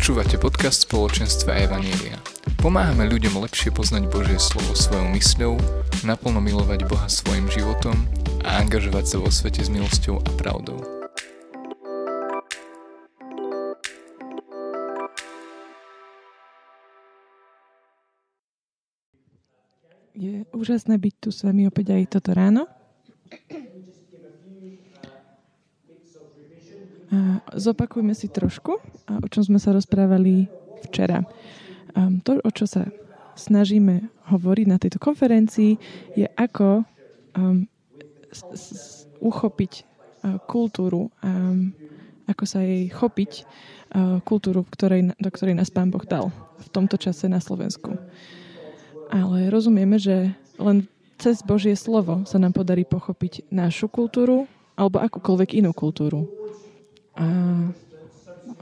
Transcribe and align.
Počúvate 0.00 0.40
podcast 0.40 0.88
spoločenstva 0.88 1.60
Evanielia. 1.60 2.16
Pomáhame 2.56 3.04
ľuďom 3.12 3.36
lepšie 3.44 3.68
poznať 3.68 4.08
Božie 4.08 4.40
slovo 4.40 4.72
svojou 4.72 5.12
mysľou, 5.12 5.60
naplno 6.08 6.40
milovať 6.40 6.88
Boha 6.88 7.04
svojim 7.04 7.44
životom 7.52 8.08
a 8.40 8.64
angažovať 8.64 9.04
sa 9.04 9.16
vo 9.20 9.28
svete 9.28 9.60
s 9.60 9.68
milosťou 9.68 10.24
a 10.24 10.30
pravdou. 10.40 10.80
Je 20.16 20.48
úžasné 20.56 20.96
byť 20.96 21.14
tu 21.20 21.28
s 21.28 21.44
vami 21.44 21.68
opäť 21.68 22.00
aj 22.00 22.08
toto 22.08 22.32
ráno. 22.32 22.64
Zopakujme 27.52 28.16
si 28.16 28.32
trošku, 28.32 28.80
o 29.18 29.26
čom 29.26 29.42
sme 29.42 29.58
sa 29.58 29.74
rozprávali 29.74 30.46
včera. 30.86 31.26
Um, 31.98 32.22
to, 32.22 32.38
o 32.38 32.50
čo 32.54 32.70
sa 32.70 32.86
snažíme 33.34 34.06
hovoriť 34.30 34.66
na 34.68 34.78
tejto 34.78 35.02
konferencii, 35.02 35.74
je 36.14 36.26
ako 36.38 36.86
s, 38.30 39.06
uchopiť 39.18 39.72
uh, 39.82 40.38
kultúru, 40.46 41.10
um, 41.24 41.74
ako 42.30 42.44
sa 42.46 42.62
jej 42.62 42.86
chopiť 42.92 43.32
uh, 43.42 44.22
kultúru, 44.22 44.62
ktorej, 44.68 45.16
do 45.18 45.30
ktorej 45.32 45.58
nás 45.58 45.72
Pán 45.72 45.90
Boh 45.90 46.04
dal 46.06 46.30
v 46.60 46.68
tomto 46.70 47.00
čase 47.00 47.26
na 47.26 47.42
Slovensku. 47.42 47.98
Ale 49.10 49.50
rozumieme, 49.50 49.98
že 49.98 50.30
len 50.60 50.86
cez 51.18 51.42
Božie 51.42 51.74
slovo 51.74 52.22
sa 52.24 52.38
nám 52.38 52.54
podarí 52.54 52.86
pochopiť 52.86 53.50
našu 53.50 53.90
kultúru 53.90 54.46
alebo 54.78 55.02
akúkoľvek 55.02 55.60
inú 55.60 55.74
kultúru. 55.74 56.30
A 57.18 57.26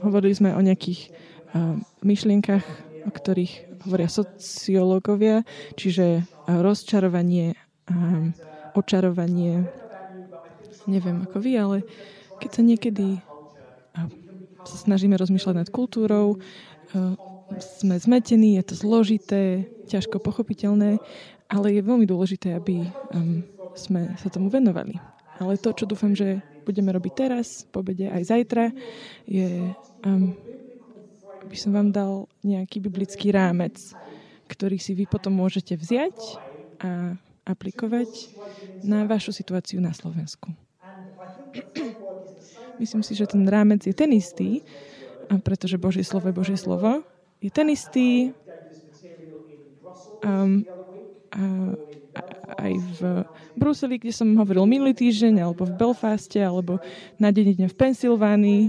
hovorili 0.03 0.35
sme 0.35 0.55
o 0.55 0.61
nejakých 0.61 1.11
uh, 1.53 1.77
myšlienkach, 2.03 2.63
o 3.07 3.11
ktorých 3.11 3.83
hovoria 3.87 4.11
sociológovia, 4.11 5.47
čiže 5.79 6.27
rozčarovanie, 6.45 7.55
um, 7.87 8.35
očarovanie, 8.75 9.63
neviem 10.83 11.23
ako 11.23 11.37
vy, 11.39 11.51
ale 11.55 11.77
keď 12.43 12.49
sa 12.49 12.61
niekedy 12.65 13.07
sa 14.67 14.77
snažíme 14.85 15.15
rozmýšľať 15.15 15.55
nad 15.55 15.69
kultúrou, 15.71 16.39
sme 17.57 17.95
zmetení, 17.97 18.59
je 18.61 18.63
to 18.67 18.75
zložité, 18.77 19.65
ťažko 19.89 20.21
pochopiteľné, 20.21 21.01
ale 21.49 21.67
je 21.73 21.81
veľmi 21.81 22.05
dôležité, 22.05 22.53
aby 22.53 22.85
sme 23.73 24.13
sa 24.21 24.29
tomu 24.29 24.53
venovali. 24.53 24.97
Ale 25.39 25.57
to, 25.57 25.73
čo 25.73 25.89
dúfam, 25.89 26.13
že 26.13 26.43
budeme 26.69 26.93
robiť 26.93 27.13
teraz, 27.17 27.65
po 27.73 27.81
obede 27.81 28.05
aj 28.05 28.29
zajtra, 28.29 28.69
je, 29.25 29.73
um, 30.05 30.37
by 31.49 31.57
som 31.57 31.73
vám 31.73 31.89
dal 31.89 32.29
nejaký 32.45 32.77
biblický 32.77 33.33
rámec, 33.33 33.73
ktorý 34.45 34.77
si 34.77 34.93
vy 34.93 35.09
potom 35.09 35.33
môžete 35.33 35.73
vziať 35.73 36.37
a 36.85 37.17
aplikovať 37.49 38.29
na 38.85 39.09
vašu 39.09 39.33
situáciu 39.33 39.81
na 39.81 39.89
Slovensku. 39.97 40.53
Myslím 42.81 43.01
si, 43.01 43.17
že 43.17 43.25
ten 43.25 43.43
rámec 43.49 43.81
je 43.83 43.91
ten 43.97 44.13
istý, 44.13 44.61
pretože 45.41 45.81
Božie 45.81 46.05
slovo 46.05 46.29
je 46.29 46.37
Božie 46.37 46.57
slovo. 46.57 47.01
Je 47.41 47.49
ten 47.49 47.67
istý 47.73 48.31
um, 50.23 50.63
a 51.33 51.43
aj 52.57 52.73
v 52.97 52.99
Bruseli, 53.57 53.97
kde 53.97 54.13
som 54.13 54.29
hovoril 54.37 54.65
minulý 54.69 54.93
týždeň, 54.93 55.41
alebo 55.45 55.65
v 55.65 55.77
Belfaste, 55.77 56.37
alebo 56.41 56.77
na 57.17 57.33
dedine 57.33 57.65
v 57.65 57.75
Pensylvánii, 57.77 58.63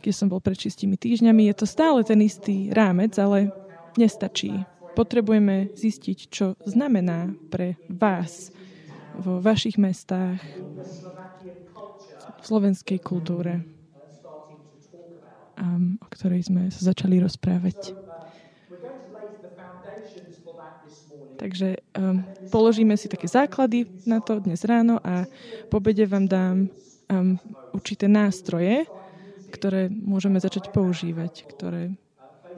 kde 0.00 0.12
som 0.12 0.28
bol 0.28 0.40
pred 0.40 0.56
šestimi 0.56 0.96
týždňami. 0.96 1.48
Je 1.52 1.56
to 1.56 1.66
stále 1.68 2.00
ten 2.04 2.20
istý 2.24 2.72
rámec, 2.72 3.16
ale 3.20 3.52
nestačí. 4.00 4.64
Potrebujeme 4.96 5.70
zistiť, 5.76 6.18
čo 6.28 6.58
znamená 6.66 7.32
pre 7.48 7.78
vás 7.88 8.52
vo 9.16 9.38
vašich 9.38 9.76
mestách, 9.78 10.40
v 12.40 12.44
slovenskej 12.48 12.98
kultúre, 13.04 13.60
o 16.00 16.06
ktorej 16.08 16.48
sme 16.48 16.72
sa 16.72 16.88
začali 16.88 17.20
rozprávať. 17.20 18.09
Takže 21.40 21.80
um, 21.96 22.20
položíme 22.52 22.92
si 23.00 23.08
také 23.08 23.24
základy 23.24 23.88
na 24.04 24.20
to 24.20 24.44
dnes 24.44 24.60
ráno 24.68 25.00
a 25.00 25.24
po 25.72 25.80
obede 25.80 26.04
vám 26.04 26.28
dám 26.28 26.68
um, 26.68 27.40
určité 27.72 28.12
nástroje, 28.12 28.84
ktoré 29.48 29.88
môžeme 29.88 30.36
začať 30.36 30.68
používať, 30.68 31.48
ktoré 31.48 31.96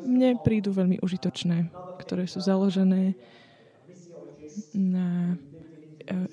mne 0.03 0.35
prídu 0.43 0.75
veľmi 0.75 0.99
užitočné, 0.99 1.71
ktoré 2.03 2.27
sú 2.27 2.43
založené 2.43 3.15
na 4.75 5.39
uh, 5.39 6.27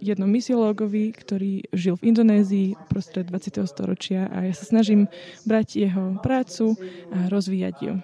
jednom 0.00 0.32
misiológovi, 0.32 1.12
ktorý 1.12 1.68
žil 1.68 2.00
v 2.00 2.16
Indonézii 2.16 2.80
prostred 2.88 3.28
20. 3.28 3.60
storočia 3.68 4.24
a 4.32 4.48
ja 4.48 4.56
sa 4.56 4.64
snažím 4.64 5.04
brať 5.44 5.84
jeho 5.84 6.16
prácu 6.24 6.80
a 7.12 7.28
rozvíjať 7.28 7.76
ju. 7.84 7.94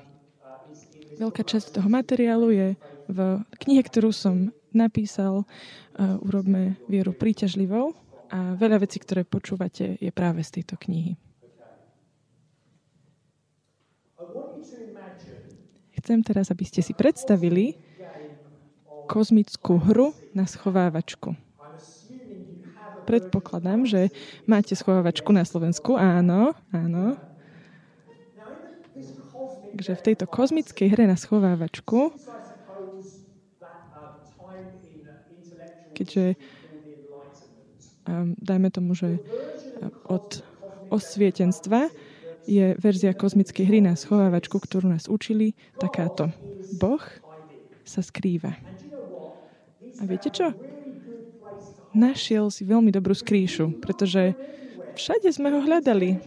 Veľká 1.17 1.49
časť 1.49 1.81
toho 1.81 1.89
materiálu 1.89 2.53
je 2.53 2.69
v 3.07 3.43
knihe, 3.63 3.83
ktorú 3.83 4.11
som 4.13 4.51
napísal, 4.75 5.43
uh, 5.43 6.19
urobme 6.21 6.77
vieru 6.91 7.17
príťažlivou 7.17 7.97
a 8.31 8.59
veľa 8.59 8.83
vecí, 8.83 8.99
ktoré 8.99 9.23
počúvate, 9.23 9.97
je 9.97 10.11
práve 10.11 10.43
z 10.43 10.61
tejto 10.61 10.77
knihy. 10.77 11.15
Chcem 15.97 16.23
teraz, 16.23 16.55
aby 16.55 16.63
ste 16.63 16.87
si 16.87 16.95
predstavili 16.95 17.75
kozmickú 19.11 19.79
hru 19.79 20.15
na 20.35 20.47
schovávačku. 20.47 21.35
Predpokladám, 23.07 23.87
že 23.87 24.11
máte 24.51 24.75
schovávačku 24.75 25.31
na 25.31 25.47
Slovensku. 25.47 25.95
Áno, 25.95 26.55
áno. 26.75 27.15
Takže 29.75 29.93
v 29.95 30.05
tejto 30.11 30.27
kozmickej 30.27 30.89
hre 30.91 31.05
na 31.07 31.15
schovávačku 31.15 32.15
keďže 35.97 36.37
um, 38.05 38.37
dajme 38.37 38.69
tomu, 38.69 38.93
že 38.93 39.17
od 40.05 40.45
osvietenstva 40.93 41.89
je 42.47 42.79
verzia 42.79 43.11
kozmickej 43.11 43.65
hry 43.67 43.79
na 43.83 43.99
schovávačku, 43.99 44.63
ktorú 44.63 44.87
nás 44.87 45.11
učili, 45.11 45.59
takáto. 45.83 46.31
Boh 46.79 47.03
sa 47.83 48.01
skrýva. 48.05 48.55
A 49.99 50.03
viete 50.07 50.31
čo? 50.31 50.55
Našiel 51.97 52.53
si 52.53 52.63
veľmi 52.63 52.95
dobrú 52.95 53.17
skrýšu, 53.17 53.83
pretože 53.83 54.37
všade 54.95 55.33
sme 55.33 55.51
ho 55.51 55.61
hľadali. 55.65 56.21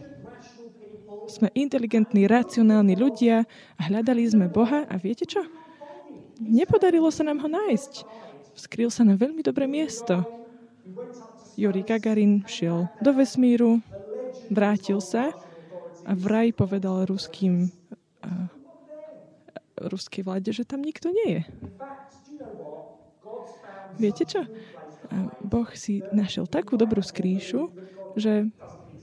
Sme 1.30 1.46
inteligentní, 1.54 2.26
racionálni 2.26 2.98
ľudia 2.98 3.46
a 3.78 3.80
hľadali 3.86 4.26
sme 4.26 4.50
Boha 4.50 4.82
a 4.90 4.94
viete 4.98 5.24
čo? 5.24 5.46
Nepodarilo 6.42 7.06
sa 7.14 7.22
nám 7.22 7.38
ho 7.38 7.48
nájsť 7.48 7.92
skryl 8.60 8.92
sa 8.92 9.08
na 9.08 9.16
veľmi 9.16 9.40
dobré 9.40 9.64
miesto. 9.64 10.20
Juri 11.56 11.80
Gagarin 11.80 12.44
šiel 12.44 12.92
do 13.00 13.10
vesmíru, 13.16 13.80
vrátil 14.52 15.00
sa 15.00 15.32
a 16.04 16.12
vraj 16.12 16.52
povedal 16.52 17.08
ruským 17.08 17.68
uh, 17.68 18.48
ruskej 19.80 20.24
vláde, 20.24 20.52
že 20.52 20.68
tam 20.68 20.84
nikto 20.84 21.08
nie 21.08 21.40
je. 21.40 21.42
Viete 23.96 24.24
čo? 24.24 24.44
Boh 25.42 25.68
si 25.74 26.04
našiel 26.14 26.46
takú 26.46 26.78
dobrú 26.78 27.02
skrýšu, 27.02 27.72
že 28.14 28.46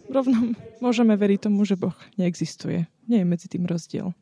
rovno 0.07 0.55
môžeme 0.79 1.13
veriť 1.19 1.49
tomu, 1.49 1.67
že 1.67 1.75
Boh 1.75 1.95
neexistuje. 2.15 2.87
Nie 3.09 3.21
je 3.23 3.27
medzi 3.27 3.47
tým 3.51 3.67
rozdiel. 3.67 4.15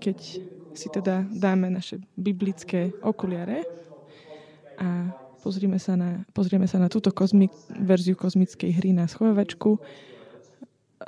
Keď 0.00 0.18
si 0.74 0.88
teda 0.90 1.26
dáme 1.30 1.70
naše 1.70 1.98
biblické 2.14 2.94
okuliare 3.02 3.66
a 4.78 5.12
pozrieme 5.42 5.80
sa 5.80 5.96
na, 5.96 6.22
pozrieme 6.32 6.68
sa 6.68 6.78
na 6.78 6.88
túto 6.92 7.10
kozmi, 7.10 7.48
verziu 7.74 8.14
kozmickej 8.14 8.70
hry 8.76 8.90
na 8.92 9.08
schovávačku, 9.08 9.80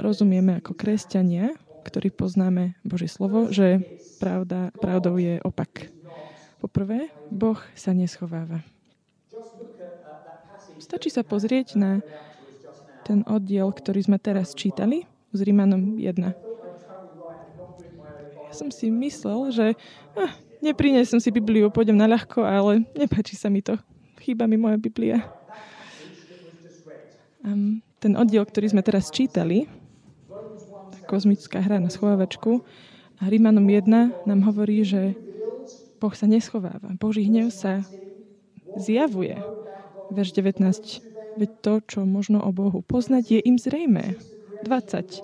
rozumieme 0.00 0.58
ako 0.60 0.72
kresťania, 0.72 1.52
ktorí 1.84 2.14
poznáme 2.14 2.78
Božie 2.86 3.10
slovo, 3.10 3.50
že 3.50 3.82
pravda, 4.22 4.70
pravdou 4.78 5.18
je 5.18 5.42
opak. 5.42 5.90
Poprvé, 6.62 7.10
Boh 7.28 7.58
sa 7.74 7.90
neschováva. 7.90 8.62
Stačí 10.78 11.10
sa 11.10 11.26
pozrieť 11.26 11.74
na 11.74 12.02
ten 13.02 13.26
oddiel, 13.26 13.70
ktorý 13.74 14.06
sme 14.06 14.18
teraz 14.22 14.54
čítali 14.54 15.02
s 15.34 15.38
Rímanom 15.42 15.98
1 15.98 16.51
som 18.52 18.68
si 18.68 18.92
myslel, 18.92 19.50
že 19.50 19.66
ah, 20.16 20.32
neprinesem 20.62 21.18
si 21.18 21.28
Bibliu, 21.34 21.72
pôjdem 21.72 21.96
na 21.96 22.06
ľahko, 22.06 22.44
ale 22.44 22.86
nepáči 22.94 23.34
sa 23.34 23.50
mi 23.50 23.64
to. 23.64 23.76
Chýba 24.22 24.46
mi 24.46 24.54
moja 24.54 24.78
Biblia. 24.78 25.26
Um, 27.42 27.82
ten 27.98 28.14
oddiel, 28.14 28.46
ktorý 28.46 28.70
sme 28.70 28.86
teraz 28.86 29.10
čítali, 29.10 29.66
kozmická 31.10 31.58
hra 31.58 31.82
na 31.82 31.90
schovávačku. 31.90 32.62
A 33.18 33.28
Rímanom 33.30 33.66
1 33.66 34.26
nám 34.26 34.40
hovorí, 34.46 34.86
že 34.86 35.18
Boh 36.02 36.14
sa 36.14 36.26
neschováva. 36.26 36.94
Boží 36.98 37.26
hnev 37.26 37.54
sa 37.54 37.86
zjavuje. 38.74 39.38
Verš 40.10 40.34
19. 40.34 41.38
Veď 41.38 41.50
to, 41.62 41.74
čo 41.86 42.00
možno 42.02 42.42
o 42.42 42.50
Bohu 42.50 42.82
poznať, 42.82 43.38
je 43.38 43.40
im 43.44 43.56
zrejmé. 43.56 44.18
20. 44.66 45.22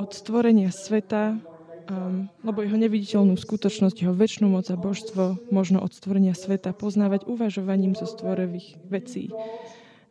Od 0.00 0.10
stvorenia 0.10 0.74
sveta, 0.74 1.38
um, 1.90 2.30
lebo 2.46 2.62
jeho 2.62 2.78
neviditeľnú 2.78 3.34
skutočnosť, 3.34 4.06
jeho 4.06 4.14
väčšinu 4.14 4.46
moc 4.46 4.70
a 4.70 4.78
božstvo 4.78 5.50
možno 5.50 5.82
od 5.82 5.90
stvorenia 5.90 6.38
sveta 6.38 6.70
poznávať 6.70 7.26
uvažovaním 7.26 7.98
zo 7.98 8.06
stvorevých 8.06 8.78
vecí. 8.86 9.34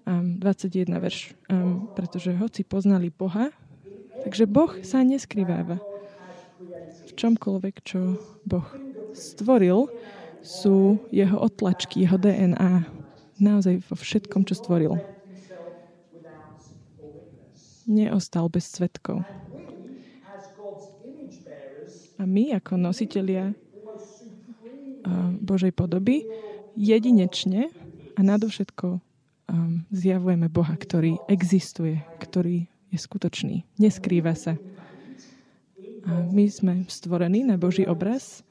Um, 0.03 0.35
21 0.43 0.99
verš. 0.99 1.33
Um, 1.47 1.87
pretože 1.95 2.35
hoci 2.35 2.67
poznali 2.67 3.07
Boha, 3.07 3.55
takže 4.27 4.43
Boh 4.43 4.75
sa 4.83 4.99
neskrýváva. 5.07 5.79
V 7.07 7.11
čomkoľvek, 7.15 7.75
čo 7.87 8.19
Boh 8.43 8.67
stvoril, 9.15 9.87
sú 10.43 10.99
jeho 11.11 11.39
otlačky, 11.39 12.03
jeho 12.03 12.19
DNA. 12.19 12.87
Naozaj 13.39 13.87
vo 13.87 13.95
všetkom, 13.95 14.43
čo 14.43 14.55
stvoril. 14.55 14.99
Neostal 17.89 18.51
bez 18.51 18.69
svetkov. 18.69 19.23
A 22.19 22.23
my, 22.27 22.59
ako 22.59 22.75
nositelia 22.75 23.55
Božej 25.39 25.71
podoby, 25.71 26.27
jedinečne 26.75 27.71
a 28.13 28.19
nadovšetko 28.19 28.99
zjavujeme 29.89 30.51
Boha, 30.51 30.75
ktorý 30.75 31.17
existuje, 31.31 32.03
ktorý 32.19 32.67
je 32.91 32.97
skutočný, 32.99 33.63
neskrýva 33.79 34.35
sa. 34.35 34.59
A 36.03 36.27
my 36.27 36.45
sme 36.51 36.73
stvorení 36.91 37.47
na 37.47 37.55
Boží 37.55 37.87
obraz 37.87 38.43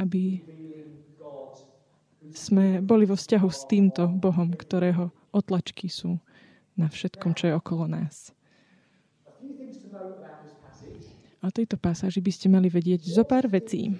aby 0.00 0.40
sme 2.32 2.80
boli 2.80 3.04
vo 3.04 3.20
vzťahu 3.20 3.48
s 3.52 3.68
týmto 3.68 4.08
Bohom, 4.08 4.56
ktorého 4.56 5.12
otlačky 5.28 5.92
sú 5.92 6.16
na 6.72 6.88
všetkom, 6.88 7.36
čo 7.36 7.52
je 7.52 7.54
okolo 7.54 7.84
nás. 7.84 8.32
O 11.40 11.48
tejto 11.48 11.80
pasáži 11.80 12.20
by 12.20 12.32
ste 12.32 12.52
mali 12.52 12.68
vedieť 12.68 13.00
zo 13.08 13.24
pár 13.24 13.48
vecí. 13.48 13.96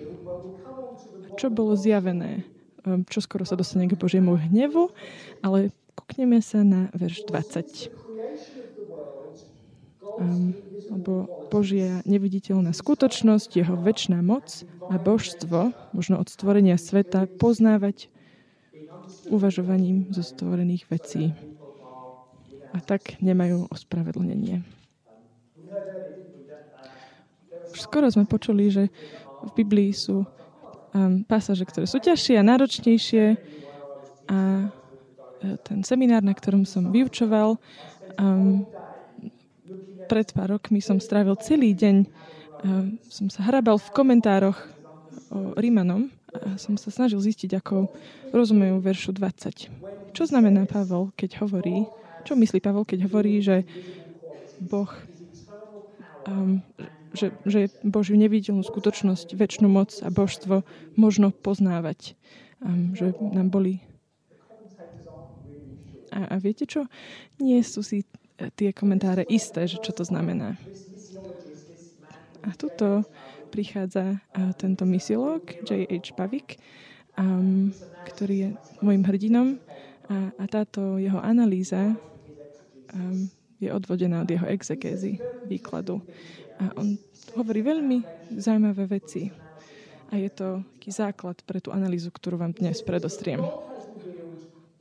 Čo 1.40 1.48
bolo 1.48 1.72
zjavené? 1.72 2.44
Ehm, 2.84 3.04
čo 3.08 3.20
skoro 3.20 3.44
sa 3.44 3.56
dostane 3.56 3.88
k 3.88 3.96
Božiemu 3.96 4.36
hnevu, 4.36 4.92
ale 5.44 5.72
kukneme 5.96 6.40
sa 6.44 6.64
na 6.64 6.92
verš 6.96 7.24
20. 7.28 7.92
Um, 10.20 10.52
lebo 10.92 11.48
Božia 11.48 12.04
neviditeľná 12.04 12.76
skutočnosť, 12.76 13.56
jeho 13.56 13.72
väčšiná 13.78 14.20
moc 14.20 14.68
a 14.92 15.00
božstvo, 15.00 15.72
možno 15.96 16.20
od 16.20 16.28
stvorenia 16.28 16.76
sveta, 16.76 17.24
poznávať 17.40 18.12
uvažovaním 19.32 20.10
zo 20.12 20.20
stvorených 20.20 20.84
vecí. 20.92 21.32
A 22.74 22.78
tak 22.84 23.16
nemajú 23.22 23.70
ospravedlnenie. 23.70 24.79
Skoro 27.74 28.06
sme 28.10 28.26
počuli, 28.26 28.70
že 28.70 28.88
v 29.40 29.50
Biblii 29.56 29.90
sú 29.94 30.22
um, 30.24 31.22
pasáže, 31.24 31.64
ktoré 31.64 31.86
sú 31.86 31.98
ťažšie 32.02 32.36
a 32.36 32.46
náročnejšie 32.46 33.24
a 34.30 34.38
e, 35.42 35.58
ten 35.66 35.82
seminár, 35.82 36.22
na 36.22 36.30
ktorom 36.30 36.62
som 36.62 36.92
vyučoval, 36.94 37.58
um, 38.20 38.62
pred 40.06 40.28
pár 40.34 40.58
rokmi 40.58 40.78
som 40.78 41.02
strávil 41.02 41.34
celý 41.42 41.74
deň, 41.74 41.96
uh, 42.06 42.86
som 43.10 43.26
sa 43.26 43.42
hrabal 43.46 43.78
v 43.78 43.90
komentároch 43.90 44.58
o 45.30 45.54
Rímanom 45.58 46.10
a 46.30 46.58
som 46.58 46.78
sa 46.78 46.94
snažil 46.94 47.18
zistiť, 47.18 47.58
ako 47.58 47.90
rozumejú 48.30 48.78
veršu 48.78 49.10
20. 49.14 50.14
Čo 50.14 50.22
znamená 50.26 50.66
Pavol, 50.66 51.10
keď 51.18 51.42
hovorí, 51.42 51.86
čo 52.22 52.38
myslí 52.38 52.62
Pavol, 52.62 52.86
keď 52.86 53.10
hovorí, 53.10 53.42
že 53.42 53.66
Boh, 54.62 54.90
um, 56.26 56.62
že, 57.14 57.34
že 57.48 57.70
Božiu 57.82 58.14
neviditeľnú 58.18 58.62
skutočnosť, 58.62 59.34
väčšinu 59.34 59.68
moc 59.70 59.94
a 60.02 60.08
božstvo 60.10 60.62
možno 60.94 61.34
poznávať. 61.34 62.14
Um, 62.60 62.92
že 62.92 63.16
nám 63.18 63.48
boli 63.48 63.80
a, 66.10 66.34
a 66.34 66.42
viete 66.42 66.66
čo? 66.66 66.90
Nie 67.38 67.62
sú 67.62 67.86
si 67.86 68.02
tie 68.58 68.74
komentáre 68.74 69.22
isté, 69.30 69.64
že 69.70 69.78
čo 69.78 69.94
to 69.94 70.02
znamená. 70.02 70.58
A 72.40 72.50
tuto 72.56 73.04
prichádza 73.52 74.22
tento 74.56 74.86
misiológ 74.88 75.44
J.H. 75.66 76.16
Pavik, 76.16 76.56
um, 77.18 77.74
ktorý 78.08 78.34
je 78.36 78.48
môjim 78.80 79.04
hrdinom 79.04 79.48
a, 80.08 80.32
a 80.38 80.44
táto 80.48 80.96
jeho 80.96 81.20
analýza 81.20 81.92
um, 82.94 83.28
je 83.60 83.68
odvodená 83.68 84.24
od 84.24 84.30
jeho 84.30 84.46
exegézy, 84.48 85.20
výkladu. 85.44 86.00
A 86.60 86.64
on 86.76 87.00
hovorí 87.40 87.64
veľmi 87.64 88.04
zaujímavé 88.36 88.84
veci. 88.84 89.32
A 90.10 90.18
je 90.20 90.28
to 90.28 90.60
taký 90.76 90.90
základ 90.92 91.40
pre 91.48 91.62
tú 91.62 91.72
analýzu, 91.72 92.12
ktorú 92.12 92.36
vám 92.36 92.52
dnes 92.52 92.84
predostriem. 92.84 93.40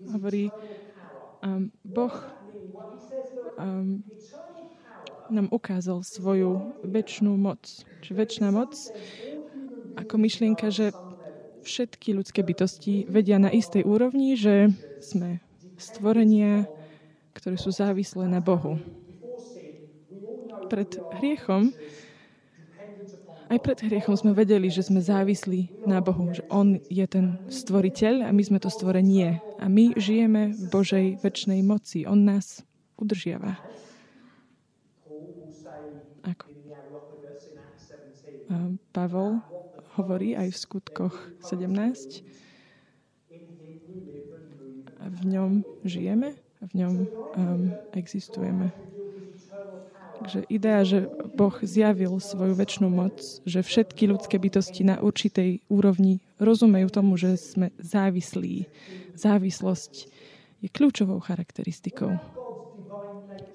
Hovorí, 0.10 0.52
um, 1.46 1.72
Boh 1.86 2.16
um, 3.62 4.02
nám 5.30 5.48
ukázal 5.54 6.02
svoju 6.02 6.82
väčšnú 6.82 7.38
moc. 7.38 7.64
Čiže 8.02 8.14
väčšiná 8.18 8.50
moc 8.50 8.74
ako 9.96 10.16
myšlienka, 10.18 10.74
že 10.74 10.92
všetky 11.62 12.16
ľudské 12.16 12.42
bytosti 12.42 13.06
vedia 13.06 13.38
na 13.38 13.54
istej 13.54 13.86
úrovni, 13.86 14.34
že 14.34 14.74
sme 15.04 15.44
stvorenia, 15.78 16.66
ktoré 17.36 17.56
sú 17.60 17.70
závislé 17.72 18.26
na 18.28 18.42
Bohu. 18.42 18.80
Pred 20.70 20.90
hriechom 21.20 21.74
aj 23.50 23.66
pred 23.66 23.82
hriechom 23.82 24.14
sme 24.14 24.38
vedeli, 24.38 24.70
že 24.70 24.86
sme 24.86 25.02
závislí 25.02 25.82
na 25.90 26.06
Bohu, 26.06 26.30
že 26.30 26.46
On 26.54 26.78
je 26.86 27.02
ten 27.10 27.42
stvoriteľ 27.50 28.22
a 28.22 28.30
my 28.30 28.46
sme 28.46 28.62
to 28.62 28.70
stvorenie. 28.70 29.42
A 29.58 29.66
my 29.66 29.98
žijeme 29.98 30.54
v 30.54 30.64
Božej 30.70 31.18
väčšnej 31.26 31.66
moci. 31.66 32.06
On 32.06 32.22
nás 32.22 32.62
udržiava. 33.02 33.58
Ako? 36.30 36.46
Pavol 38.94 39.42
hovorí 39.98 40.38
aj 40.38 40.54
v 40.54 40.58
skutkoch 40.70 41.18
17. 41.42 42.22
A 45.02 45.06
v 45.10 45.22
ňom 45.26 45.66
žijeme 45.82 46.38
a 46.38 46.64
v 46.70 46.74
ňom 46.86 46.94
um, 47.34 47.74
existujeme. 47.98 48.70
Takže 50.20 50.40
idea, 50.52 50.84
že 50.84 51.08
Boh 51.32 51.56
zjavil 51.64 52.20
svoju 52.20 52.54
väčšinu 52.60 52.92
moc, 52.92 53.24
že 53.48 53.64
všetky 53.64 54.04
ľudské 54.12 54.36
bytosti 54.36 54.84
na 54.84 55.00
určitej 55.00 55.64
úrovni 55.72 56.20
rozumejú 56.44 56.92
tomu, 56.92 57.16
že 57.16 57.40
sme 57.40 57.72
závislí. 57.80 58.68
Závislosť 59.16 59.94
je 60.60 60.68
kľúčovou 60.68 61.24
charakteristikou 61.24 62.20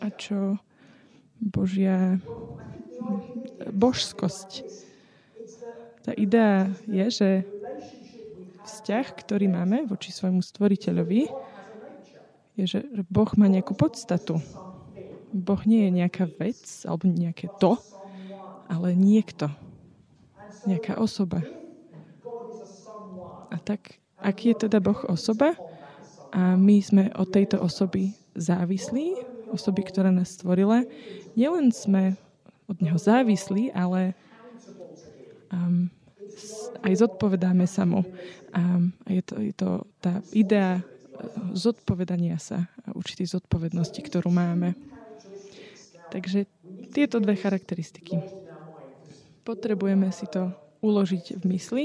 a 0.00 0.06
čo 0.16 0.56
Božia 1.40 2.16
božskosť. 3.68 4.64
Tá 6.04 6.12
idea 6.16 6.72
je, 6.88 7.06
že 7.08 7.30
vzťah, 8.64 9.06
ktorý 9.20 9.52
máme 9.52 9.84
voči 9.88 10.12
svojmu 10.12 10.40
stvoriteľovi, 10.40 11.28
je, 12.54 12.64
že 12.64 12.78
Boh 13.08 13.28
má 13.36 13.50
nejakú 13.50 13.74
podstatu. 13.76 14.40
Boh 15.34 15.58
nie 15.66 15.90
je 15.90 15.98
nejaká 15.98 16.30
vec 16.38 16.62
alebo 16.86 17.10
nejaké 17.10 17.50
to, 17.58 17.74
ale 18.70 18.94
niekto. 18.94 19.50
Nejaká 20.62 20.94
osoba. 21.02 21.42
A 23.50 23.58
tak, 23.58 23.98
aký 24.22 24.54
je 24.54 24.70
teda 24.70 24.78
Boh 24.78 25.02
osoba? 25.10 25.58
A 26.30 26.54
my 26.54 26.78
sme 26.78 27.10
od 27.18 27.34
tejto 27.34 27.58
osoby 27.58 28.14
závislí, 28.38 29.18
osoby, 29.50 29.82
ktorá 29.82 30.14
nás 30.14 30.38
stvorila, 30.38 30.86
nielen 31.34 31.74
sme 31.74 32.14
od 32.70 32.78
neho 32.78 32.98
závislí, 32.98 33.74
ale 33.74 34.14
um, 35.50 35.90
aj 36.82 37.06
zodpovedáme 37.06 37.66
sa 37.66 37.82
mu. 37.86 38.06
Um, 38.54 38.94
a 39.06 39.08
je 39.14 39.22
to, 39.22 39.34
je 39.42 39.54
to 39.54 39.70
tá 39.98 40.22
idea 40.34 40.78
uh, 40.78 40.82
zodpovedania 41.54 42.38
sa 42.38 42.66
a 42.86 42.94
určitej 42.94 43.38
zodpovednosti, 43.38 43.98
ktorú 43.98 44.30
máme. 44.30 44.93
Takže 46.14 46.46
tieto 46.94 47.18
dve 47.18 47.34
charakteristiky. 47.34 48.22
Potrebujeme 49.42 50.14
si 50.14 50.30
to 50.30 50.54
uložiť 50.78 51.42
v 51.42 51.44
mysli, 51.50 51.84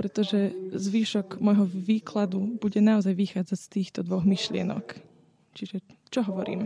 pretože 0.00 0.56
zvyšok 0.72 1.44
môjho 1.44 1.68
výkladu 1.68 2.56
bude 2.56 2.80
naozaj 2.80 3.12
vychádzať 3.12 3.58
z 3.60 3.68
týchto 3.68 4.00
dvoch 4.00 4.24
myšlienok. 4.24 4.96
Čiže 5.52 5.84
čo 6.08 6.24
hovorím? 6.24 6.64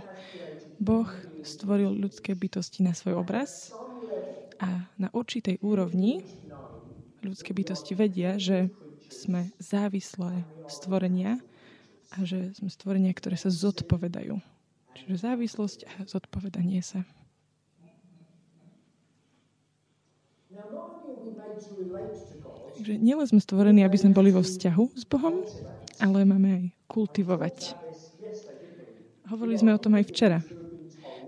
Boh 0.79 1.11
stvoril 1.43 1.99
ľudské 1.99 2.39
bytosti 2.39 2.87
na 2.87 2.95
svoj 2.95 3.19
obraz 3.27 3.75
a 4.63 4.87
na 5.03 5.11
určitej 5.11 5.59
úrovni 5.67 6.23
ľudské 7.27 7.51
bytosti 7.51 7.99
vedia, 7.99 8.39
že 8.39 8.71
sme 9.11 9.51
závislé 9.59 10.47
stvorenia 10.71 11.43
a 12.15 12.23
že 12.23 12.55
sme 12.55 12.71
stvorenia, 12.71 13.11
ktoré 13.13 13.35
sa 13.35 13.51
zodpovedajú. 13.51 14.58
Čiže 14.95 15.15
závislosť 15.25 15.79
a 15.85 15.93
zodpovedanie 16.09 16.81
sa. 16.81 17.05
Takže 22.79 22.95
nielen 22.97 23.27
sme 23.27 23.41
stvorení, 23.43 23.85
aby 23.85 23.97
sme 24.01 24.17
boli 24.17 24.31
vo 24.33 24.41
vzťahu 24.41 24.85
s 24.97 25.05
Bohom, 25.05 25.45
ale 26.01 26.25
máme 26.25 26.49
aj 26.49 26.65
kultivovať. 26.89 27.57
Hovorili 29.29 29.61
sme 29.61 29.77
o 29.77 29.83
tom 29.83 29.99
aj 29.99 30.09
včera. 30.09 30.41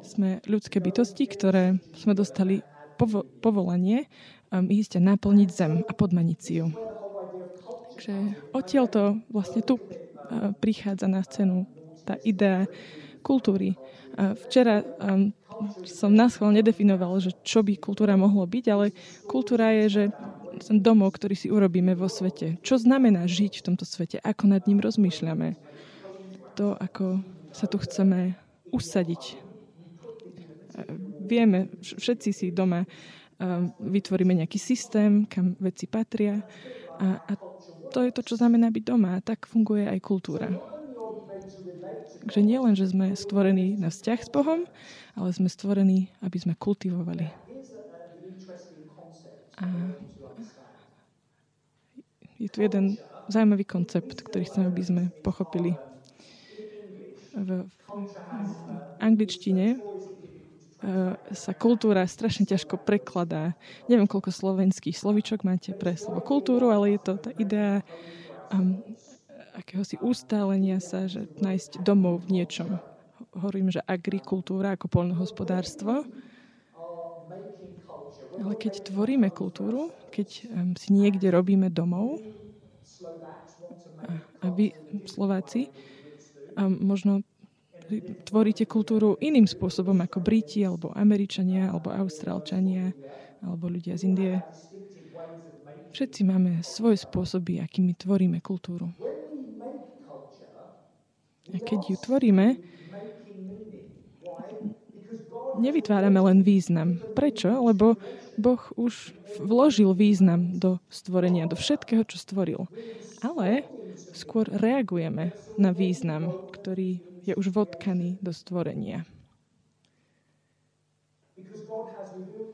Sme 0.00 0.40
ľudské 0.48 0.80
bytosti, 0.80 1.28
ktoré 1.28 1.76
sme 1.92 2.16
dostali 2.16 2.64
povo- 2.96 3.28
povolanie 3.44 4.08
um, 4.48 4.64
ísť 4.72 4.96
a 4.96 5.04
naplniť 5.12 5.48
zem 5.52 5.72
a 5.84 5.92
podmaniť 5.92 6.38
si 6.40 6.52
ju. 6.64 6.72
Takže 7.92 8.14
odtiaľ 8.56 8.86
to 8.88 9.02
vlastne 9.28 9.60
tu 9.60 9.76
uh, 9.76 10.56
prichádza 10.56 11.06
na 11.12 11.20
scénu 11.20 11.68
tá 12.08 12.16
idea 12.24 12.64
kultúry. 13.20 13.76
Včera 14.48 14.82
um, 14.82 15.32
som 15.84 16.10
nás 16.12 16.40
nedefinoval, 16.40 17.20
že 17.20 17.36
čo 17.44 17.60
by 17.60 17.76
kultúra 17.76 18.16
mohlo 18.16 18.44
byť, 18.48 18.64
ale 18.72 18.96
kultúra 19.28 19.72
je, 19.84 19.86
že 19.88 20.04
ten 20.60 20.80
domov, 20.80 21.16
ktorý 21.16 21.36
si 21.36 21.48
urobíme 21.52 21.92
vo 21.94 22.08
svete. 22.08 22.58
Čo 22.64 22.80
znamená 22.80 23.24
žiť 23.28 23.60
v 23.60 23.64
tomto 23.72 23.84
svete? 23.84 24.20
Ako 24.20 24.48
nad 24.50 24.64
ním 24.64 24.80
rozmýšľame? 24.80 25.56
To, 26.58 26.76
ako 26.76 27.22
sa 27.52 27.70
tu 27.70 27.76
chceme 27.80 28.36
usadiť. 28.72 29.36
Vieme, 31.24 31.70
všetci 31.80 32.30
si 32.32 32.46
doma 32.50 32.84
vytvoríme 33.80 34.36
nejaký 34.36 34.60
systém, 34.60 35.24
kam 35.24 35.56
veci 35.56 35.88
patria 35.88 36.44
a, 37.00 37.24
a 37.24 37.32
to 37.90 38.04
je 38.04 38.12
to, 38.12 38.22
čo 38.22 38.34
znamená 38.36 38.68
byť 38.68 38.84
doma. 38.84 39.16
A 39.16 39.24
tak 39.24 39.48
funguje 39.48 39.88
aj 39.88 39.98
kultúra. 40.04 40.52
Takže 42.20 42.40
nie 42.44 42.58
len, 42.60 42.74
že 42.76 42.86
sme 42.92 43.16
stvorení 43.16 43.80
na 43.80 43.88
vzťah 43.88 44.20
s 44.20 44.28
Bohom, 44.28 44.68
ale 45.16 45.28
sme 45.32 45.48
stvorení, 45.48 46.12
aby 46.20 46.36
sme 46.40 46.54
kultivovali. 46.56 47.32
A 49.58 49.66
je 52.38 52.48
tu 52.48 52.58
jeden 52.64 52.98
zaujímavý 53.30 53.64
koncept, 53.64 54.16
ktorý 54.26 54.44
chcem, 54.48 54.64
aby 54.66 54.82
sme 54.82 55.02
pochopili. 55.22 55.78
V, 57.32 57.70
angličtine 58.98 59.80
uh, 60.84 61.14
sa 61.32 61.52
kultúra 61.56 62.04
strašne 62.06 62.46
ťažko 62.48 62.80
prekladá. 62.80 63.54
Neviem, 63.88 64.08
koľko 64.10 64.30
slovenských 64.32 64.96
slovičok 64.96 65.44
máte 65.46 65.72
pre 65.76 65.94
slovo 65.96 66.20
kultúru, 66.24 66.70
ale 66.72 66.96
je 66.98 67.00
to 67.00 67.12
tá 67.20 67.30
idea 67.36 67.82
akéhosi 69.54 69.98
ustálenia 70.00 70.78
sa, 70.78 71.06
že 71.06 71.26
nájsť 71.40 71.82
domov 71.82 72.26
v 72.26 72.40
niečom. 72.40 72.78
Hovorím, 73.36 73.70
že 73.70 73.84
agrikultúra 73.84 74.74
ako 74.74 74.86
polnohospodárstvo. 74.90 76.06
Ale 78.40 78.54
keď 78.56 78.88
tvoríme 78.88 79.28
kultúru, 79.30 79.92
keď 80.08 80.28
si 80.80 80.88
niekde 80.90 81.28
robíme 81.28 81.68
domov, 81.68 82.18
a 84.40 84.48
vy, 84.48 84.72
Slováci, 85.04 85.68
um, 86.56 86.72
možno 86.80 87.20
tvoríte 88.24 88.64
kultúru 88.64 89.20
iným 89.20 89.44
spôsobom 89.44 89.98
ako 90.00 90.24
Briti, 90.24 90.64
alebo 90.64 90.94
Američania, 90.96 91.68
alebo 91.68 91.92
Austrálčania, 91.92 92.96
alebo 93.44 93.68
ľudia 93.68 94.00
z 94.00 94.02
Indie. 94.08 94.34
Všetci 95.90 96.20
máme 96.22 96.62
svoje 96.62 97.02
spôsoby, 97.02 97.60
akými 97.60 97.98
tvoríme 97.98 98.38
kultúru. 98.40 98.88
A 101.50 101.56
keď 101.58 101.80
ju 101.90 101.96
tvoríme, 101.98 102.58
nevytvárame 105.60 106.20
len 106.22 106.40
význam. 106.46 107.02
Prečo? 107.12 107.50
Lebo 107.50 107.98
Boh 108.40 108.62
už 108.78 109.12
vložil 109.42 109.92
význam 109.92 110.56
do 110.56 110.80
stvorenia, 110.88 111.50
do 111.50 111.58
všetkého, 111.58 112.06
čo 112.08 112.16
stvoril. 112.16 112.70
Ale 113.20 113.68
skôr 114.16 114.48
reagujeme 114.48 115.36
na 115.60 115.70
význam, 115.76 116.32
ktorý 116.56 117.04
je 117.26 117.36
už 117.36 117.52
vodkaný 117.52 118.16
do 118.24 118.32
stvorenia. 118.32 119.04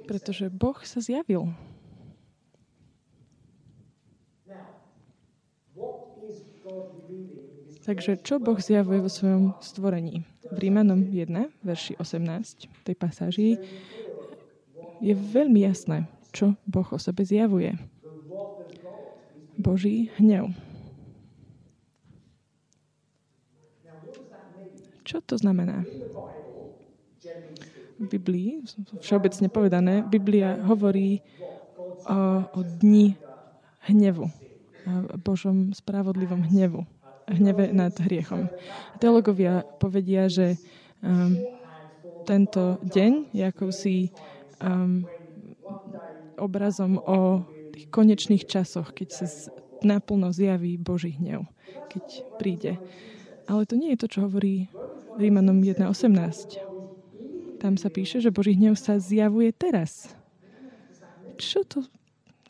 Pretože 0.07 0.51
Boh 0.51 0.79
sa 0.83 0.99
zjavil. 1.03 1.55
Takže 7.87 8.19
čo 8.19 8.43
Boh 8.43 8.59
zjavuje 8.59 8.99
vo 8.99 9.07
svojom 9.07 9.55
stvorení? 9.63 10.27
V 10.51 10.59
Rímanom 10.59 11.07
1, 11.07 11.31
verši 11.63 11.95
18, 12.03 12.67
tej 12.83 12.97
pasáži, 12.99 13.63
je 14.99 15.15
veľmi 15.15 15.63
jasné, 15.63 16.11
čo 16.35 16.59
Boh 16.67 16.87
o 16.91 16.99
sebe 16.99 17.23
zjavuje. 17.23 17.79
Boží 19.55 20.11
hnev. 20.19 20.51
Čo 25.07 25.23
to 25.23 25.39
znamená? 25.39 25.87
V 28.03 28.07
Biblii, 28.11 28.67
všeobecne 28.99 29.47
povedané, 29.47 30.03
Biblia 30.03 30.59
hovorí 30.67 31.23
o, 32.03 32.51
o 32.51 32.61
dni 32.83 33.15
hnevu, 33.87 34.27
o 34.91 35.17
Božom 35.23 35.71
spravodlivom 35.71 36.43
hnevu 36.51 36.83
hneve 37.27 37.75
nad 37.75 37.91
hriechom. 37.99 38.47
Teologovia 39.03 39.67
povedia, 39.83 40.31
že 40.31 40.55
um, 41.03 41.35
tento 42.27 42.79
deň 42.83 43.27
je 43.35 43.47
akousi 43.47 44.11
um, 44.63 45.07
obrazom 46.39 46.99
o 47.03 47.43
tých 47.75 47.91
konečných 47.91 48.47
časoch, 48.47 48.95
keď 48.95 49.09
sa 49.13 49.27
naplno 49.83 50.33
zjaví 50.33 50.79
Boží 50.81 51.11
hnev, 51.19 51.45
keď 51.93 52.05
príde. 52.41 52.79
Ale 53.47 53.67
to 53.67 53.77
nie 53.79 53.91
je 53.95 54.01
to, 54.03 54.09
čo 54.11 54.21
hovorí 54.27 54.67
Rímanom 55.17 55.63
1.18. 55.63 57.63
Tam 57.63 57.79
sa 57.81 57.89
píše, 57.89 58.21
že 58.21 58.35
Boží 58.35 58.53
hnev 58.59 58.77
sa 58.77 58.99
zjavuje 58.99 59.53
teraz. 59.55 60.11
Čo 61.37 61.65
to, 61.65 61.85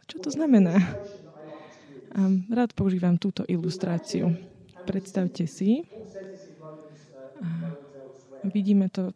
čo 0.06 0.18
to 0.23 0.30
znamená? 0.30 0.78
Um, 2.16 2.49
rád 2.49 2.73
používam 2.73 3.21
túto 3.21 3.45
ilustráciu. 3.45 4.33
Predstavte 4.87 5.50
si, 5.50 5.83
vidíme 8.47 8.87
to 8.88 9.11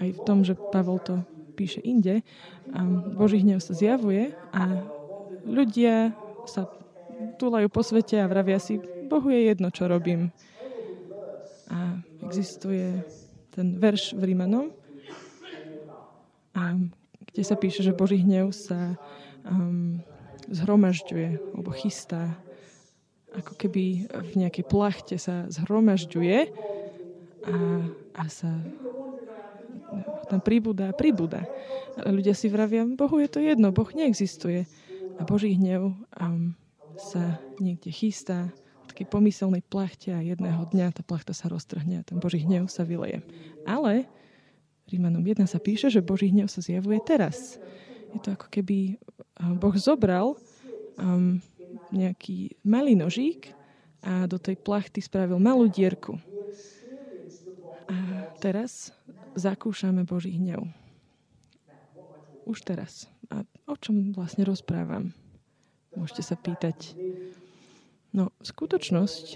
aj 0.00 0.08
v 0.08 0.20
tom, 0.24 0.40
že 0.42 0.56
Pavel 0.72 0.98
to 1.04 1.20
píše 1.52 1.84
inde, 1.84 2.24
Boží 3.12 3.44
hnev 3.44 3.60
sa 3.60 3.76
zjavuje 3.76 4.32
a 4.54 4.88
ľudia 5.44 6.16
sa 6.48 6.70
túlajú 7.36 7.68
po 7.68 7.84
svete 7.84 8.16
a 8.18 8.30
vravia 8.30 8.56
si, 8.62 8.80
Bohu 9.10 9.28
je 9.28 9.52
jedno, 9.52 9.68
čo 9.68 9.90
robím. 9.90 10.30
A 11.68 12.00
existuje 12.24 13.04
ten 13.52 13.76
verš 13.76 14.16
v 14.16 14.32
Rímanom, 14.32 14.72
kde 17.38 17.42
sa 17.46 17.54
píše, 17.54 17.86
že 17.86 17.94
Boží 17.94 18.18
hnev 18.18 18.50
sa 18.50 18.98
um, 19.46 20.02
zhromažďuje 20.50 21.54
alebo 21.54 21.70
chystá 21.70 22.34
ako 23.36 23.52
keby 23.60 24.08
v 24.08 24.32
nejakej 24.40 24.64
plachte 24.64 25.16
sa 25.20 25.44
zhromažďuje 25.52 26.38
a, 27.44 27.56
a 28.16 28.24
sa 28.28 28.50
tam 30.28 30.40
pribúda 30.44 30.92
a 30.92 30.96
pribúda. 30.96 31.48
A 31.96 32.08
ľudia 32.12 32.36
si 32.36 32.52
vravia, 32.52 32.84
Bohu 32.84 33.16
je 33.20 33.28
to 33.28 33.40
jedno, 33.40 33.72
Boh 33.72 33.88
neexistuje. 33.88 34.68
A 35.18 35.22
Boží 35.24 35.56
hnev 35.56 35.96
um, 35.96 36.54
sa 36.94 37.40
niekde 37.58 37.90
chystá 37.90 38.52
v 38.84 38.84
takej 38.94 39.08
pomyselnej 39.10 39.64
plachte 39.66 40.14
a 40.14 40.22
jedného 40.22 40.68
dňa 40.70 40.94
tá 40.94 41.02
plachta 41.02 41.34
sa 41.34 41.50
roztrhne 41.50 42.04
a 42.04 42.06
ten 42.06 42.20
Boží 42.22 42.44
hnev 42.44 42.70
sa 42.70 42.86
vyleje. 42.86 43.24
Ale 43.66 44.06
Rímanom 44.88 45.20
1 45.20 45.44
sa 45.44 45.60
píše, 45.60 45.92
že 45.92 46.04
Boží 46.04 46.32
hnev 46.32 46.48
sa 46.48 46.64
zjavuje 46.64 46.96
teraz. 47.04 47.60
Je 48.14 48.18
to 48.24 48.32
ako 48.32 48.48
keby 48.48 48.96
Boh 49.60 49.76
zobral 49.76 50.38
um, 50.96 51.42
nejaký 51.90 52.58
malý 52.64 52.94
nožík 52.94 53.52
a 54.04 54.24
do 54.30 54.38
tej 54.38 54.56
plachty 54.60 55.02
spravil 55.02 55.42
malú 55.42 55.66
dierku. 55.66 56.16
A 57.88 57.96
teraz 58.38 58.92
zakúšame 59.34 60.04
Boží 60.04 60.36
hnev. 60.36 60.68
Už 62.44 62.64
teraz. 62.64 63.08
A 63.28 63.44
o 63.68 63.76
čom 63.76 64.12
vlastne 64.12 64.44
rozprávam? 64.44 65.12
Môžete 65.96 66.22
sa 66.24 66.36
pýtať. 66.36 66.96
No, 68.12 68.32
skutočnosť, 68.40 69.26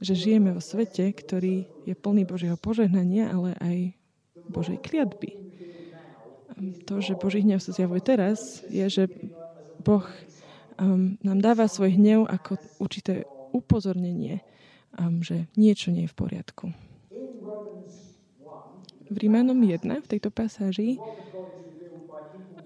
že 0.00 0.12
žijeme 0.16 0.52
vo 0.56 0.62
svete, 0.64 1.12
ktorý 1.12 1.68
je 1.84 1.94
plný 1.96 2.24
Božieho 2.24 2.56
požehnania, 2.56 3.28
ale 3.32 3.56
aj 3.60 3.76
Božej 4.48 4.80
kliatby. 4.80 5.36
To, 6.88 7.00
že 7.02 7.18
Boží 7.18 7.42
hnev 7.42 7.60
sa 7.60 7.74
zjavuje 7.74 8.00
teraz, 8.00 8.62
je, 8.70 8.84
že 8.86 9.04
Boh 9.82 10.04
um, 10.80 11.16
nám 11.22 11.38
dáva 11.40 11.70
svoj 11.70 11.94
hnev 11.94 12.26
ako 12.26 12.58
určité 12.82 13.24
upozornenie, 13.54 14.42
um, 14.98 15.22
že 15.22 15.46
niečo 15.54 15.94
nie 15.94 16.06
je 16.06 16.12
v 16.12 16.18
poriadku. 16.18 16.66
V 19.04 19.16
Rímanom 19.20 19.60
1, 19.60 19.84
v 19.84 20.10
tejto 20.10 20.32
pasáži, 20.32 20.98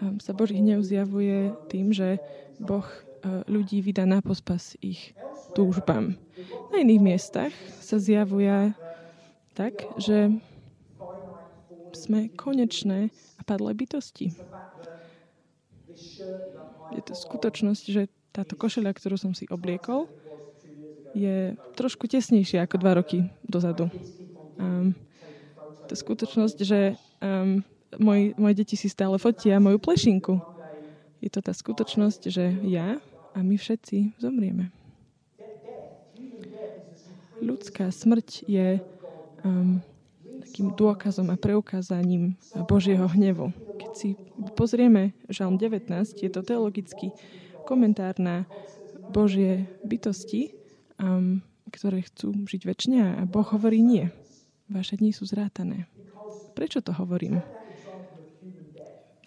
um, 0.00 0.16
sa 0.22 0.32
Boží 0.32 0.56
hnev 0.56 0.80
zjavuje 0.80 1.52
tým, 1.68 1.92
že 1.92 2.22
Boh 2.56 2.86
uh, 2.86 3.44
ľudí 3.50 3.82
vydá 3.84 4.06
na 4.08 4.22
pospas 4.24 4.78
ich 4.80 5.12
túžbám. 5.52 6.14
Na 6.70 6.76
iných 6.78 7.02
miestach 7.02 7.52
sa 7.82 7.98
zjavuje 7.98 8.72
tak, 9.58 9.74
že 9.98 10.30
sme 11.96 12.30
konečné 12.30 13.10
a 13.36 13.42
padlé 13.42 13.74
bytosti. 13.74 14.30
Je 16.95 17.02
to 17.05 17.14
skutočnosť, 17.14 17.85
že 17.90 18.02
táto 18.33 18.55
košeľa, 18.55 18.95
ktorú 18.95 19.17
som 19.19 19.33
si 19.35 19.45
obliekol, 19.50 20.07
je 21.17 21.57
trošku 21.75 22.07
tesnejšia 22.07 22.64
ako 22.64 22.76
dva 22.78 22.93
roky 23.00 23.26
dozadu. 23.43 23.88
Um, 24.61 24.93
to 25.88 25.97
skutočnosť, 25.97 26.59
že 26.62 26.95
um, 27.25 27.64
moji, 27.97 28.37
moje 28.37 28.55
deti 28.61 28.76
si 28.76 28.93
stále 28.93 29.17
fotia 29.17 29.59
moju 29.59 29.81
plešinku. 29.81 30.38
Je 31.19 31.33
to 31.33 31.40
tá 31.43 31.50
skutočnosť, 31.50 32.23
že 32.31 32.55
ja 32.62 33.00
a 33.35 33.38
my 33.40 33.57
všetci 33.59 34.21
zomrieme. 34.21 34.71
Ľudská 37.38 37.90
smrť 37.90 38.47
je 38.50 38.83
um, 39.47 39.78
takým 40.43 40.75
dôkazom 40.75 41.31
a 41.31 41.38
preukázaním 41.38 42.35
Božieho 42.67 43.07
hnevu. 43.07 43.55
Si 43.97 44.16
pozrieme 44.57 45.16
Žalm 45.28 45.57
19, 45.57 45.88
je 46.21 46.30
to 46.30 46.40
teologický 46.45 47.12
komentár 47.64 48.16
na 48.21 48.45
Božie 49.09 49.68
bytosti, 49.85 50.52
um, 51.00 51.40
ktoré 51.73 52.04
chcú 52.04 52.33
žiť 52.49 52.62
väčšine 52.64 53.00
a 53.00 53.21
Boh 53.25 53.45
hovorí 53.45 53.80
nie. 53.80 54.09
Vaše 54.68 55.00
dni 55.00 55.12
sú 55.16 55.25
zrátané. 55.25 55.88
Prečo 56.52 56.85
to 56.85 56.92
hovorím? 56.92 57.40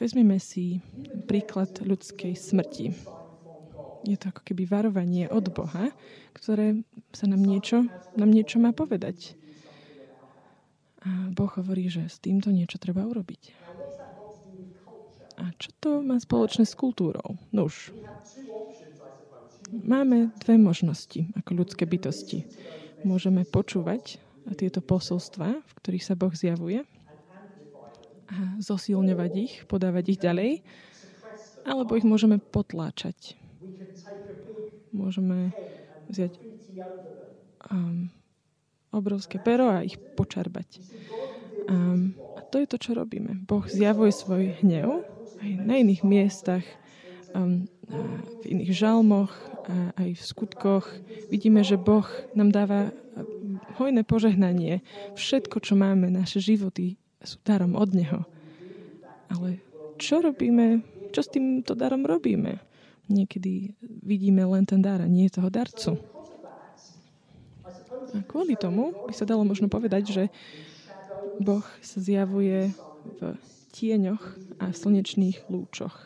Vezmeme 0.02 0.42
si 0.42 0.82
príklad 1.30 1.82
ľudskej 1.82 2.34
smrti. 2.34 2.94
Je 4.02 4.18
to 4.18 4.34
ako 4.34 4.42
keby 4.42 4.66
varovanie 4.66 5.30
od 5.30 5.54
Boha, 5.54 5.94
ktoré 6.34 6.82
sa 7.14 7.30
nám 7.30 7.46
niečo, 7.46 7.86
nám 8.18 8.34
niečo 8.34 8.58
má 8.58 8.74
povedať. 8.74 9.38
A 11.06 11.30
Boh 11.34 11.50
hovorí, 11.54 11.90
že 11.90 12.10
s 12.10 12.18
týmto 12.18 12.50
niečo 12.50 12.82
treba 12.82 13.06
urobiť. 13.06 13.54
A 15.42 15.50
čo 15.58 15.74
to 15.82 15.90
má 16.06 16.22
spoločné 16.22 16.70
s 16.70 16.78
kultúrou? 16.78 17.34
Nuž, 17.50 17.90
máme 19.74 20.30
dve 20.38 20.62
možnosti 20.62 21.34
ako 21.34 21.66
ľudské 21.66 21.90
bytosti. 21.90 22.46
Môžeme 23.02 23.42
počúvať 23.50 24.22
tieto 24.54 24.86
posolstva, 24.86 25.66
v 25.66 25.72
ktorých 25.82 26.06
sa 26.06 26.14
Boh 26.14 26.34
zjavuje 26.34 26.86
a 28.32 28.38
zosilňovať 28.62 29.32
ich, 29.36 29.54
podávať 29.66 30.16
ich 30.16 30.20
ďalej, 30.22 30.52
alebo 31.66 31.98
ich 31.98 32.06
môžeme 32.06 32.38
potláčať. 32.38 33.36
Môžeme 34.94 35.52
vziať 36.08 36.38
um, 37.72 38.08
obrovské 38.94 39.40
pero 39.42 39.68
a 39.72 39.84
ich 39.84 39.98
počarbať. 40.16 40.80
Um, 41.68 42.16
to 42.52 42.60
je 42.60 42.68
to, 42.68 42.78
čo 42.78 42.92
robíme. 42.94 43.48
Boh 43.48 43.64
zjavuje 43.64 44.12
svoj 44.12 44.60
hnev 44.60 45.08
aj 45.40 45.50
na 45.64 45.80
iných 45.80 46.04
miestach, 46.04 46.68
um, 47.34 47.66
v 48.44 48.46
iných 48.46 48.72
žalmoch, 48.76 49.32
aj 49.98 50.10
v 50.16 50.22
skutkoch. 50.22 50.86
Vidíme, 51.32 51.64
že 51.64 51.80
Boh 51.80 52.06
nám 52.36 52.52
dáva 52.52 52.92
hojné 53.80 54.04
požehnanie. 54.04 54.84
Všetko, 55.16 55.60
čo 55.64 55.76
máme, 55.76 56.08
naše 56.12 56.40
životy 56.40 56.96
sú 57.22 57.38
darom 57.44 57.76
od 57.78 57.92
Neho. 57.92 58.22
Ale 59.32 59.62
čo 60.02 60.20
robíme, 60.24 60.84
čo 61.12 61.22
s 61.24 61.30
týmto 61.32 61.76
darom 61.78 62.04
robíme? 62.08 62.60
Niekedy 63.12 63.76
vidíme 63.84 64.48
len 64.48 64.64
ten 64.64 64.80
dar 64.80 65.04
a 65.04 65.08
nie 65.08 65.28
toho 65.28 65.52
darcu. 65.52 66.00
A 68.12 68.20
kvôli 68.28 68.60
tomu 68.60 68.92
by 69.08 69.14
sa 69.16 69.24
dalo 69.24 69.48
možno 69.48 69.72
povedať, 69.72 70.04
že 70.12 70.24
Boh 71.42 71.66
sa 71.82 71.98
zjavuje 71.98 72.70
v 73.18 73.22
tieňoch 73.74 74.24
a 74.62 74.70
slnečných 74.70 75.50
lúčoch. 75.50 75.98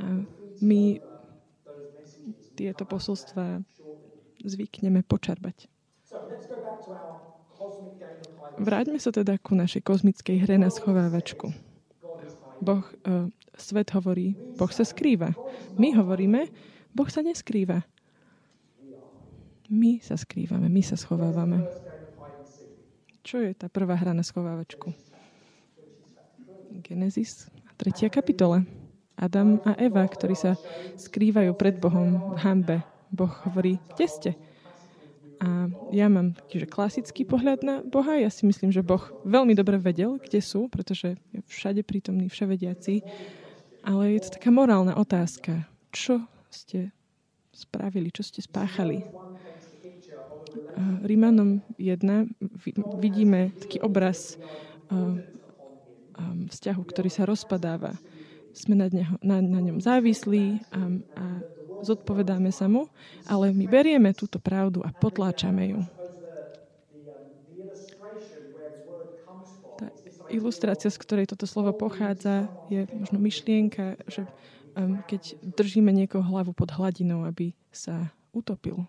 A 0.00 0.24
my 0.64 0.82
tieto 2.56 2.88
posolstva 2.88 3.60
zvykneme 4.40 5.04
počarbať. 5.04 5.68
Vráťme 8.60 8.98
sa 9.00 9.12
teda 9.12 9.36
ku 9.40 9.56
našej 9.56 9.84
kozmickej 9.84 10.36
hre 10.44 10.56
na 10.56 10.72
schovávačku. 10.72 11.52
Boh, 12.60 12.84
uh, 12.84 13.28
svet 13.56 13.88
hovorí, 13.96 14.36
Boh 14.56 14.68
sa 14.68 14.84
skrýva. 14.84 15.32
My 15.80 15.96
hovoríme, 15.96 16.48
Boh 16.92 17.08
sa 17.08 17.24
neskrýva. 17.24 17.84
My 19.70 20.02
sa 20.02 20.18
skrývame, 20.18 20.66
my 20.66 20.82
sa 20.82 20.98
schovávame. 20.98 21.62
Čo 23.22 23.38
je 23.38 23.54
tá 23.54 23.70
prvá 23.70 23.94
hra 23.94 24.10
na 24.10 24.26
schovávačku? 24.26 24.90
Genesis, 26.82 27.46
3. 27.78 28.10
kapitola. 28.10 28.66
Adam 29.14 29.62
a 29.62 29.78
Eva, 29.78 30.02
ktorí 30.02 30.34
sa 30.34 30.58
skrývajú 30.98 31.54
pred 31.54 31.78
Bohom 31.78 32.34
v 32.34 32.38
hambe. 32.42 32.82
Boh 33.14 33.30
hovorí, 33.46 33.78
kde 33.94 34.06
ste? 34.10 34.30
A 35.38 35.70
ja 35.94 36.10
mám 36.10 36.34
taký, 36.34 36.66
že 36.66 36.66
klasický 36.66 37.22
pohľad 37.22 37.62
na 37.62 37.78
Boha. 37.86 38.18
Ja 38.18 38.26
si 38.26 38.50
myslím, 38.50 38.74
že 38.74 38.82
Boh 38.82 39.06
veľmi 39.22 39.54
dobre 39.54 39.78
vedel, 39.78 40.18
kde 40.18 40.42
sú, 40.42 40.66
pretože 40.66 41.14
je 41.30 41.46
všade 41.46 41.86
prítomný, 41.86 42.26
vševediaci. 42.26 43.06
Ale 43.86 44.18
je 44.18 44.26
to 44.26 44.34
taká 44.34 44.50
morálna 44.50 44.98
otázka. 44.98 45.62
Čo 45.94 46.26
ste 46.50 46.90
spravili, 47.54 48.10
čo 48.10 48.26
ste 48.26 48.42
spáchali? 48.42 49.06
Rímanom 51.04 51.62
1 51.78 53.00
vidíme 53.00 53.52
taký 53.58 53.80
obraz 53.80 54.36
vzťahu, 56.50 56.82
ktorý 56.84 57.10
sa 57.10 57.24
rozpadáva. 57.24 57.96
Sme 58.50 58.74
na, 58.74 58.90
neho, 58.90 59.14
na, 59.22 59.38
na 59.38 59.60
ňom 59.62 59.78
závislí 59.78 60.58
a, 60.74 60.80
a 61.16 61.24
zodpovedáme 61.86 62.50
sa 62.50 62.66
mu, 62.66 62.90
ale 63.24 63.54
my 63.54 63.64
berieme 63.70 64.10
túto 64.12 64.42
pravdu 64.42 64.82
a 64.82 64.90
potláčame 64.90 65.72
ju. 65.72 65.80
Tá 69.78 69.86
ilustrácia, 70.28 70.90
z 70.90 70.98
ktorej 70.98 71.30
toto 71.30 71.46
slovo 71.46 71.72
pochádza, 71.72 72.50
je 72.68 72.84
možno 72.90 73.22
myšlienka, 73.22 73.96
že 74.10 74.26
keď 75.06 75.22
držíme 75.56 75.90
niekoho 75.90 76.22
hlavu 76.22 76.54
pod 76.54 76.70
hladinou, 76.74 77.26
aby 77.26 77.54
sa 77.70 78.10
utopil, 78.30 78.82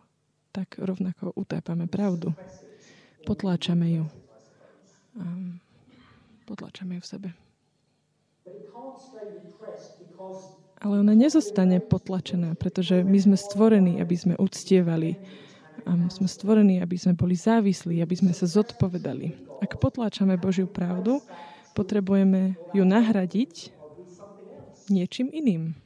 tak 0.52 0.76
rovnako 0.78 1.32
utápame 1.36 1.88
pravdu. 1.88 2.36
Potláčame 3.24 3.88
ju. 3.92 4.04
Um, 5.16 5.60
potlačame 6.46 7.00
ju 7.00 7.02
v 7.02 7.08
sebe. 7.08 7.30
Ale 10.82 10.98
ona 11.00 11.14
nezostane 11.14 11.78
potlačená, 11.78 12.58
pretože 12.58 13.06
my 13.06 13.18
sme 13.22 13.38
stvorení, 13.38 14.02
aby 14.02 14.16
sme 14.18 14.34
uctievali. 14.36 15.14
A 15.86 15.94
sme 16.10 16.28
stvorení, 16.30 16.82
aby 16.82 16.98
sme 16.98 17.14
boli 17.14 17.38
závislí, 17.38 18.02
aby 18.02 18.16
sme 18.18 18.34
sa 18.34 18.50
zodpovedali. 18.50 19.34
Ak 19.62 19.78
potláčame 19.78 20.38
Božiu 20.42 20.66
pravdu, 20.66 21.22
potrebujeme 21.78 22.58
ju 22.74 22.84
nahradiť 22.84 23.72
niečím 24.90 25.30
iným. 25.32 25.78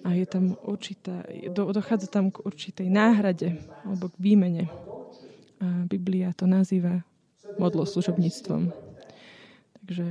A 0.00 0.16
je 0.16 0.24
tam 0.24 0.56
určitá, 0.64 1.24
dochádza 1.52 2.08
tam 2.08 2.32
k 2.32 2.40
určitej 2.40 2.88
náhrade 2.88 3.60
alebo 3.84 4.08
k 4.08 4.16
výmene. 4.16 4.64
A 5.60 5.84
Biblia 5.84 6.32
to 6.32 6.48
nazýva 6.48 7.04
modloslužobníctvom. 7.60 8.72
Takže 9.80 10.06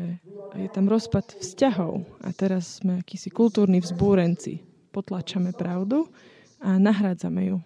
je 0.59 0.69
tam 0.69 0.85
rozpad 0.91 1.39
vzťahov 1.39 2.05
a 2.21 2.29
teraz 2.35 2.83
sme 2.83 3.01
akýsi 3.01 3.33
kultúrni 3.33 3.81
vzbúrenci. 3.81 4.61
Potlačame 4.93 5.53
pravdu 5.53 6.09
a 6.61 6.77
nahrádzame 6.77 7.53
ju. 7.53 7.57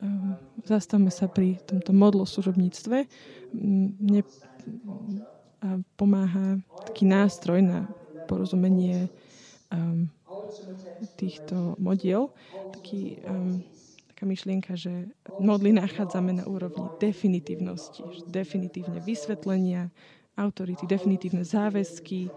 Ehm, 0.00 0.36
zastavme 0.64 1.12
sa 1.12 1.28
pri 1.28 1.60
tomto 1.64 1.92
modlo 1.92 2.24
služobníctve. 2.24 3.04
Mne 4.00 4.20
pomáha 6.00 6.56
taký 6.88 7.04
nástroj 7.04 7.60
na 7.60 7.84
porozumenie 8.30 9.10
um, 9.74 10.06
týchto 11.18 11.74
modiel. 11.82 12.30
Taký, 12.70 13.18
um, 13.26 13.66
taká 14.14 14.22
myšlienka, 14.30 14.78
že 14.78 15.10
modly 15.42 15.74
nachádzame 15.74 16.38
na 16.38 16.46
úrovni 16.46 16.86
definitívnosti, 17.02 18.06
definitívne 18.30 19.02
vysvetlenia, 19.02 19.90
autority, 20.38 20.86
definitívne 20.86 21.42
záväzky, 21.42 22.30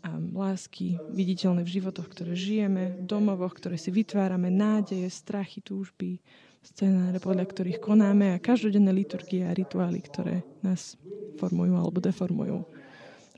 a 0.00 0.16
lásky 0.16 0.96
viditeľné 1.12 1.60
v 1.60 1.72
životoch, 1.76 2.08
ktoré 2.08 2.32
žijeme, 2.32 2.96
domovoch, 3.04 3.52
ktoré 3.52 3.76
si 3.76 3.92
vytvárame, 3.92 4.48
nádeje, 4.48 5.04
strachy, 5.12 5.60
túžby, 5.60 6.24
scenáre, 6.64 7.20
podľa 7.20 7.44
ktorých 7.44 7.80
konáme 7.80 8.32
a 8.36 8.42
každodenné 8.42 8.92
liturgie 8.96 9.44
a 9.44 9.52
rituály, 9.52 10.00
ktoré 10.00 10.40
nás 10.64 10.96
formujú 11.36 11.76
alebo 11.76 12.00
deformujú. 12.00 12.64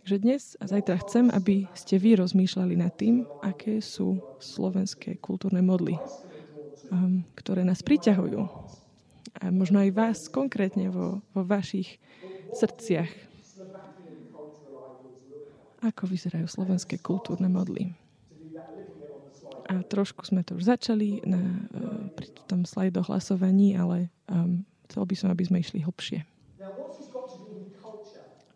Takže 0.03 0.19
dnes 0.19 0.59
a 0.59 0.67
zajtra 0.67 0.99
chcem, 1.07 1.31
aby 1.31 1.71
ste 1.79 1.95
vy 1.95 2.19
rozmýšľali 2.19 2.75
nad 2.75 2.91
tým, 2.91 3.23
aké 3.39 3.79
sú 3.79 4.19
slovenské 4.43 5.23
kultúrne 5.23 5.63
modly, 5.63 5.95
um, 6.91 7.23
ktoré 7.39 7.63
nás 7.63 7.87
priťahujú. 7.87 8.43
A 9.39 9.55
možno 9.55 9.79
aj 9.79 9.95
vás 9.95 10.19
konkrétne 10.27 10.91
vo, 10.91 11.23
vo 11.31 11.47
vašich 11.47 12.03
srdciach. 12.51 13.07
Ako 15.87 16.11
vyzerajú 16.11 16.51
slovenské 16.51 16.99
kultúrne 16.99 17.47
modly? 17.47 17.95
A 19.71 19.87
trošku 19.87 20.27
sme 20.27 20.43
to 20.43 20.59
už 20.59 20.67
začali 20.67 21.23
na, 21.23 21.39
uh, 21.79 22.11
pri 22.19 22.27
tom 22.51 22.67
slajdo 22.67 23.07
hlasovaní, 23.07 23.79
ale 23.79 24.11
um, 24.27 24.67
chcel 24.91 25.07
by 25.07 25.15
som, 25.15 25.31
aby 25.31 25.47
sme 25.47 25.63
išli 25.63 25.79
hlbšie. 25.87 26.32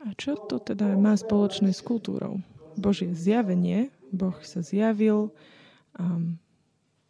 A 0.07 0.15
čo 0.15 0.39
to 0.39 0.63
teda 0.63 0.95
má 0.95 1.19
spoločné 1.19 1.75
s 1.75 1.83
kultúrou? 1.83 2.39
Božie 2.79 3.11
zjavenie, 3.11 3.91
Boh 4.15 4.39
sa 4.47 4.63
zjavil, 4.63 5.35
um, 5.99 6.39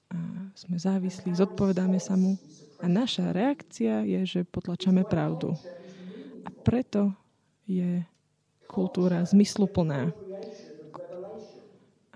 a 0.08 0.16
sme 0.56 0.80
závislí, 0.80 1.34
zodpovedáme 1.36 2.00
sa 2.00 2.16
mu 2.16 2.40
a 2.80 2.86
naša 2.88 3.34
reakcia 3.36 4.06
je, 4.06 4.20
že 4.24 4.40
potlačame 4.48 5.04
pravdu. 5.04 5.52
A 6.46 6.48
preto 6.64 7.12
je 7.66 8.06
kultúra 8.70 9.26
zmysluplná. 9.26 10.14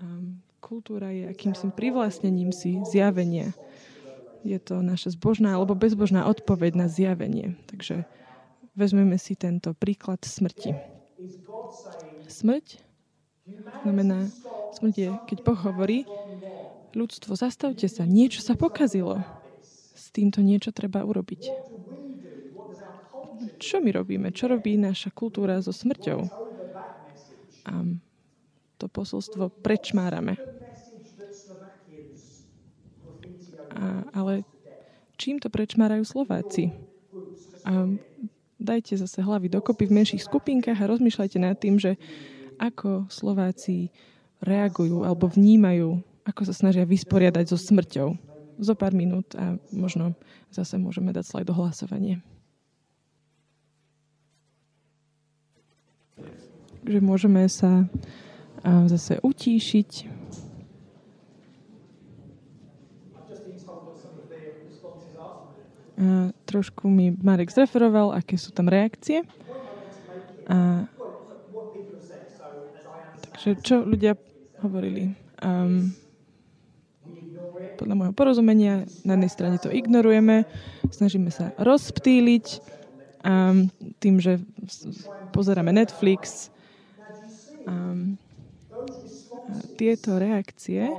Um, 0.01 0.39
kultúra 0.63 1.11
je 1.11 1.29
akýmsi 1.29 1.69
privlastnením 1.75 2.55
si 2.55 2.79
zjavenia. 2.87 3.53
Je 4.41 4.57
to 4.57 4.81
naša 4.81 5.13
zbožná 5.13 5.53
alebo 5.53 5.77
bezbožná 5.77 6.25
odpoveď 6.25 6.73
na 6.73 6.87
zjavenie. 6.89 7.59
Takže 7.69 8.07
Vezmeme 8.71 9.19
si 9.19 9.35
tento 9.35 9.75
príklad 9.75 10.23
smrti. 10.23 10.71
Smrť 12.31 12.79
znamená, 13.83 14.31
smrť 14.79 14.95
je, 14.95 15.09
keď 15.27 15.37
Boh 15.43 15.59
hovorí, 15.59 16.07
ľudstvo, 16.95 17.35
zastavte 17.35 17.87
sa, 17.91 18.07
niečo 18.07 18.39
sa 18.39 18.55
pokazilo. 18.55 19.19
S 19.95 20.07
týmto 20.15 20.39
niečo 20.39 20.71
treba 20.71 21.03
urobiť. 21.03 21.41
Čo 23.59 23.83
my 23.83 23.89
robíme? 23.91 24.31
Čo 24.31 24.55
robí 24.55 24.79
naša 24.79 25.11
kultúra 25.11 25.59
so 25.59 25.75
smrťou? 25.75 26.19
A 27.67 27.73
to 28.79 28.85
posolstvo 28.89 29.53
prečmárame. 29.61 30.39
A, 33.75 34.07
ale 34.15 34.47
čím 35.19 35.37
to 35.37 35.51
prečmárajú 35.53 36.01
Slováci? 36.07 36.73
A 37.67 37.85
dajte 38.61 38.93
zase 39.01 39.25
hlavy 39.25 39.49
dokopy 39.49 39.89
v 39.89 39.97
menších 39.97 40.29
skupinkách 40.29 40.77
a 40.77 40.85
rozmýšľajte 40.85 41.37
nad 41.41 41.57
tým, 41.57 41.81
že 41.81 41.97
ako 42.61 43.09
Slováci 43.09 43.89
reagujú 44.45 45.01
alebo 45.01 45.25
vnímajú, 45.25 45.97
ako 46.29 46.41
sa 46.45 46.53
snažia 46.53 46.85
vysporiadať 46.85 47.45
so 47.49 47.57
smrťou. 47.57 48.09
Zo 48.61 48.73
pár 48.77 48.93
minút 48.93 49.33
a 49.33 49.57
možno 49.73 50.13
zase 50.53 50.77
môžeme 50.77 51.09
dať 51.09 51.25
slajd 51.25 51.49
do 51.49 51.57
hlasovanie. 51.57 52.21
Takže 56.85 56.99
môžeme 57.01 57.49
sa 57.49 57.89
zase 58.65 59.17
utíšiť 59.25 60.20
trošku 66.49 66.89
mi 66.89 67.13
Marek 67.13 67.53
zreferoval, 67.53 68.17
aké 68.17 68.37
sú 68.37 68.49
tam 68.51 68.67
reakcie. 68.67 69.21
A, 70.49 70.85
takže 73.29 73.49
čo 73.61 73.85
ľudia 73.85 74.17
hovorili? 74.65 75.13
Um, 75.41 75.93
podľa 77.77 77.95
môjho 77.97 78.13
porozumenia 78.13 78.85
na 79.01 79.17
jednej 79.17 79.31
strane 79.33 79.57
to 79.57 79.73
ignorujeme, 79.73 80.45
snažíme 80.93 81.33
sa 81.33 81.49
rozptýliť 81.57 82.45
um, 83.25 83.69
tým, 83.97 84.21
že 84.21 84.37
pozeráme 85.33 85.73
Netflix. 85.73 86.53
Um, 87.65 88.17
tieto 89.77 90.17
reakcie 90.17 90.89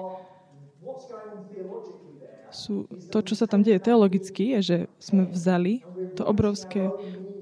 sú, 2.53 2.87
to, 3.09 3.25
čo 3.25 3.35
sa 3.35 3.49
tam 3.49 3.65
deje 3.65 3.81
teologicky, 3.81 4.57
je, 4.57 4.61
že 4.61 4.79
sme 5.01 5.27
vzali 5.27 5.83
to 6.15 6.23
obrovské 6.23 6.93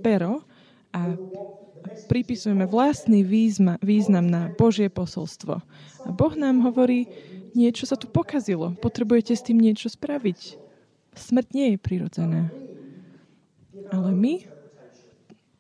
pero 0.01 0.47
a 0.95 1.15
pripisujeme 2.07 2.65
vlastný 2.67 3.27
výzma, 3.27 3.77
význam 3.83 4.27
na 4.27 4.51
Božie 4.55 4.89
posolstvo. 4.89 5.61
A 6.07 6.09
Boh 6.11 6.35
nám 6.39 6.63
hovorí, 6.65 7.11
niečo 7.53 7.85
sa 7.85 7.99
tu 7.99 8.07
pokazilo, 8.07 8.75
potrebujete 8.79 9.35
s 9.35 9.45
tým 9.45 9.59
niečo 9.59 9.91
spraviť. 9.91 10.57
Smrť 11.15 11.49
nie 11.53 11.67
je 11.75 11.79
prirodzená. 11.79 12.43
Ale 13.91 14.11
my 14.15 14.47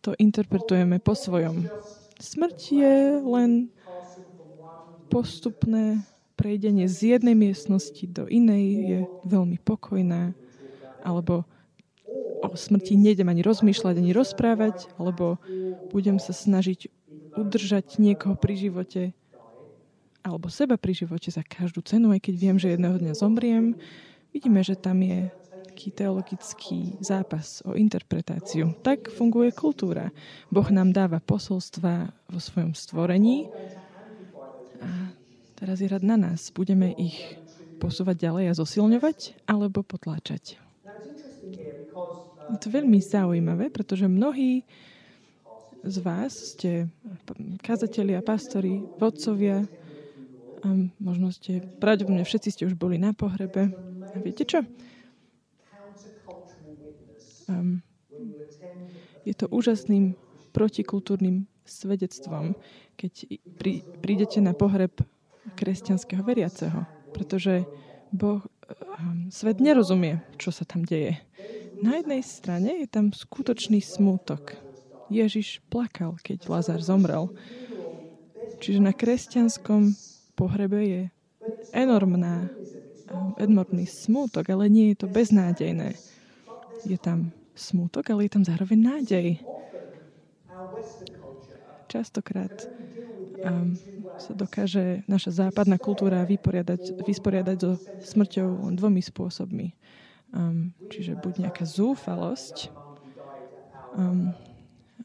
to 0.00 0.14
interpretujeme 0.16 1.02
po 1.02 1.12
svojom. 1.18 1.66
Smrť 2.20 2.58
je 2.70 2.96
len 3.20 3.50
postupné 5.10 6.06
prejdenie 6.40 6.88
z 6.88 7.20
jednej 7.20 7.36
miestnosti 7.36 8.00
do 8.08 8.24
inej 8.24 8.64
je 8.80 9.00
veľmi 9.28 9.60
pokojné, 9.60 10.32
alebo 11.04 11.44
o 12.40 12.48
smrti 12.56 12.96
nejdem 12.96 13.28
ani 13.28 13.44
rozmýšľať, 13.44 14.00
ani 14.00 14.16
rozprávať, 14.16 14.88
alebo 14.96 15.36
budem 15.92 16.16
sa 16.16 16.32
snažiť 16.32 16.88
udržať 17.36 18.00
niekoho 18.00 18.40
pri 18.40 18.56
živote, 18.56 19.12
alebo 20.24 20.48
seba 20.48 20.80
pri 20.80 20.96
živote 20.96 21.28
za 21.28 21.44
každú 21.44 21.84
cenu, 21.84 22.16
aj 22.16 22.24
keď 22.24 22.34
viem, 22.40 22.56
že 22.56 22.72
jedného 22.72 22.96
dňa 22.96 23.12
zomriem. 23.12 23.76
Vidíme, 24.32 24.64
že 24.64 24.80
tam 24.80 25.04
je 25.04 25.28
taký 25.68 25.92
teologický 25.92 26.96
zápas 27.00 27.60
o 27.64 27.76
interpretáciu. 27.76 28.76
Tak 28.80 29.12
funguje 29.12 29.52
kultúra. 29.52 30.12
Boh 30.48 30.68
nám 30.72 30.92
dáva 30.92 31.20
posolstva 31.20 32.12
vo 32.28 32.40
svojom 32.40 32.76
stvorení 32.76 33.48
a 34.80 35.09
Teraz 35.60 35.76
je 35.76 35.92
rad 35.92 36.00
na 36.00 36.16
nás. 36.16 36.48
Budeme 36.48 36.88
ich 36.96 37.36
posúvať 37.76 38.16
ďalej 38.16 38.44
a 38.48 38.56
zosilňovať, 38.56 39.44
alebo 39.44 39.84
potláčať. 39.84 40.56
Je 42.50 42.58
to 42.58 42.72
veľmi 42.72 42.96
zaujímavé, 42.96 43.68
pretože 43.68 44.08
mnohí 44.08 44.64
z 45.84 45.96
vás 46.00 46.56
ste 46.56 46.88
kazatelia, 47.60 48.24
pastori, 48.24 48.80
vodcovia, 48.96 49.68
a 50.60 50.68
možno 51.00 51.32
ste, 51.32 51.64
pravdepodobne 51.80 52.24
všetci 52.24 52.48
ste 52.52 52.66
už 52.68 52.76
boli 52.76 53.00
na 53.00 53.16
pohrebe. 53.16 53.72
A 54.12 54.16
viete 54.20 54.44
čo? 54.44 54.60
Um, 57.48 57.80
je 59.24 59.32
to 59.36 59.48
úžasným 59.48 60.16
protikultúrnym 60.52 61.48
svedectvom, 61.64 62.56
keď 63.00 63.12
prí, 63.56 63.80
prídete 64.04 64.44
na 64.44 64.52
pohreb 64.52 64.92
kresťanského 65.56 66.22
veriaceho, 66.22 66.84
pretože 67.12 67.64
Boh, 68.10 68.42
ehm, 68.66 69.30
svet 69.30 69.62
nerozumie, 69.62 70.20
čo 70.36 70.50
sa 70.50 70.66
tam 70.66 70.82
deje. 70.82 71.18
Na 71.80 71.96
jednej 71.96 72.20
strane 72.20 72.84
je 72.84 72.88
tam 72.90 73.14
skutočný 73.14 73.80
smútok. 73.80 74.58
Ježiš 75.08 75.64
plakal, 75.72 76.20
keď 76.20 76.46
Lazar 76.46 76.80
zomrel. 76.84 77.32
Čiže 78.60 78.84
na 78.84 78.92
kresťanskom 78.92 79.96
pohrebe 80.36 80.80
je 80.84 81.02
enormná, 81.72 82.50
ehm, 83.08 83.32
enormný 83.40 83.88
smútok, 83.88 84.52
ale 84.52 84.68
nie 84.68 84.92
je 84.92 84.96
to 85.02 85.06
beznádejné. 85.08 85.96
Je 86.84 86.98
tam 87.00 87.32
smútok, 87.54 88.10
ale 88.10 88.26
je 88.26 88.32
tam 88.32 88.44
zároveň 88.44 88.78
nádej. 88.80 89.28
Častokrát 91.90 92.54
um, 93.42 93.74
sa 94.20 94.32
dokáže 94.36 95.02
naša 95.08 95.48
západná 95.48 95.80
kultúra 95.80 96.22
vysporiadať, 96.28 97.00
vysporiadať 97.02 97.56
so 97.56 97.80
smrťou 98.04 98.68
dvomi 98.76 99.00
spôsobmi. 99.00 99.72
Um, 100.30 100.70
čiže 100.92 101.18
buď 101.18 101.48
nejaká 101.48 101.64
zúfalosť. 101.66 102.70
Um, 103.98 104.30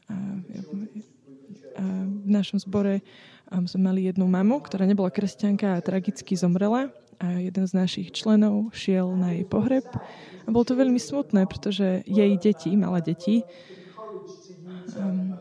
a, 0.06 0.14
a 1.74 1.84
v 2.06 2.28
našom 2.30 2.62
zbore 2.62 3.02
um, 3.50 3.66
sme 3.66 3.90
mali 3.90 4.06
jednu 4.06 4.28
mamu, 4.30 4.62
ktorá 4.62 4.86
nebola 4.86 5.10
kresťanka 5.10 5.74
a 5.74 5.82
tragicky 5.82 6.38
zomrela 6.38 6.94
a 7.16 7.40
jeden 7.40 7.64
z 7.64 7.72
našich 7.72 8.12
členov 8.12 8.70
šiel 8.76 9.16
na 9.16 9.34
jej 9.34 9.48
pohreb. 9.48 9.88
A 10.46 10.48
bolo 10.52 10.62
to 10.62 10.78
veľmi 10.78 11.00
smutné, 11.00 11.48
pretože 11.48 12.04
jej 12.06 12.32
deti, 12.38 12.76
malé 12.78 13.02
deti, 13.02 13.42
um, 14.94 15.34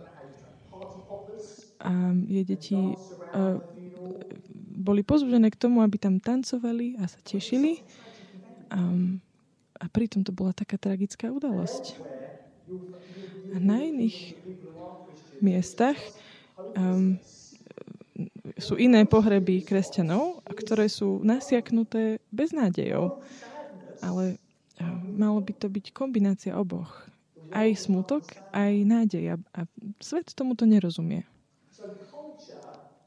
a 1.85 1.93
jej 2.25 2.41
deti 2.41 2.77
boli 4.75 5.01
pozbudené 5.01 5.49
k 5.49 5.59
tomu, 5.59 5.81
aby 5.81 5.97
tam 5.97 6.21
tancovali 6.21 6.99
a 6.99 7.09
sa 7.09 7.19
tešili. 7.23 7.81
Um, 8.69 9.23
a 9.79 9.85
pritom 9.91 10.23
to 10.23 10.31
bola 10.31 10.55
taká 10.55 10.79
tragická 10.79 11.31
udalosť. 11.31 11.99
A 13.53 13.57
na 13.61 13.81
iných 13.81 14.35
miestach 15.43 15.97
um, 16.75 17.19
sú 18.55 18.79
iné 18.79 19.03
pohreby 19.03 19.63
kresťanov, 19.63 20.43
ktoré 20.47 20.87
sú 20.87 21.19
nasiaknuté 21.23 22.23
beznádejou. 22.31 23.19
Ale 23.99 24.39
malo 25.15 25.39
by 25.43 25.53
to 25.55 25.67
byť 25.67 25.91
kombinácia 25.91 26.55
oboch. 26.55 27.07
Aj 27.51 27.67
smutok, 27.75 28.25
aj 28.51 28.73
nádej. 28.83 29.39
A 29.55 29.61
svet 29.99 30.31
tomuto 30.35 30.67
nerozumie. 30.67 31.23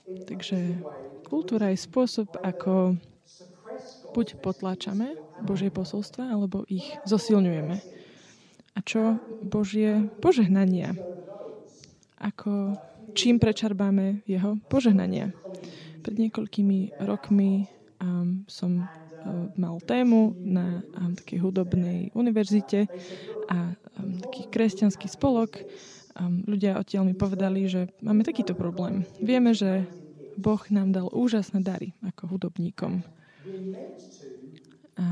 Takže 0.08 0.80
kultúra 1.28 1.68
je 1.72 1.84
spôsob, 1.84 2.40
ako 2.40 2.96
buď 4.16 4.40
potláčame 4.40 5.16
Božie 5.44 5.68
posolstva, 5.68 6.32
alebo 6.32 6.64
ich 6.66 6.96
zosilňujeme. 7.04 7.76
A 8.72 8.78
čo 8.80 9.20
Božie 9.44 10.08
požehnania? 10.22 10.96
Ako, 12.18 12.78
čím 13.12 13.36
prečarbáme 13.36 14.24
jeho 14.24 14.56
požehnania? 14.72 15.34
Pred 16.02 16.16
niekoľkými 16.16 17.04
rokmi 17.04 17.68
um, 18.00 18.48
som 18.48 18.82
uh, 18.82 19.50
mal 19.58 19.82
tému 19.84 20.34
na 20.40 20.80
um, 20.96 21.12
takej 21.18 21.38
hudobnej 21.42 22.08
univerzite 22.16 22.86
a 23.50 23.74
um, 23.98 24.18
taký 24.24 24.48
kresťanský 24.48 25.10
spolok. 25.10 25.62
Ľudia 26.26 26.82
odtiaľ 26.82 27.06
mi 27.06 27.14
povedali, 27.14 27.70
že 27.70 27.86
máme 28.02 28.26
takýto 28.26 28.58
problém. 28.58 29.06
Vieme, 29.22 29.54
že 29.54 29.86
Boh 30.34 30.58
nám 30.70 30.90
dal 30.90 31.06
úžasné 31.10 31.62
dary 31.62 31.94
ako 32.02 32.34
hudobníkom. 32.34 33.06
A 34.98 35.06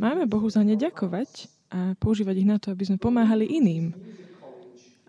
máme 0.00 0.24
Bohu 0.24 0.48
za 0.48 0.64
ne 0.64 0.72
ďakovať 0.72 1.52
a 1.72 1.92
používať 2.00 2.36
ich 2.40 2.48
na 2.48 2.56
to, 2.56 2.72
aby 2.72 2.88
sme 2.88 2.96
pomáhali 3.00 3.44
iným. 3.44 3.92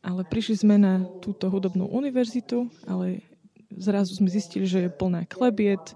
Ale 0.04 0.28
prišli 0.28 0.68
sme 0.68 0.76
na 0.76 1.08
túto 1.24 1.48
hudobnú 1.48 1.88
univerzitu, 1.88 2.68
ale 2.84 3.24
zrazu 3.72 4.20
sme 4.20 4.28
zistili, 4.28 4.68
že 4.68 4.88
je 4.88 4.90
plná 4.92 5.24
klebiet, 5.32 5.96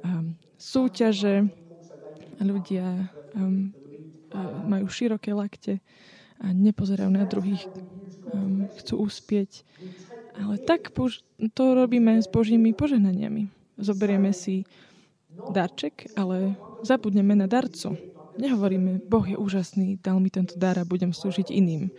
um, 0.00 0.32
súťaže, 0.56 1.52
ľudia 2.40 3.12
um, 3.36 3.72
a 4.34 4.66
majú 4.66 4.90
široké 4.90 5.30
lakte 5.30 5.78
a 6.40 6.50
nepozerajú 6.50 7.10
na 7.10 7.24
druhých, 7.28 7.66
um, 8.32 8.66
chcú 8.80 9.04
uspieť. 9.04 9.62
Ale 10.34 10.58
tak 10.58 10.90
to 11.54 11.64
robíme 11.78 12.18
s 12.18 12.26
Božími 12.26 12.74
požehnaniami. 12.74 13.46
Zoberieme 13.78 14.34
si 14.34 14.66
darček, 15.50 16.10
ale 16.18 16.58
zabudneme 16.82 17.38
na 17.38 17.46
darcu. 17.46 17.94
Nehovoríme, 18.34 19.06
Boh 19.06 19.22
je 19.22 19.38
úžasný, 19.38 20.02
dal 20.02 20.18
mi 20.18 20.30
tento 20.30 20.58
dar 20.58 20.74
a 20.74 20.86
budem 20.86 21.14
slúžiť 21.14 21.54
iným. 21.54 21.94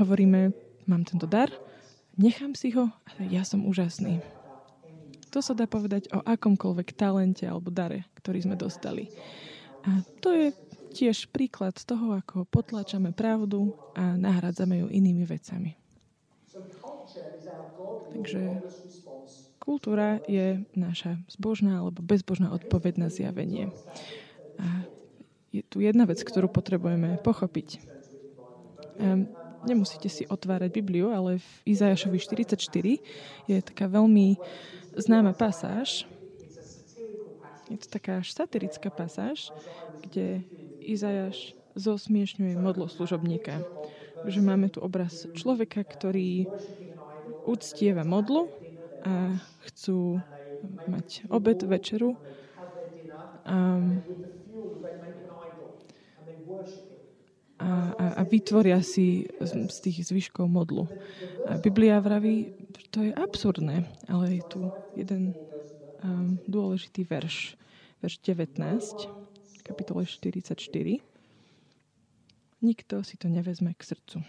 Hovoríme, 0.00 0.56
mám 0.88 1.04
tento 1.04 1.28
dar, 1.28 1.52
nechám 2.16 2.56
si 2.56 2.72
ho, 2.72 2.88
ale 2.88 3.28
ja 3.28 3.44
som 3.44 3.68
úžasný. 3.68 4.24
To 5.28 5.44
sa 5.44 5.52
dá 5.52 5.68
povedať 5.68 6.08
o 6.16 6.24
akomkoľvek 6.24 6.96
talente 6.96 7.44
alebo 7.44 7.68
dare, 7.68 8.08
ktorý 8.16 8.48
sme 8.48 8.56
dostali. 8.56 9.12
A 9.84 10.00
to 10.24 10.32
je 10.32 10.46
tiež 10.92 11.30
príklad 11.30 11.76
toho, 11.84 12.16
ako 12.16 12.48
potláčame 12.48 13.12
pravdu 13.12 13.76
a 13.94 14.16
nahradzame 14.16 14.82
ju 14.82 14.86
inými 14.88 15.24
vecami. 15.28 15.76
Takže 18.12 18.42
kultúra 19.60 20.24
je 20.24 20.64
naša 20.72 21.20
zbožná 21.28 21.84
alebo 21.84 22.00
bezbožná 22.00 22.50
odpoveď 22.56 22.94
na 22.96 23.08
zjavenie. 23.12 23.68
A 24.56 24.88
je 25.52 25.60
tu 25.64 25.84
jedna 25.84 26.08
vec, 26.08 26.20
ktorú 26.24 26.48
potrebujeme 26.48 27.20
pochopiť. 27.20 27.80
Um, 28.98 29.28
nemusíte 29.68 30.08
si 30.08 30.24
otvárať 30.24 30.72
Bibliu, 30.72 31.12
ale 31.12 31.38
v 31.38 31.48
Izajašovi 31.68 32.18
44 32.18 32.58
je 33.46 33.56
taká 33.60 33.86
veľmi 33.86 34.40
známa 34.96 35.36
pasáž. 35.36 36.08
Je 37.68 37.76
to 37.76 37.88
taká 37.92 38.24
satirická 38.24 38.88
pasáž, 38.88 39.52
kde 40.08 40.42
Izajaš 40.88 41.52
zosmiešňuje 41.76 42.56
modlo. 42.56 42.88
Že 44.24 44.40
máme 44.40 44.72
tu 44.72 44.80
obraz 44.80 45.28
človeka, 45.36 45.84
ktorý 45.84 46.48
uctieva 47.44 48.02
modlu 48.02 48.48
a 49.04 49.36
chcú 49.68 50.18
mať 50.90 51.28
obed, 51.30 51.60
večeru 51.62 52.18
a, 57.58 57.68
a, 57.94 58.04
a 58.18 58.22
vytvoria 58.26 58.82
si 58.82 59.26
z, 59.38 59.52
z 59.70 59.76
tých 59.80 59.98
zvyškov 60.10 60.50
modlu. 60.50 60.90
A 61.46 61.58
Biblia 61.58 62.02
vraví, 62.02 62.54
to 62.90 63.06
je 63.06 63.12
absurdné, 63.14 63.86
ale 64.10 64.42
je 64.42 64.44
tu 64.50 64.60
jeden 64.98 65.34
um, 66.02 66.38
dôležitý 66.46 67.06
verš, 67.06 67.54
verš 68.02 68.14
19, 68.26 69.27
kapitole 69.68 70.08
44. 70.08 70.56
Nikto 72.64 72.94
si 73.04 73.14
to 73.20 73.28
nevezme 73.28 73.76
k 73.76 73.80
srdcu. 73.84 74.24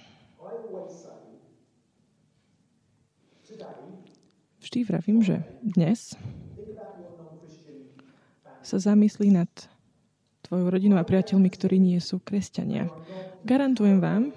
Vždy 4.59 4.79
vravím, 4.83 5.23
že 5.23 5.41
dnes 5.63 6.19
sa 8.59 8.77
zamyslí 8.77 9.31
nad 9.31 9.49
tvojou 10.43 10.67
rodinou 10.69 10.99
a 10.99 11.07
priateľmi, 11.07 11.47
ktorí 11.47 11.79
nie 11.79 11.97
sú 12.03 12.19
kresťania. 12.19 12.91
Garantujem 13.47 14.03
vám, 14.03 14.35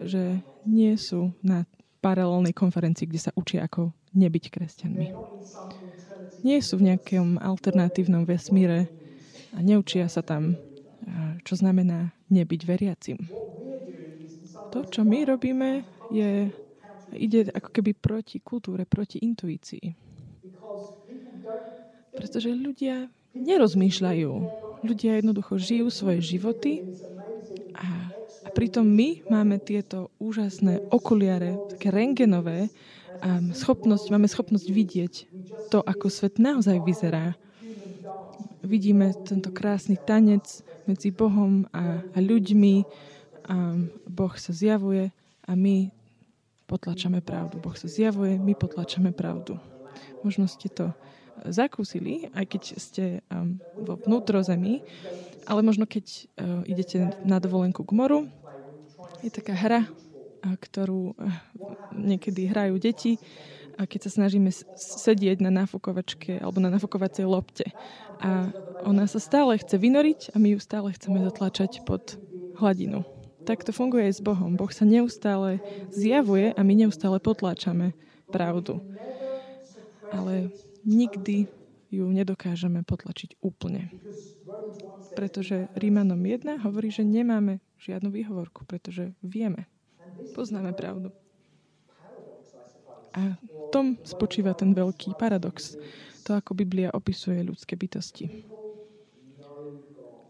že 0.00 0.40
nie 0.64 0.96
sú 0.96 1.36
na 1.44 1.68
paralelnej 2.00 2.56
konferencii, 2.56 3.06
kde 3.06 3.20
sa 3.20 3.36
učia 3.36 3.68
ako 3.68 3.92
nebyť 4.16 4.44
kresťanmi. 4.50 5.06
Nie 6.42 6.58
sú 6.64 6.80
v 6.80 6.90
nejakom 6.90 7.38
alternatívnom 7.38 8.24
vesmíre 8.24 8.88
a 9.54 9.58
neučia 9.62 10.10
sa 10.10 10.24
tam, 10.24 10.58
čo 11.46 11.54
znamená 11.54 12.10
nebyť 12.32 12.60
veriacim. 12.66 13.18
To, 14.74 14.82
čo 14.82 15.06
my 15.06 15.22
robíme, 15.28 15.86
je 16.10 16.50
ide 17.14 17.48
ako 17.54 17.70
keby 17.70 17.94
proti 17.94 18.42
kultúre, 18.42 18.82
proti 18.84 19.22
intuícii. 19.22 19.94
Pretože 22.16 22.50
ľudia 22.50 23.06
nerozmýšľajú. 23.36 24.32
Ľudia 24.84 25.18
jednoducho 25.20 25.56
žijú 25.56 25.88
svoje 25.88 26.20
životy 26.24 26.84
a, 27.76 28.12
a 28.44 28.48
pritom 28.52 28.84
my 28.84 29.24
máme 29.28 29.56
tieto 29.60 30.12
úžasné 30.20 30.84
okuliare, 30.92 31.56
také 31.72 31.92
rengenové, 31.92 32.68
a 33.16 33.40
schopnosť, 33.40 34.12
máme 34.12 34.28
schopnosť 34.28 34.68
vidieť 34.68 35.14
to, 35.72 35.80
ako 35.80 36.12
svet 36.12 36.36
naozaj 36.36 36.84
vyzerá. 36.84 37.32
Vidíme 38.66 39.14
tento 39.22 39.54
krásny 39.54 39.94
tanec 39.94 40.42
medzi 40.90 41.14
Bohom 41.14 41.70
a, 41.70 42.02
a 42.02 42.18
ľuďmi. 42.18 42.74
A 43.46 43.78
boh 44.10 44.34
sa 44.34 44.50
zjavuje 44.50 45.14
a 45.46 45.54
my 45.54 45.94
potlačame 46.66 47.22
pravdu. 47.22 47.62
Boh 47.62 47.78
sa 47.78 47.86
zjavuje, 47.86 48.34
my 48.34 48.58
potlačame 48.58 49.14
pravdu. 49.14 49.62
Možno 50.26 50.50
ste 50.50 50.66
to 50.66 50.90
zakúsili, 51.46 52.26
aj 52.34 52.44
keď 52.50 52.62
ste 52.74 53.04
um, 53.30 53.62
vo 53.78 54.02
vnútrozemí, 54.02 54.82
ale 55.46 55.60
možno 55.62 55.86
keď 55.86 56.06
uh, 56.10 56.66
idete 56.66 57.14
na 57.22 57.38
dovolenku 57.38 57.86
k 57.86 57.94
moru, 57.94 58.26
je 59.22 59.30
taká 59.30 59.54
hra, 59.54 59.86
uh, 59.86 60.58
ktorú 60.58 61.14
uh, 61.14 61.30
niekedy 61.94 62.50
hrajú 62.50 62.82
deti, 62.82 63.22
a 63.76 63.84
keď 63.84 64.08
sa 64.08 64.10
snažíme 64.20 64.48
sedieť 64.76 65.44
na 65.44 65.52
nafukovačke 65.52 66.40
alebo 66.40 66.58
na 66.60 66.72
nafukovacej 66.72 67.28
lopte. 67.28 67.68
A 68.24 68.48
ona 68.88 69.04
sa 69.04 69.20
stále 69.20 69.60
chce 69.60 69.76
vynoriť 69.76 70.32
a 70.32 70.40
my 70.40 70.56
ju 70.56 70.58
stále 70.60 70.88
chceme 70.96 71.20
zatlačať 71.20 71.84
pod 71.84 72.16
hladinu. 72.56 73.04
Tak 73.44 73.62
to 73.62 73.70
funguje 73.70 74.10
aj 74.10 74.18
s 74.18 74.22
Bohom. 74.24 74.58
Boh 74.58 74.72
sa 74.72 74.82
neustále 74.88 75.62
zjavuje 75.92 76.50
a 76.50 76.60
my 76.64 76.74
neustále 76.74 77.20
potláčame 77.22 77.94
pravdu. 78.32 78.82
Ale 80.10 80.50
nikdy 80.82 81.46
ju 81.92 82.04
nedokážeme 82.10 82.82
potlačiť 82.82 83.38
úplne. 83.38 83.94
Pretože 85.14 85.70
Rímanom 85.78 86.18
1 86.18 86.66
hovorí, 86.66 86.90
že 86.90 87.06
nemáme 87.06 87.62
žiadnu 87.78 88.10
výhovorku, 88.10 88.66
pretože 88.66 89.14
vieme, 89.22 89.70
poznáme 90.34 90.74
pravdu. 90.74 91.14
A 93.16 93.40
v 93.40 93.66
tom 93.72 93.96
spočíva 94.04 94.52
ten 94.52 94.76
veľký 94.76 95.16
paradox. 95.16 95.74
to, 96.26 96.36
ako 96.36 96.58
Biblia 96.58 96.90
opisuje 96.92 97.40
ľudské 97.40 97.78
bytosti. 97.78 98.44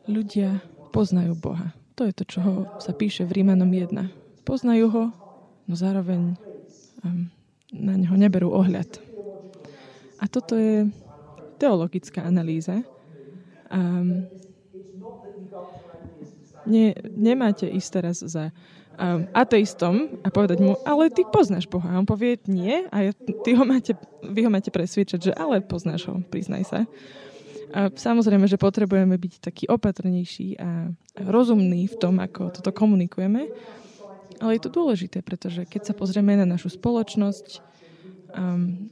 Ľudia 0.06 0.60
poznajú 0.94 1.34
Boha. 1.34 1.74
To 1.96 2.04
je 2.04 2.12
to, 2.12 2.24
čo 2.28 2.40
sa 2.78 2.92
píše 2.92 3.24
v 3.24 3.42
Rímanom 3.42 3.68
1. 3.72 3.90
Poznajú 4.44 4.86
ho, 4.92 5.04
no 5.66 5.74
zároveň 5.74 6.36
um, 7.02 7.26
na 7.72 7.96
neho 7.96 8.14
neberú 8.14 8.52
ohľad. 8.52 9.00
A 10.20 10.28
toto 10.28 10.54
je 10.54 10.86
teologická 11.56 12.22
analýza. 12.22 12.84
Um, 13.72 14.28
ne, 16.68 16.92
nemáte 17.16 17.66
ísť 17.66 17.90
teraz 17.90 18.20
za 18.20 18.52
um, 18.96 19.28
ateistom 19.36 20.20
a 20.24 20.28
povedať 20.32 20.58
mu, 20.64 20.74
ale 20.82 21.12
ty 21.12 21.22
poznáš 21.28 21.68
Boha. 21.68 21.92
A 21.92 22.00
on 22.00 22.08
povie, 22.08 22.40
nie. 22.48 22.88
A 22.90 23.12
ty 23.16 23.50
ho 23.52 23.64
máte, 23.64 23.94
vy 24.24 24.48
ho 24.48 24.50
máte 24.50 24.72
presviečať, 24.72 25.30
že 25.30 25.32
ale 25.36 25.60
poznáš 25.60 26.08
ho, 26.08 26.20
priznaj 26.32 26.64
sa. 26.66 26.80
A 27.76 27.92
samozrejme, 27.92 28.48
že 28.48 28.56
potrebujeme 28.56 29.18
byť 29.18 29.32
taký 29.42 29.64
opatrnejší 29.68 30.56
a 30.56 30.90
rozumný 31.18 31.90
v 31.90 31.96
tom, 31.98 32.22
ako 32.22 32.54
toto 32.54 32.72
komunikujeme. 32.72 33.52
Ale 34.36 34.50
je 34.56 34.62
to 34.64 34.72
dôležité, 34.72 35.24
pretože 35.24 35.64
keď 35.64 35.92
sa 35.92 35.94
pozrieme 35.96 36.36
na 36.36 36.44
našu 36.48 36.72
spoločnosť, 36.72 37.60
um, 38.36 38.88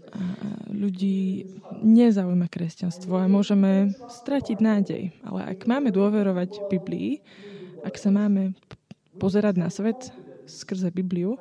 ľudí 0.72 1.46
nezaujíma 1.84 2.48
kresťanstvo 2.48 3.20
a 3.20 3.30
môžeme 3.30 3.92
stratiť 4.08 4.58
nádej. 4.58 5.12
Ale 5.22 5.40
ak 5.54 5.68
máme 5.68 5.92
dôverovať 5.92 6.68
Biblii, 6.72 7.20
ak 7.84 8.00
sa 8.00 8.08
máme 8.08 8.56
pozerať 9.18 9.54
na 9.58 9.68
svet 9.70 10.10
skrze 10.44 10.92
Bibliu, 10.92 11.40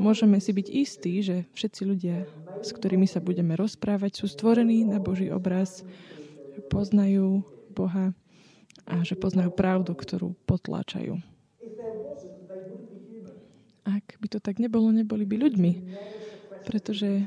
môžeme 0.00 0.40
si 0.40 0.54
byť 0.54 0.66
istí, 0.72 1.20
že 1.20 1.44
všetci 1.52 1.82
ľudia, 1.84 2.16
s 2.64 2.70
ktorými 2.72 3.04
sa 3.04 3.20
budeme 3.20 3.58
rozprávať, 3.58 4.24
sú 4.24 4.26
stvorení 4.30 4.88
na 4.88 5.02
Boží 5.02 5.28
obraz, 5.28 5.84
poznajú 6.68 7.44
Boha 7.72 8.12
a 8.88 8.94
že 9.04 9.16
poznajú 9.16 9.52
pravdu, 9.52 9.92
ktorú 9.94 10.34
potláčajú. 10.48 11.20
Ak 13.82 14.14
by 14.22 14.26
to 14.30 14.38
tak 14.38 14.62
nebolo, 14.62 14.94
neboli 14.94 15.26
by 15.26 15.36
ľuďmi. 15.42 15.72
Pretože 16.62 17.26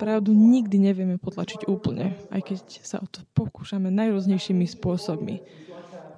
pravdu 0.00 0.32
nikdy 0.32 0.80
nevieme 0.80 1.16
potlačiť 1.20 1.68
úplne, 1.68 2.16
aj 2.32 2.40
keď 2.40 2.58
sa 2.82 2.98
o 3.04 3.06
to 3.06 3.20
pokúšame 3.36 3.92
najrôznejšími 3.92 4.64
spôsobmi. 4.64 5.44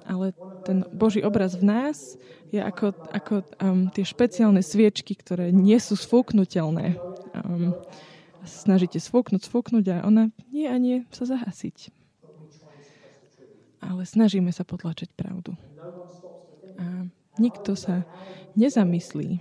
Ale 0.07 0.31
ten 0.63 0.87
Boží 0.95 1.19
obraz 1.19 1.59
v 1.59 1.67
nás 1.67 2.15
je 2.51 2.59
ako, 2.63 2.95
ako 3.11 3.33
um, 3.59 3.91
tie 3.91 4.07
špeciálne 4.07 4.63
sviečky, 4.63 5.15
ktoré 5.19 5.51
nie 5.51 5.77
sú 5.83 5.99
sfúknutelné. 5.99 6.95
Um, 7.35 7.75
snažíte 8.47 9.03
sfúknuť, 9.03 9.43
sfúknuť 9.43 9.85
a 9.91 9.97
ona 10.07 10.31
nie 10.51 10.67
a 10.67 10.75
nie 10.79 11.03
sa 11.11 11.27
zahasiť 11.27 11.97
ale 13.87 14.03
snažíme 14.03 14.51
sa 14.51 14.67
potlačať 14.67 15.13
pravdu. 15.15 15.55
A 16.77 17.07
nikto 17.39 17.77
sa 17.79 18.03
nezamyslí. 18.59 19.39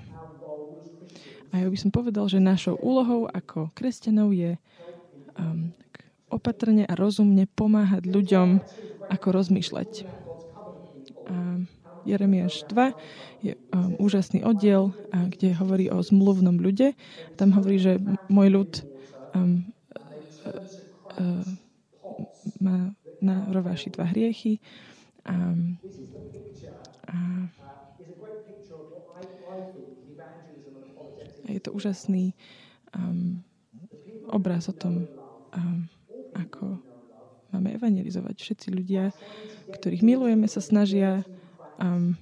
A 1.51 1.65
ja 1.65 1.69
by 1.69 1.79
som 1.79 1.91
povedal, 1.91 2.31
že 2.31 2.43
našou 2.43 2.79
úlohou 2.79 3.27
ako 3.31 3.73
kresťanov 3.73 4.35
je 4.37 4.61
um, 5.37 5.73
opatrne 6.29 6.85
a 6.85 6.95
rozumne 6.95 7.49
pomáhať 7.49 8.07
ľuďom, 8.07 8.61
ako 9.09 9.27
rozmýšľať. 9.31 10.05
A 11.27 11.37
Jeremiáš 12.07 12.63
2 12.71 12.95
je 13.43 13.53
um, 13.75 13.99
úžasný 13.99 14.47
oddiel, 14.47 14.95
kde 15.11 15.59
hovorí 15.59 15.91
o 15.91 15.99
zmluvnom 15.99 16.63
ľude. 16.63 16.95
Tam 17.35 17.51
hovorí, 17.53 17.83
že 17.83 17.99
môj 18.31 18.49
ľud 18.55 18.73
um, 19.35 19.67
uh, 20.47 20.63
uh, 21.19 21.45
má 22.63 22.95
narováši 23.21 23.91
dva 23.91 24.07
hriechy. 24.07 24.63
A, 25.27 25.35
a, 27.11 27.17
a 31.43 31.49
je 31.51 31.61
to 31.63 31.75
úžasný 31.75 32.31
um, 32.95 33.43
obraz 34.31 34.71
o 34.71 34.75
tom, 34.75 35.11
um, 35.55 35.91
ako 36.35 36.79
máme 37.51 37.75
evangelizovať. 37.75 38.37
Všetci 38.39 38.69
ľudia, 38.75 39.11
ktorých 39.75 40.03
milujeme, 40.03 40.47
sa 40.47 40.63
snažia 40.63 41.27
um, 41.81 42.15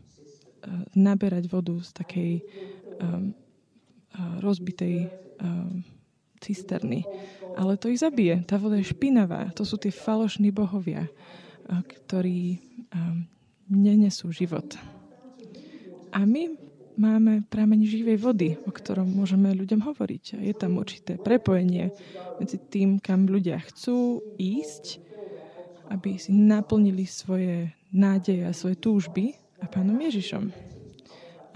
naberať 0.97 1.45
vodu 1.53 1.77
z 1.85 1.91
takej 1.93 2.33
um, 3.01 3.37
rozbitej 4.41 5.11
um, 5.43 5.85
cisterny. 6.45 7.09
Ale 7.57 7.81
to 7.81 7.89
ich 7.89 8.05
zabije. 8.05 8.45
Tá 8.45 8.61
voda 8.61 8.77
je 8.77 8.93
špinavá. 8.93 9.49
To 9.57 9.65
sú 9.65 9.81
tie 9.81 9.95
falošní 9.95 10.53
bohovia, 10.53 11.09
eh, 11.09 11.81
ktorí 11.81 12.61
um, 12.93 13.25
nenesú 13.73 14.29
život. 14.29 14.77
A 16.15 16.23
my 16.29 16.53
máme 16.95 17.43
prameň 17.51 17.81
živej 17.91 18.19
vody, 18.23 18.49
o 18.69 18.71
ktorom 18.71 19.09
môžeme 19.09 19.51
ľuďom 19.51 19.83
hovoriť. 19.83 20.25
A 20.39 20.41
je 20.47 20.55
tam 20.55 20.79
určité 20.79 21.19
prepojenie 21.19 21.91
medzi 22.39 22.59
tým, 22.61 23.03
kam 23.03 23.27
ľudia 23.27 23.59
chcú 23.67 24.23
ísť, 24.39 25.03
aby 25.91 26.15
si 26.23 26.31
naplnili 26.31 27.03
svoje 27.03 27.75
nádeje 27.91 28.47
a 28.47 28.55
svoje 28.55 28.79
túžby 28.79 29.35
a 29.65 29.67
pánom 29.73 29.97
Ježišom. 29.97 30.53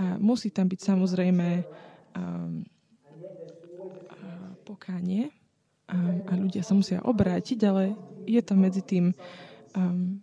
A 0.01 0.17
musí 0.17 0.49
tam 0.49 0.73
byť 0.73 0.81
samozrejme 0.81 1.49
um, 2.17 2.65
pokánie 4.65 5.29
a, 5.89 5.97
a 6.29 6.33
ľudia 6.37 6.65
sa 6.65 6.73
musia 6.73 7.05
obrátiť, 7.05 7.59
ale 7.69 7.93
je 8.25 8.41
tam 8.41 8.65
medzi 8.65 8.81
tým 8.81 9.13
um, 9.77 10.21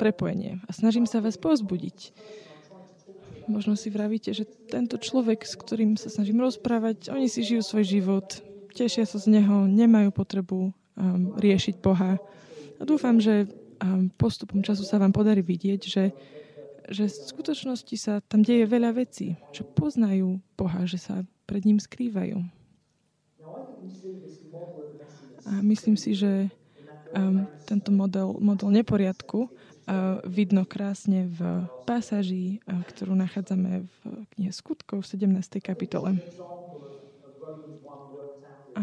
prepojenie. 0.00 0.60
A 0.64 0.70
snažím 0.72 1.04
sa 1.04 1.20
vás 1.20 1.36
pozbudiť. 1.36 2.12
Možno 3.48 3.80
si 3.80 3.88
vravíte, 3.88 4.36
že 4.36 4.44
tento 4.44 5.00
človek, 5.00 5.44
s 5.44 5.56
ktorým 5.56 5.96
sa 5.96 6.12
snažím 6.12 6.44
rozprávať, 6.44 7.08
oni 7.08 7.32
si 7.32 7.40
žijú 7.40 7.64
svoj 7.64 7.84
život, 7.88 8.28
tešia 8.76 9.08
sa 9.08 9.16
z 9.16 9.40
neho, 9.40 9.64
nemajú 9.64 10.12
potrebu 10.12 10.68
um, 10.68 10.72
riešiť 11.40 11.80
Boha. 11.80 12.20
A 12.78 12.82
dúfam, 12.84 13.16
že 13.16 13.48
um, 13.80 14.12
postupom 14.20 14.60
času 14.60 14.84
sa 14.84 15.00
vám 15.00 15.16
podarí 15.16 15.40
vidieť, 15.40 15.80
že, 15.80 16.12
že 16.88 17.04
v 17.08 17.14
skutočnosti 17.36 17.96
sa 18.00 18.24
tam 18.24 18.40
deje 18.40 18.64
veľa 18.64 18.96
vecí, 18.96 19.36
že 19.52 19.64
poznajú 19.64 20.40
Boha, 20.56 20.88
že 20.88 20.96
sa 20.96 21.22
pred 21.44 21.64
ním 21.68 21.76
skrývajú. 21.76 22.40
A 25.48 25.52
myslím 25.64 25.96
si, 25.96 26.12
že 26.12 26.52
um, 27.16 27.48
tento 27.64 27.88
model, 27.88 28.36
model 28.40 28.68
neporiadku 28.72 29.48
uh, 29.48 30.20
vidno 30.28 30.68
krásne 30.68 31.28
v 31.28 31.64
pasáži, 31.88 32.60
uh, 32.68 32.84
ktorú 32.84 33.16
nachádzame 33.16 33.84
v 33.84 33.96
knihe 34.36 34.52
Skutkov 34.52 35.08
v 35.08 35.16
17. 35.16 35.60
kapitole. 35.64 36.20
A, 38.78 38.82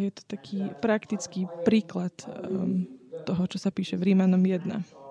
je 0.00 0.10
to 0.10 0.22
taký 0.26 0.72
praktický 0.80 1.46
príklad 1.62 2.12
um, 2.26 2.88
toho, 3.28 3.44
čo 3.46 3.60
sa 3.60 3.68
píše 3.68 4.00
v 4.00 4.12
Rímanom 4.12 4.40
1. 4.40 5.07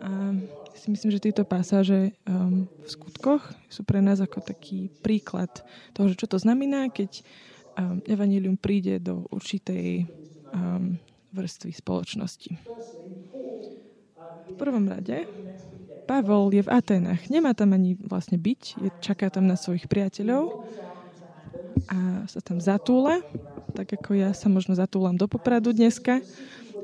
A 0.00 0.36
ja 0.72 0.76
si 0.76 0.92
myslím, 0.92 1.10
že 1.14 1.24
tieto 1.24 1.42
pasáže 1.48 2.12
um, 2.28 2.68
v 2.84 2.88
skutkoch 2.88 3.42
sú 3.72 3.80
pre 3.82 4.04
nás 4.04 4.20
ako 4.20 4.44
taký 4.44 4.92
príklad 5.00 5.48
toho, 5.96 6.12
čo 6.12 6.28
to 6.28 6.36
znamená, 6.36 6.92
keď 6.92 7.24
um, 7.76 8.04
evanílium 8.04 8.60
príde 8.60 9.00
do 9.00 9.24
určitej 9.32 10.04
um, 10.52 11.00
vrstvy 11.32 11.70
spoločnosti. 11.72 12.52
V 14.46 14.54
prvom 14.56 14.84
rade 14.88 15.24
Pavol 16.06 16.54
je 16.54 16.62
v 16.62 16.70
Atenách. 16.70 17.26
Nemá 17.28 17.52
tam 17.52 17.74
ani 17.74 17.98
vlastne 17.98 18.38
byť, 18.38 18.62
je, 18.78 18.90
čaká 19.02 19.26
tam 19.26 19.50
na 19.50 19.58
svojich 19.58 19.90
priateľov 19.90 20.64
a 21.90 22.24
sa 22.30 22.40
tam 22.40 22.62
zatúla, 22.62 23.20
tak 23.74 23.98
ako 24.00 24.14
ja 24.14 24.30
sa 24.32 24.46
možno 24.46 24.78
zatúlam 24.78 25.18
do 25.18 25.26
Popradu 25.26 25.74
dneska 25.74 26.22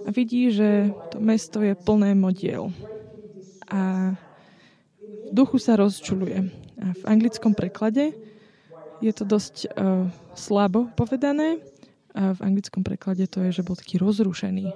a 0.02 0.08
vidí, 0.10 0.50
že 0.50 0.90
to 1.14 1.22
mesto 1.22 1.62
je 1.62 1.78
plné 1.78 2.18
modiel. 2.18 2.74
A 3.72 4.12
v 5.00 5.30
duchu 5.32 5.56
sa 5.56 5.80
rozčuluje. 5.80 6.52
A 6.76 6.86
v 6.92 7.02
anglickom 7.08 7.56
preklade 7.56 8.12
je 9.00 9.12
to 9.16 9.24
dosť 9.24 9.72
uh, 9.72 10.06
slabo 10.36 10.92
povedané. 10.92 11.58
A 12.12 12.36
v 12.36 12.40
anglickom 12.44 12.84
preklade 12.84 13.24
to 13.24 13.40
je, 13.48 13.60
že 13.60 13.64
bol 13.64 13.72
taký 13.72 13.96
rozrušený. 13.96 14.68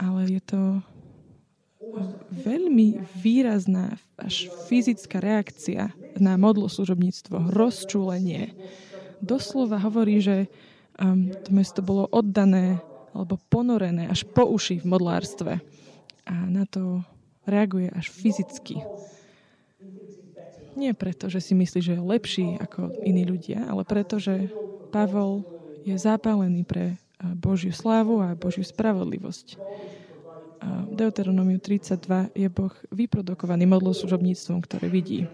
Ale 0.00 0.20
je 0.28 0.42
to 0.44 0.60
veľmi 2.32 3.00
výrazná 3.16 3.96
až 4.16 4.48
fyzická 4.68 5.20
reakcia 5.20 5.92
na 6.16 6.36
modlo 6.40 6.68
služobníctvo, 6.68 7.52
rozčúlenie. 7.52 8.56
Doslova 9.20 9.80
hovorí, 9.80 10.20
že 10.20 10.48
um, 11.00 11.32
to 11.32 11.50
mesto 11.52 11.80
bolo 11.80 12.08
oddané 12.12 12.80
alebo 13.16 13.40
ponorené 13.48 14.12
až 14.12 14.28
po 14.28 14.44
uši 14.44 14.84
v 14.84 14.86
modlárstve. 14.92 15.52
A 16.26 16.34
na 16.50 16.66
to 16.66 17.06
reaguje 17.46 17.86
až 17.94 18.10
fyzicky. 18.10 18.82
Nie 20.76 20.92
preto, 20.92 21.32
že 21.32 21.40
si 21.40 21.56
myslí, 21.56 21.80
že 21.80 21.94
je 21.96 22.02
lepší 22.02 22.60
ako 22.60 22.92
iní 23.00 23.24
ľudia, 23.24 23.64
ale 23.64 23.86
preto, 23.86 24.20
že 24.20 24.52
Pavol 24.92 25.46
je 25.86 25.96
zapálený 25.96 26.66
pre 26.66 27.00
Božiu 27.38 27.72
slávu 27.72 28.20
a 28.20 28.36
Božiu 28.36 28.60
spravodlivosť. 28.66 29.56
V 30.66 30.92
Deuteronomiu 30.92 31.62
32 31.62 32.34
je 32.34 32.48
Boh 32.50 32.74
vyprodukovaný 32.92 33.64
modloslužobníctvom, 33.70 34.58
ktoré 34.66 34.90
vidí. 34.90 35.24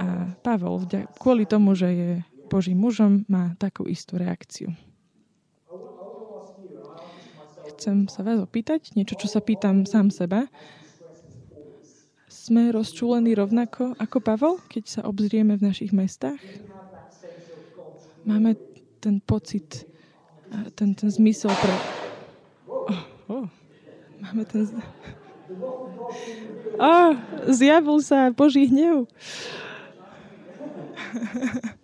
A 0.00 0.34
Pavel 0.42 0.82
kvôli 1.20 1.46
tomu, 1.46 1.76
že 1.78 1.88
je 1.92 2.10
Božím 2.50 2.82
mužom, 2.82 3.22
má 3.30 3.54
takú 3.60 3.86
istú 3.86 4.18
reakciu. 4.18 4.74
Chcem 7.74 8.06
sa 8.06 8.22
vás 8.22 8.38
opýtať, 8.38 8.94
niečo, 8.94 9.18
čo 9.18 9.26
sa 9.26 9.42
pýtam 9.42 9.82
sám 9.82 10.14
seba. 10.14 10.46
Sme 12.30 12.70
rozčúlení 12.70 13.34
rovnako 13.34 13.98
ako 13.98 14.18
Pavel, 14.22 14.54
keď 14.70 14.84
sa 14.86 15.00
obzrieme 15.02 15.58
v 15.58 15.66
našich 15.74 15.90
mestách? 15.90 16.38
Máme 18.22 18.54
ten 19.02 19.18
pocit, 19.18 19.90
ten, 20.78 20.94
ten 20.94 21.10
zmysel 21.10 21.50
pre... 21.50 21.74
Oh, 22.70 23.02
oh. 23.26 23.46
Máme 24.22 24.46
ten... 24.46 24.70
Oh, 26.78 27.10
zjavil 27.58 27.98
sa 28.00 28.30
Boží 28.30 28.70
hnev. 28.70 29.10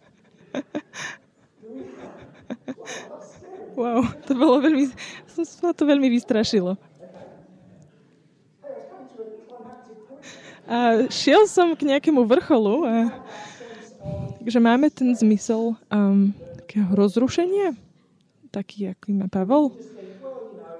Wow, 3.80 4.04
to 4.28 4.36
bolo 4.36 4.60
veľmi... 4.60 4.92
Sa 5.40 5.72
to 5.72 5.88
veľmi 5.88 6.12
vystrašilo. 6.12 6.76
A 10.68 11.08
šiel 11.08 11.48
som 11.48 11.72
k 11.72 11.88
nejakému 11.88 12.28
vrcholu 12.28 12.84
a 12.84 13.08
takže 14.38 14.60
máme 14.60 14.92
ten 14.92 15.16
zmysel 15.16 15.74
um, 15.88 16.30
takého 16.60 16.92
rozrušenia, 16.92 17.72
taký, 18.52 18.92
aký 18.92 19.16
má 19.16 19.32
Pavel. 19.32 19.72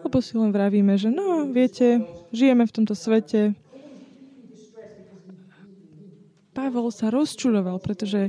Lebo 0.05 0.21
si 0.21 0.37
len 0.37 0.53
vravíme, 0.53 0.93
že 1.01 1.09
no, 1.09 1.49
viete, 1.49 2.05
žijeme 2.37 2.69
v 2.69 2.75
tomto 2.77 2.93
svete. 2.93 3.57
Pavel 6.53 6.93
sa 6.93 7.09
rozčuloval, 7.09 7.81
pretože 7.81 8.29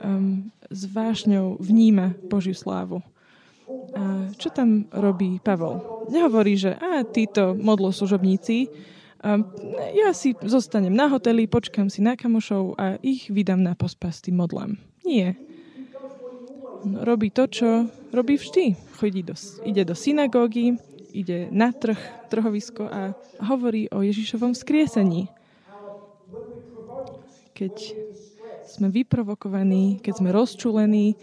um, 0.00 0.48
s 0.72 0.88
vášňou 0.88 1.60
vníma 1.60 2.16
Božiu 2.26 2.56
slávu. 2.56 3.04
A 3.96 4.30
čo 4.38 4.54
tam 4.54 4.86
robí 4.94 5.42
Pavel? 5.42 6.06
Nehovorí, 6.06 6.54
že 6.54 6.78
a 6.78 7.02
títo 7.02 7.58
modloslužobníci, 7.58 8.70
ja 9.96 10.14
si 10.14 10.38
zostanem 10.38 10.94
na 10.94 11.10
hoteli, 11.10 11.50
počkám 11.50 11.90
si 11.90 11.98
na 11.98 12.14
kamošov 12.14 12.78
a 12.78 12.94
ich 13.02 13.26
vydám 13.26 13.58
na 13.58 13.74
pospas 13.74 14.22
tým 14.22 14.38
modlám. 14.38 14.78
Nie. 15.02 15.34
Robí 16.86 17.34
to, 17.34 17.50
čo 17.50 17.90
robí 18.14 18.38
vždy. 18.38 18.78
Chodí 19.02 19.26
do, 19.26 19.34
ide 19.66 19.82
do 19.82 19.98
synagógy, 19.98 20.78
ide 21.10 21.50
na 21.50 21.74
trh, 21.74 21.98
trhovisko 22.30 22.86
a 22.86 23.18
hovorí 23.50 23.90
o 23.90 24.06
Ježišovom 24.06 24.54
skriesení. 24.54 25.26
Keď 27.56 27.74
sme 28.66 28.92
vyprovokovaní, 28.92 29.98
keď 30.04 30.22
sme 30.22 30.30
rozčulení, 30.30 31.18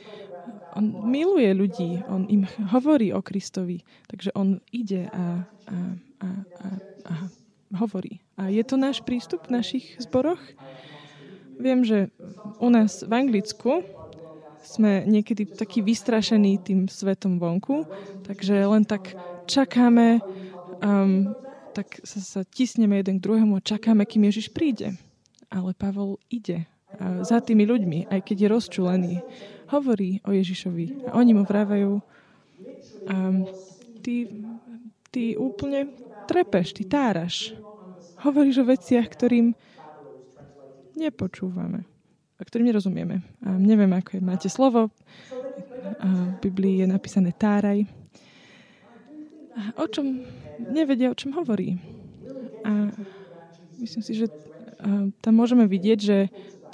on 0.76 1.10
miluje 1.10 1.54
ľudí, 1.54 2.02
on 2.10 2.26
im 2.30 2.50
hovorí 2.74 3.14
o 3.14 3.22
Kristovi, 3.22 3.82
takže 4.10 4.34
on 4.34 4.60
ide 4.74 5.10
a, 5.10 5.46
a, 5.70 5.78
a, 6.22 6.28
a, 6.60 6.68
a 7.06 7.14
hovorí. 7.78 8.22
A 8.38 8.50
je 8.50 8.64
to 8.66 8.78
náš 8.78 9.02
prístup 9.06 9.46
v 9.50 9.62
našich 9.62 9.98
zboroch? 10.02 10.42
Viem, 11.62 11.86
že 11.86 12.10
u 12.58 12.70
nás 12.74 13.06
v 13.06 13.12
Anglicku 13.14 13.86
sme 14.64 15.06
niekedy 15.06 15.46
takí 15.54 15.86
vystrašení 15.86 16.58
tým 16.64 16.90
svetom 16.90 17.38
vonku, 17.38 17.86
takže 18.26 18.66
len 18.66 18.88
tak 18.88 19.14
čakáme, 19.46 20.24
um, 20.82 21.36
tak 21.78 22.02
sa, 22.02 22.20
sa 22.22 22.42
tisneme 22.48 22.98
jeden 22.98 23.22
k 23.22 23.26
druhému 23.30 23.60
a 23.60 23.66
čakáme, 23.66 24.08
kým 24.08 24.26
Ježiš 24.30 24.50
príde. 24.50 24.98
Ale 25.54 25.78
Pavol 25.78 26.18
ide 26.34 26.66
za 27.22 27.42
tými 27.42 27.66
ľuďmi, 27.66 28.10
aj 28.10 28.20
keď 28.22 28.38
je 28.38 28.48
rozčulený. 28.50 29.14
Hovorí 29.72 30.20
o 30.28 30.32
Ježišovi 30.36 31.08
a 31.08 31.16
oni 31.16 31.32
mu 31.32 31.44
vrávajú 31.48 32.00
um, 32.00 33.38
ty, 34.04 34.28
ty 35.12 35.38
úplne 35.40 35.88
trepeš, 36.28 36.76
ty 36.76 36.84
táraš. 36.88 37.56
Hovoríš 38.24 38.64
o 38.64 38.68
veciach, 38.68 39.08
ktorým 39.08 39.56
nepočúvame 40.96 41.84
a 42.40 42.42
ktorým 42.42 42.68
nerozumieme. 42.72 43.24
A 43.44 43.56
neviem, 43.56 43.92
je. 43.92 44.20
Máte 44.20 44.48
slovo. 44.52 44.92
A 46.00 46.08
v 46.08 46.36
Biblii 46.40 46.84
je 46.84 46.88
napísané 46.88 47.36
táraj 47.36 47.84
o 49.78 49.86
čom 49.88 50.26
nevedia, 50.60 51.12
o 51.12 51.18
čom 51.18 51.34
hovorí. 51.38 51.78
A 52.66 52.90
myslím 53.78 54.04
si, 54.04 54.14
že 54.18 54.28
tam 55.22 55.34
môžeme 55.38 55.70
vidieť, 55.70 56.00
že 56.00 56.18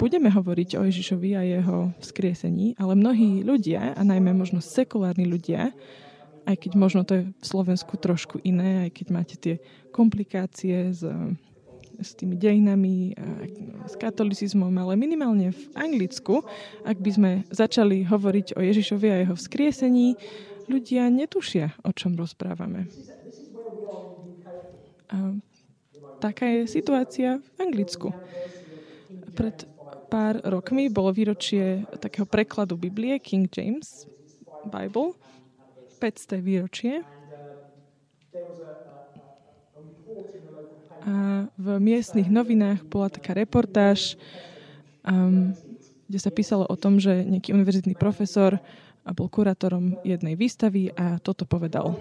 budeme 0.00 0.32
hovoriť 0.32 0.80
o 0.80 0.82
Ježišovi 0.88 1.30
a 1.36 1.44
jeho 1.44 1.92
vzkriesení, 2.00 2.80
ale 2.80 2.96
mnohí 2.96 3.44
ľudia, 3.44 3.92
a 3.92 4.00
najmä 4.00 4.32
možno 4.32 4.64
sekulárni 4.64 5.28
ľudia, 5.28 5.76
aj 6.48 6.56
keď 6.56 6.72
možno 6.72 7.04
to 7.04 7.20
je 7.20 7.22
v 7.28 7.44
Slovensku 7.44 8.00
trošku 8.00 8.40
iné, 8.40 8.88
aj 8.88 8.90
keď 8.96 9.06
máte 9.12 9.36
tie 9.36 9.60
komplikácie 9.92 10.96
s, 10.96 11.04
s 12.00 12.10
tými 12.16 12.40
dejinami, 12.40 13.12
a 13.12 13.84
s 13.84 13.94
katolicizmom, 14.00 14.72
ale 14.80 14.96
minimálne 14.96 15.52
v 15.52 15.62
Anglicku, 15.76 16.40
ak 16.88 16.96
by 16.96 17.10
sme 17.12 17.30
začali 17.52 18.08
hovoriť 18.08 18.56
o 18.56 18.60
Ježišovi 18.64 19.06
a 19.12 19.20
jeho 19.20 19.36
vzkriesení, 19.36 20.16
ľudia 20.64 21.12
netušia, 21.12 21.76
o 21.84 21.92
čom 21.92 22.16
rozprávame. 22.16 22.88
A 25.12 25.36
taká 26.22 26.46
je 26.46 26.70
situácia 26.70 27.42
v 27.42 27.48
Anglicku. 27.58 28.08
Pred 29.34 29.69
pár 30.10 30.42
rokmi 30.42 30.90
bolo 30.90 31.14
výročie 31.14 31.86
takého 32.02 32.26
prekladu 32.26 32.74
Biblie, 32.74 33.22
King 33.22 33.46
James 33.46 34.10
Bible, 34.66 35.14
500. 36.02 36.42
výročie. 36.42 37.06
A 41.00 41.48
v 41.56 41.66
miestnych 41.80 42.28
novinách 42.28 42.84
bola 42.84 43.08
taká 43.08 43.32
reportáž, 43.32 44.20
um, 45.06 45.56
kde 46.10 46.18
sa 46.20 46.28
písalo 46.28 46.68
o 46.68 46.76
tom, 46.76 47.00
že 47.00 47.24
nejaký 47.24 47.56
univerzitný 47.56 47.96
profesor 47.96 48.60
a 49.06 49.10
bol 49.16 49.32
kurátorom 49.32 49.96
jednej 50.04 50.36
výstavy 50.36 50.92
a 50.92 51.16
toto 51.22 51.48
povedal. 51.48 51.96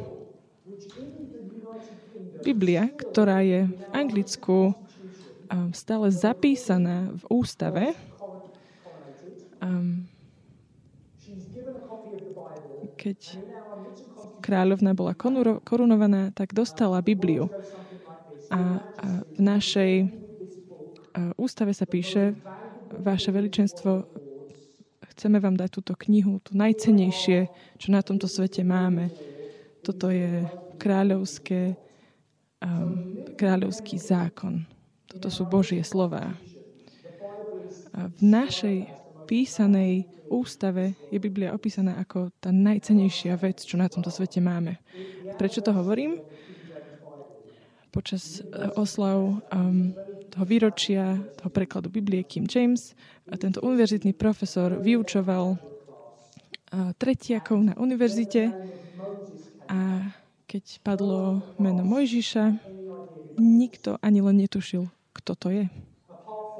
Biblia, 2.43 2.91
ktorá 2.91 3.39
je 3.43 3.67
v 3.67 3.81
Anglicku 3.95 4.75
stále 5.73 6.13
zapísaná 6.13 7.09
v 7.17 7.23
ústave, 7.29 7.83
keď 12.99 13.19
kráľovna 14.39 14.91
bola 14.93 15.13
korunovaná, 15.65 16.31
tak 16.31 16.53
dostala 16.53 17.03
Bibliu. 17.03 17.49
A, 18.49 18.81
v 19.35 19.41
našej 19.41 19.93
ústave 21.37 21.73
sa 21.73 21.85
píše, 21.85 22.33
Vaše 22.89 23.29
veličenstvo 23.29 24.09
Chceme 25.19 25.43
vám 25.43 25.59
dať 25.59 25.69
túto 25.75 25.99
knihu, 26.07 26.39
tú 26.39 26.55
najcenejšie, 26.55 27.51
čo 27.75 27.87
na 27.91 27.99
tomto 27.99 28.23
svete 28.23 28.63
máme. 28.63 29.11
Toto 29.83 30.07
je 30.07 30.47
kráľovské, 30.79 31.75
um, 32.63 33.27
kráľovský 33.35 33.99
zákon. 33.99 34.63
Toto 35.09 35.27
sú 35.33 35.43
Božie 35.49 35.81
slova. 35.81 36.37
V 37.93 38.19
našej 38.21 38.85
písanej 39.25 40.05
ústave 40.29 40.93
je 41.09 41.17
Biblia 41.17 41.51
opísaná 41.51 41.97
ako 41.97 42.29
tá 42.37 42.53
najcenejšia 42.53 43.33
vec, 43.41 43.65
čo 43.65 43.75
na 43.75 43.89
tomto 43.89 44.13
svete 44.13 44.37
máme. 44.39 44.77
Prečo 45.41 45.65
to 45.65 45.73
hovorím? 45.73 46.21
Počas 47.89 48.45
eh, 48.45 48.69
oslav 48.77 49.17
um, 49.17 49.97
toho 50.29 50.45
výročia, 50.45 51.17
toho 51.41 51.49
prekladu 51.49 51.89
Biblie 51.89 52.21
Kim 52.21 52.45
James. 52.45 52.93
A 53.29 53.37
tento 53.37 53.65
univerzitný 53.65 54.13
profesor 54.13 54.77
vyučoval 54.77 55.57
tretiakov 56.97 57.57
na 57.57 57.73
univerzite 57.77 58.53
a 59.69 60.05
keď 60.49 60.81
padlo 60.81 61.41
meno 61.61 61.85
Mojžiša, 61.85 62.45
nikto 63.37 64.01
ani 64.01 64.19
len 64.21 64.41
netušil, 64.41 64.89
kto 65.29 65.37
to 65.37 65.53
je. 65.53 65.69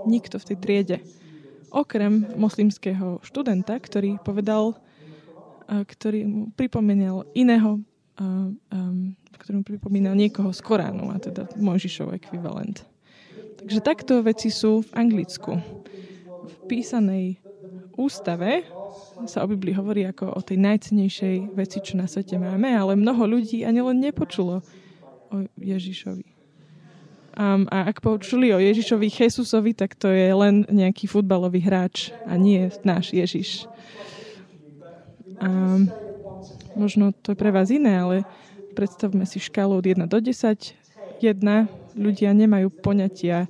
Nikto 0.06 0.38
v 0.38 0.46
tej 0.46 0.58
triede. 0.62 0.98
Okrem 1.74 2.30
moslimského 2.38 3.18
študenta, 3.26 3.74
ktorý 3.82 4.22
povedal, 4.22 4.78
ktorý 5.66 6.30
mu 6.30 6.44
pripomínal 6.54 7.26
iného, 7.34 7.82
ktorý 9.42 9.54
mu 9.58 9.66
pripomínal 9.66 10.14
niekoho 10.14 10.54
z 10.54 10.62
Koránu, 10.62 11.10
a 11.10 11.18
teda 11.18 11.50
Mojžišov 11.58 12.14
ekvivalent. 12.14 12.86
Takže 13.58 13.82
takto 13.82 14.22
veci 14.22 14.54
sú 14.54 14.86
v 14.86 14.90
Anglicku. 14.94 15.58
V 16.46 16.56
písanej 16.70 17.42
ústave 17.98 18.70
sa 19.26 19.42
o 19.42 19.50
Biblii 19.50 19.74
hovorí 19.74 20.06
ako 20.06 20.38
o 20.38 20.42
tej 20.46 20.62
najcenejšej 20.62 21.58
veci, 21.58 21.82
čo 21.82 21.98
na 21.98 22.06
svete 22.06 22.38
máme, 22.38 22.70
ale 22.70 22.94
mnoho 22.94 23.26
ľudí 23.26 23.66
ani 23.66 23.82
len 23.82 23.98
nepočulo 23.98 24.62
o 25.34 25.36
Ježišovi. 25.58 26.38
Um, 27.40 27.64
a 27.72 27.88
ak 27.88 28.04
počuli 28.04 28.52
o 28.52 28.60
Ježišovi 28.60 29.08
Jesusovi, 29.08 29.72
tak 29.72 29.96
to 29.96 30.12
je 30.12 30.28
len 30.36 30.68
nejaký 30.68 31.08
futbalový 31.08 31.64
hráč 31.64 32.12
a 32.28 32.36
nie 32.36 32.68
náš 32.84 33.16
Ježiš. 33.16 33.64
Um, 35.40 35.88
možno 36.76 37.16
to 37.16 37.32
je 37.32 37.40
pre 37.40 37.56
vás 37.56 37.72
iné, 37.72 37.96
ale 37.96 38.28
predstavme 38.76 39.24
si 39.24 39.40
škálu 39.40 39.80
od 39.80 39.88
1 39.88 40.04
do 40.12 40.20
10. 40.20 40.36
1. 41.24 41.96
Ľudia 41.96 42.36
nemajú 42.36 42.76
poňatia 42.84 43.48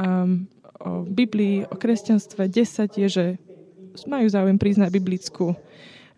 um, 0.00 0.48
o 0.80 1.04
Biblii, 1.04 1.68
o 1.68 1.76
kresťanstve. 1.76 2.48
10 2.48 2.96
je, 2.96 3.08
že 3.12 3.24
majú 4.08 4.24
záujem 4.24 4.56
priznať 4.56 4.88
biblickú. 4.88 5.52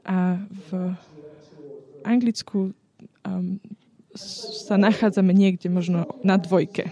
A 0.06 0.38
v 0.70 0.94
Anglicku 2.06 2.70
um, 3.26 3.58
sa 4.66 4.74
nachádzame 4.74 5.30
niekde 5.30 5.70
možno 5.70 6.10
na 6.26 6.34
dvojke. 6.34 6.90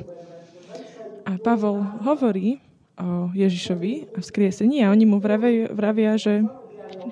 A 1.26 1.34
Pavol 1.42 1.82
hovorí 2.06 2.62
o 2.96 3.28
Ježišovi 3.34 4.14
a 4.14 4.18
vzkriesení 4.22 4.86
a 4.86 4.94
oni 4.94 5.04
mu 5.04 5.18
vravia, 5.18 5.68
vravia 5.68 6.14
že 6.14 6.46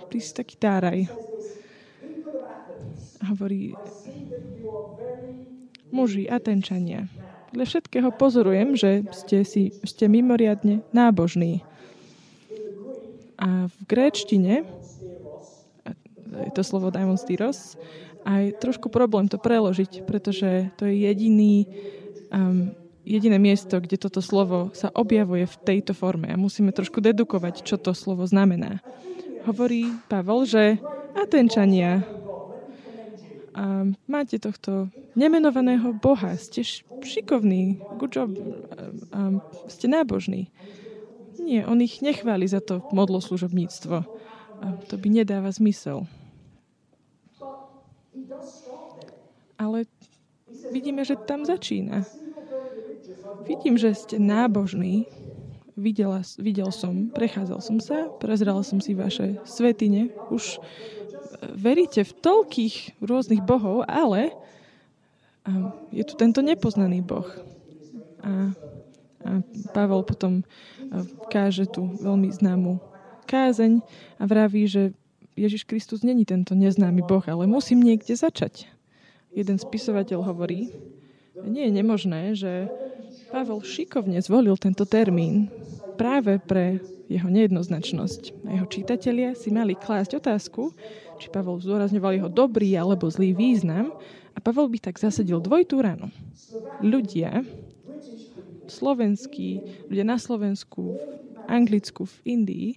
ty 0.08 0.18
si 0.22 0.30
taký 0.30 0.54
táraj. 0.56 1.10
Hovorí, 3.24 3.74
muži 5.90 6.30
Atenčania, 6.30 7.08
podľa 7.54 7.70
všetkého 7.70 8.10
pozorujem, 8.18 8.74
že 8.74 9.06
ste, 9.14 9.46
si, 9.46 9.70
ste 9.86 10.10
mimoriadne 10.10 10.82
nábožní. 10.90 11.62
A 13.38 13.70
v 13.70 13.78
gréčtine, 13.86 14.66
je 16.34 16.50
to 16.50 16.66
slovo 16.66 16.90
Daimon 16.90 17.14
Styros, 17.14 17.78
aj 18.24 18.58
trošku 18.60 18.88
problém 18.88 19.28
to 19.28 19.36
preložiť, 19.36 20.08
pretože 20.08 20.72
to 20.80 20.88
je 20.88 20.96
jediný, 21.04 21.68
um, 22.32 22.72
jediné 23.04 23.36
miesto, 23.36 23.80
kde 23.80 24.00
toto 24.00 24.24
slovo 24.24 24.72
sa 24.72 24.88
objavuje 24.90 25.44
v 25.44 25.56
tejto 25.62 25.92
forme 25.92 26.32
a 26.32 26.40
musíme 26.40 26.72
trošku 26.72 27.04
dedukovať, 27.04 27.62
čo 27.62 27.76
to 27.76 27.92
slovo 27.92 28.24
znamená. 28.24 28.80
Hovorí 29.44 29.92
Pavol, 30.08 30.48
že 30.48 30.80
Atenčania 31.12 32.00
a 33.54 33.86
máte 34.10 34.42
tohto 34.42 34.90
nemenovaného 35.14 35.94
Boha, 35.94 36.34
ste 36.34 36.66
šikovní, 37.06 37.78
good 38.02 38.10
job, 38.10 38.34
a 39.14 39.38
ste 39.70 39.86
nábožní. 39.86 40.50
Nie, 41.38 41.62
on 41.62 41.78
ich 41.78 42.02
nechváli 42.02 42.50
za 42.50 42.58
to 42.58 42.82
modloslužobníctvo. 42.90 43.96
A 44.58 44.66
to 44.90 44.94
by 44.98 45.06
nedáva 45.06 45.54
zmysel. 45.54 46.10
Ale 49.54 49.86
vidíme, 50.72 51.04
že 51.04 51.16
tam 51.16 51.44
začína. 51.44 52.04
Vidím, 53.44 53.76
že 53.76 53.92
ste 53.92 54.16
nábožní. 54.16 55.08
Videla, 55.74 56.22
videl 56.38 56.70
som, 56.70 57.10
prechádzal 57.10 57.58
som 57.58 57.82
sa, 57.82 58.06
prezrel 58.22 58.62
som 58.62 58.78
si 58.78 58.94
vaše 58.94 59.42
svetine. 59.42 60.14
Už 60.30 60.62
veríte 61.50 62.06
v 62.06 62.12
toľkých 62.14 63.02
rôznych 63.02 63.42
bohov, 63.42 63.82
ale 63.90 64.30
je 65.90 66.04
tu 66.06 66.14
tento 66.14 66.40
nepoznaný 66.40 67.02
boh. 67.02 67.26
A, 68.22 68.54
a 69.26 69.30
Pavel 69.74 70.06
potom 70.06 70.46
káže 71.28 71.66
tu 71.68 71.90
veľmi 72.00 72.30
známu 72.32 72.78
kázeň 73.26 73.82
a 74.20 74.24
vraví, 74.24 74.70
že 74.70 74.94
Ježiš 75.34 75.66
Kristus 75.66 76.06
není 76.06 76.22
tento 76.22 76.54
neznámy 76.54 77.02
boh, 77.02 77.24
ale 77.26 77.50
musím 77.50 77.82
niekde 77.82 78.14
začať. 78.14 78.70
Jeden 79.34 79.58
spisovateľ 79.58 80.22
hovorí, 80.22 80.70
nie 81.42 81.66
je 81.66 81.72
nemožné, 81.74 82.22
že 82.38 82.70
Pavel 83.34 83.60
šikovne 83.66 84.22
zvolil 84.22 84.54
tento 84.54 84.86
termín 84.86 85.50
práve 85.98 86.38
pre 86.38 86.78
jeho 87.10 87.26
nejednoznačnosť. 87.26 88.46
A 88.46 88.58
jeho 88.58 88.66
čítatelia 88.70 89.34
si 89.34 89.50
mali 89.50 89.74
klásť 89.74 90.22
otázku, 90.22 90.70
či 91.18 91.26
Pavel 91.30 91.58
zdôrazňoval 91.58 92.14
jeho 92.14 92.30
dobrý 92.30 92.74
alebo 92.78 93.10
zlý 93.10 93.34
význam 93.34 93.90
a 94.34 94.38
Pavel 94.38 94.70
by 94.70 94.78
tak 94.78 95.02
zasadil 95.02 95.42
dvojitú 95.42 95.82
ranu. 95.82 96.14
Ľudia, 96.80 97.42
slovenskí, 98.70 99.60
ľudia 99.90 100.06
na 100.06 100.16
Slovensku, 100.16 100.94
v 100.94 101.40
Anglicku, 101.50 102.06
v 102.06 102.16
Indii, 102.24 102.68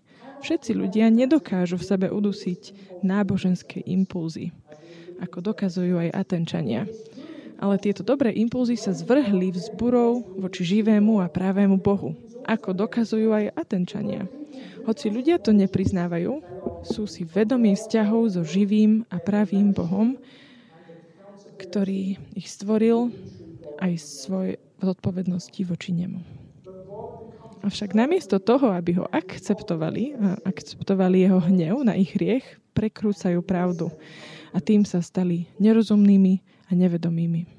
všetci 0.43 0.75
ľudia 0.75 1.09
nedokážu 1.09 1.79
v 1.79 1.87
sebe 1.87 2.07
udusiť 2.11 2.61
náboženské 3.01 3.81
impulzy, 3.87 4.51
ako 5.21 5.53
dokazujú 5.53 5.97
aj 5.97 6.13
Atenčania. 6.13 6.85
Ale 7.57 7.81
tieto 7.81 8.05
dobré 8.05 8.29
impulzy 8.37 8.77
sa 8.77 8.93
zvrhli 8.93 9.49
vzburou 9.49 10.21
voči 10.37 10.61
živému 10.61 11.21
a 11.21 11.27
pravému 11.27 11.81
Bohu, 11.81 12.13
ako 12.45 12.73
dokazujú 12.73 13.33
aj 13.33 13.53
Atenčania. 13.57 14.29
Hoci 14.85 15.11
ľudia 15.11 15.41
to 15.41 15.51
nepriznávajú, 15.51 16.39
sú 16.85 17.03
si 17.09 17.27
vedomí 17.27 17.75
vzťahov 17.75 18.37
so 18.37 18.41
živým 18.45 19.03
a 19.11 19.19
pravým 19.19 19.73
Bohom, 19.73 20.15
ktorý 21.57 22.15
ich 22.37 22.47
stvoril 22.47 23.11
aj 23.81 23.99
svoj 23.99 24.55
zodpovednosti 24.79 25.61
voči 25.65 25.91
nemu. 25.91 26.21
Avšak 27.65 27.97
namiesto 27.97 28.37
toho, 28.39 28.71
aby 28.71 29.01
ho 29.01 29.09
akceptovali 29.09 30.15
a 30.15 30.39
akceptovali 30.45 31.25
jeho 31.25 31.41
hnev 31.41 31.83
na 31.83 31.97
ich 31.97 32.15
hriech, 32.15 32.45
prekrúcajú 32.77 33.41
pravdu 33.41 33.89
a 34.53 34.61
tým 34.61 34.85
sa 34.85 35.01
stali 35.01 35.49
nerozumnými 35.57 36.45
a 36.69 36.71
nevedomými. 36.77 37.57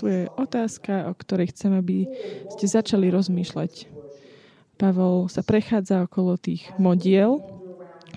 Tu 0.00 0.04
je 0.08 0.22
otázka, 0.40 1.08
o 1.08 1.12
ktorej 1.12 1.52
chcem, 1.52 1.76
aby 1.76 2.08
ste 2.56 2.64
začali 2.64 3.12
rozmýšľať. 3.12 3.92
Pavol 4.80 5.28
sa 5.28 5.44
prechádza 5.44 6.08
okolo 6.08 6.40
tých 6.40 6.66
modiel 6.80 7.44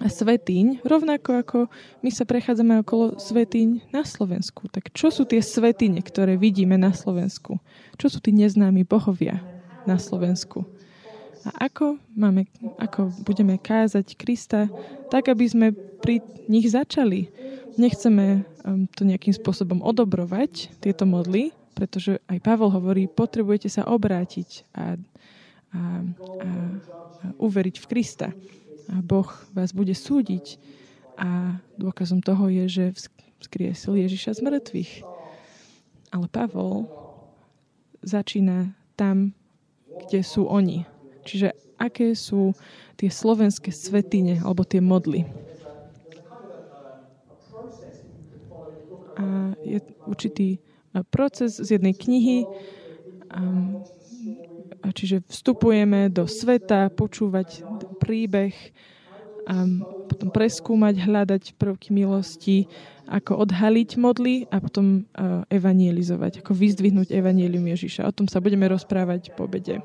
a 0.01 0.07
svetyň, 0.09 0.81
rovnako 0.85 1.29
ako 1.41 1.59
my 2.01 2.09
sa 2.09 2.25
prechádzame 2.25 2.81
okolo 2.81 3.17
svetyň 3.21 3.93
na 3.93 4.05
Slovensku. 4.05 4.69
Tak 4.69 4.93
čo 4.93 5.13
sú 5.13 5.25
tie 5.25 5.41
svetyne, 5.41 6.01
ktoré 6.01 6.37
vidíme 6.37 6.77
na 6.77 6.93
Slovensku? 6.93 7.61
Čo 7.97 8.07
sú 8.09 8.17
tí 8.21 8.33
neznámi 8.33 8.85
bohovia 8.85 9.41
na 9.85 10.01
Slovensku? 10.01 10.65
A 11.47 11.71
ako, 11.71 11.95
máme, 12.11 12.43
ako 12.75 13.07
budeme 13.23 13.55
kázať 13.55 14.19
Krista, 14.19 14.67
tak 15.07 15.31
aby 15.31 15.47
sme 15.47 15.67
pri 16.03 16.19
nich 16.51 16.67
začali. 16.67 17.31
Nechceme 17.79 18.43
um, 18.67 18.83
to 18.91 19.07
nejakým 19.07 19.31
spôsobom 19.31 19.79
odobrovať, 19.79 20.75
tieto 20.83 21.07
modly, 21.07 21.55
pretože 21.71 22.19
aj 22.27 22.43
Pavel 22.43 22.73
hovorí, 22.73 23.07
potrebujete 23.07 23.71
sa 23.71 23.87
obrátiť 23.87 24.67
a, 24.75 24.75
a, 24.75 24.83
a, 24.83 24.91
a 25.71 26.49
uveriť 27.39 27.75
v 27.79 27.85
Krista. 27.87 28.35
A 28.91 28.95
Boh 28.99 29.29
vás 29.55 29.71
bude 29.71 29.95
súdiť. 29.95 30.59
A 31.15 31.61
dôkazom 31.79 32.19
toho 32.19 32.51
je, 32.51 32.65
že 32.67 32.85
vzkriesil 33.39 33.95
Ježiša 34.03 34.35
z 34.35 34.41
mŕtvych. 34.43 34.91
Ale 36.11 36.25
Pavol 36.27 36.91
začína 38.03 38.73
tam, 38.99 39.31
kde 40.07 40.21
sú 40.25 40.49
oni. 40.49 40.96
Čiže 41.27 41.51
aké 41.75 42.15
sú 42.15 42.55
tie 42.95 43.11
slovenské 43.11 43.75
svetine 43.75 44.39
alebo 44.39 44.63
tie 44.63 44.79
modly. 44.79 45.27
A 49.19 49.51
je 49.61 49.83
určitý 50.07 50.63
proces 51.11 51.59
z 51.59 51.75
jednej 51.75 51.91
knihy. 51.91 52.47
A 54.81 54.87
čiže 54.95 55.19
vstupujeme 55.27 56.07
do 56.07 56.23
sveta, 56.25 56.87
počúvať 56.95 57.65
príbeh, 57.99 58.55
a 59.47 59.63
potom 60.11 60.27
preskúmať, 60.27 61.07
hľadať 61.07 61.43
prvky 61.55 61.95
milosti, 61.95 62.67
ako 63.07 63.47
odhaliť 63.47 63.89
modly 63.95 64.43
a 64.51 64.59
potom 64.59 65.07
evangelizovať, 65.47 66.43
ako 66.43 66.51
vyzdvihnúť 66.51 67.15
evanielium 67.15 67.63
Ježiša. 67.71 68.11
O 68.11 68.11
tom 68.11 68.27
sa 68.27 68.43
budeme 68.43 68.67
rozprávať 68.67 69.31
po 69.39 69.47
obede. 69.47 69.79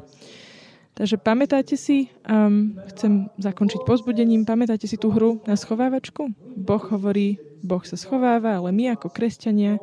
Takže 0.92 1.16
pamätáte 1.16 1.72
si, 1.80 2.12
um, 2.28 2.76
chcem 2.92 3.32
zakončiť 3.40 3.80
pozbudením, 3.88 4.44
pamätáte 4.44 4.84
si 4.84 5.00
tú 5.00 5.08
hru 5.08 5.40
na 5.48 5.56
schovávačku? 5.56 6.36
Boh 6.52 6.84
hovorí, 6.92 7.40
Boh 7.64 7.80
sa 7.80 7.96
schováva, 7.96 8.60
ale 8.60 8.76
my 8.76 8.92
ako 8.92 9.08
kresťania 9.08 9.80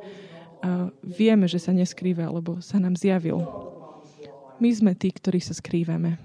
a 0.59 0.91
vieme, 1.01 1.47
že 1.47 1.57
sa 1.57 1.71
neskrýva, 1.71 2.27
lebo 2.29 2.59
sa 2.59 2.77
nám 2.77 2.99
zjavil. 2.99 3.41
My 4.59 4.69
sme 4.75 4.91
tí, 4.91 5.09
ktorí 5.09 5.39
sa 5.39 5.55
skrývame. 5.55 6.19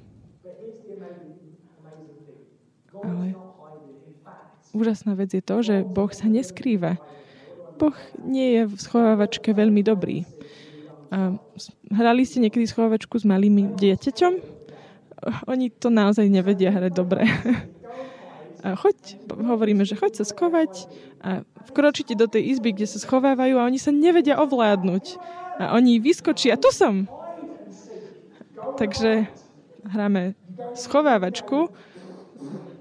Ale 2.99 3.39
úžasná 4.75 5.15
vec 5.15 5.31
je 5.31 5.41
to, 5.41 5.63
že 5.63 5.87
Boh 5.87 6.11
sa 6.11 6.27
neskrýva. 6.27 6.99
Boh 7.79 7.95
nie 8.21 8.59
je 8.59 8.63
v 8.69 8.75
schovávačke 8.75 9.55
veľmi 9.55 9.87
dobrý. 9.87 10.27
A 11.15 11.39
hrali 11.95 12.27
ste 12.27 12.43
niekedy 12.43 12.67
schovačku 12.67 13.23
s 13.23 13.25
malými 13.25 13.79
dieťaťom? 13.79 14.64
Oni 15.49 15.73
to 15.73 15.89
naozaj 15.89 16.27
nevedia 16.29 16.73
hrať 16.73 16.93
dobre. 16.93 17.25
A 18.65 18.81
choď, 18.81 18.97
hovoríme, 19.29 19.85
že 19.85 19.93
choď 19.93 20.21
sa 20.21 20.25
skovať 20.25 20.89
a 21.21 21.45
vkročíte 21.69 22.17
do 22.17 22.25
tej 22.25 22.57
izby, 22.57 22.73
kde 22.73 22.89
sa 22.89 22.97
schovávajú 22.97 23.61
a 23.61 23.69
oni 23.69 23.77
sa 23.77 23.93
nevedia 23.93 24.41
ovládnuť. 24.41 25.21
A 25.61 25.77
oni 25.77 26.01
vyskočia, 26.01 26.57
tu 26.57 26.73
som! 26.73 27.05
Takže 28.81 29.29
hráme 29.85 30.33
schovávačku, 30.73 31.69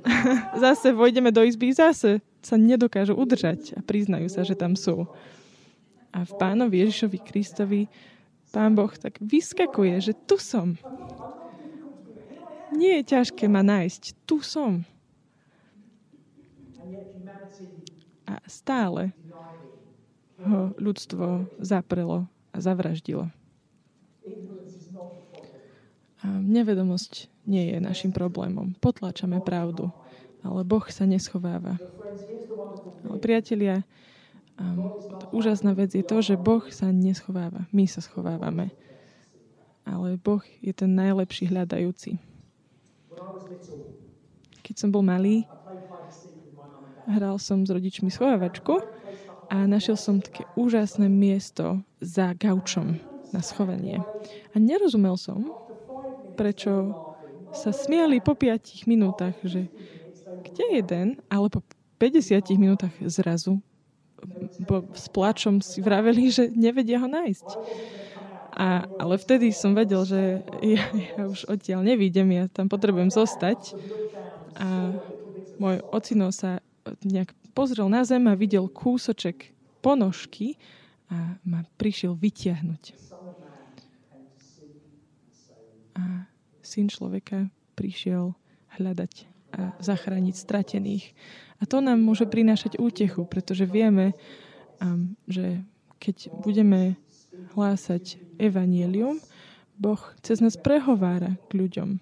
zase 0.64 0.96
vojdeme 0.96 1.36
do 1.36 1.44
izby, 1.44 1.76
zase 1.76 2.24
sa 2.44 2.56
nedokážu 2.56 3.16
udržať 3.16 3.76
a 3.76 3.80
priznajú 3.84 4.28
sa, 4.32 4.48
že 4.48 4.56
tam 4.56 4.80
sú. 4.80 5.08
A 6.16 6.24
v 6.24 6.32
pánovi 6.40 6.84
Ježišovi 6.86 7.20
Kristovi 7.20 7.82
pán 8.56 8.78
Boh 8.78 8.92
tak 8.96 9.18
vyskakuje, 9.20 10.00
že 10.00 10.14
tu 10.28 10.40
som. 10.40 10.80
Nie 12.74 13.00
je 13.02 13.04
ťažké 13.14 13.46
ma 13.48 13.62
nájsť. 13.62 14.28
Tu 14.28 14.42
som. 14.42 14.82
A 18.28 18.40
stále 18.50 19.14
ho 20.44 20.74
ľudstvo 20.76 21.48
zaprelo 21.62 22.28
a 22.52 22.58
zavraždilo. 22.60 23.30
A 26.24 26.28
nevedomosť 26.40 27.28
nie 27.48 27.76
je 27.76 27.78
našim 27.84 28.12
problémom. 28.16 28.76
Potláčame 28.80 29.44
pravdu, 29.44 29.92
ale 30.44 30.64
Boh 30.64 30.84
sa 30.88 31.04
neschováva. 31.04 31.76
Ale 33.04 33.18
priatelia, 33.20 33.84
Um, 34.54 34.94
úžasná 35.34 35.74
vec 35.74 35.98
je 35.98 36.06
to, 36.06 36.22
že 36.22 36.38
Boh 36.38 36.62
sa 36.70 36.94
neschováva. 36.94 37.66
My 37.74 37.90
sa 37.90 38.06
schovávame. 38.06 38.70
Ale 39.82 40.22
Boh 40.22 40.46
je 40.62 40.70
ten 40.72 40.94
najlepší 40.94 41.50
hľadajúci. 41.50 42.22
Keď 44.64 44.76
som 44.76 44.90
bol 44.90 45.04
malý, 45.04 45.44
hral 47.08 47.36
som 47.40 47.68
s 47.68 47.70
rodičmi 47.70 48.08
schovávačku 48.08 48.80
a 49.52 49.68
našiel 49.68 50.00
som 50.00 50.24
také 50.24 50.48
úžasné 50.56 51.12
miesto 51.12 51.84
za 52.00 52.32
gaučom 52.34 52.98
na 53.36 53.44
schovanie. 53.44 54.00
A 54.54 54.56
nerozumel 54.58 55.20
som, 55.20 55.52
prečo 56.40 56.96
sa 57.54 57.70
smiali 57.70 58.24
po 58.24 58.34
5 58.34 58.90
minútach, 58.90 59.36
že 59.46 59.68
kde 60.44 60.64
je 60.64 60.76
jeden, 60.80 61.08
ale 61.30 61.48
po 61.52 61.62
50 62.00 62.40
minútach 62.58 62.94
zrazu 63.06 63.62
bo 64.64 64.88
s 64.96 65.12
plačom 65.12 65.60
si 65.60 65.84
vraveli, 65.84 66.32
že 66.32 66.48
nevedia 66.52 67.00
ho 67.00 67.08
nájsť. 67.08 67.48
A, 68.54 68.86
ale 69.02 69.18
vtedy 69.18 69.50
som 69.50 69.74
vedel, 69.74 70.06
že 70.06 70.46
ja, 70.62 70.86
ja 70.94 71.22
už 71.26 71.50
odtiaľ 71.50 71.82
nevídem, 71.82 72.30
ja 72.30 72.46
tam 72.46 72.70
potrebujem 72.70 73.10
zostať. 73.10 73.74
A 74.62 74.94
môj 75.58 75.82
ocino 75.90 76.30
sa 76.30 76.62
nejak 77.02 77.34
pozrel 77.58 77.90
na 77.90 78.06
zem 78.06 78.22
a 78.30 78.38
videl 78.38 78.70
kúsoček 78.70 79.54
ponožky 79.82 80.62
a 81.10 81.38
ma 81.42 81.66
prišiel 81.82 82.14
vytiahnuť. 82.14 82.84
A 85.98 86.26
syn 86.62 86.90
človeka 86.90 87.50
prišiel 87.74 88.34
hľadať 88.78 89.30
a 89.54 89.78
zachrániť 89.78 90.34
stratených. 90.34 91.14
A 91.62 91.70
to 91.70 91.78
nám 91.82 92.02
môže 92.02 92.26
prinášať 92.26 92.82
útechu, 92.82 93.30
pretože 93.30 93.70
vieme, 93.70 94.18
um, 94.82 95.14
že 95.30 95.62
keď 96.02 96.34
budeme 96.42 96.98
hlásať 97.54 98.18
evanielium, 98.38 99.22
Boh 99.78 100.00
cez 100.22 100.38
nás 100.40 100.54
prehovára 100.54 101.36
k 101.50 101.52
ľuďom. 101.66 101.98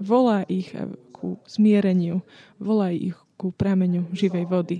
Volá 0.00 0.42
ich 0.48 0.72
ku 1.12 1.38
zmiereniu, 1.46 2.24
volá 2.58 2.90
ich 2.90 3.14
ku 3.36 3.52
prameňu 3.52 4.08
živej 4.10 4.44
vody. 4.48 4.78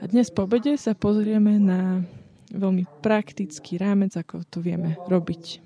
A 0.00 0.08
dnes 0.08 0.32
po 0.32 0.48
obede 0.48 0.72
sa 0.80 0.96
pozrieme 0.96 1.60
na 1.60 2.00
veľmi 2.48 2.88
praktický 3.04 3.76
rámec, 3.76 4.16
ako 4.16 4.42
to 4.48 4.64
vieme 4.64 4.96
robiť. 5.06 5.60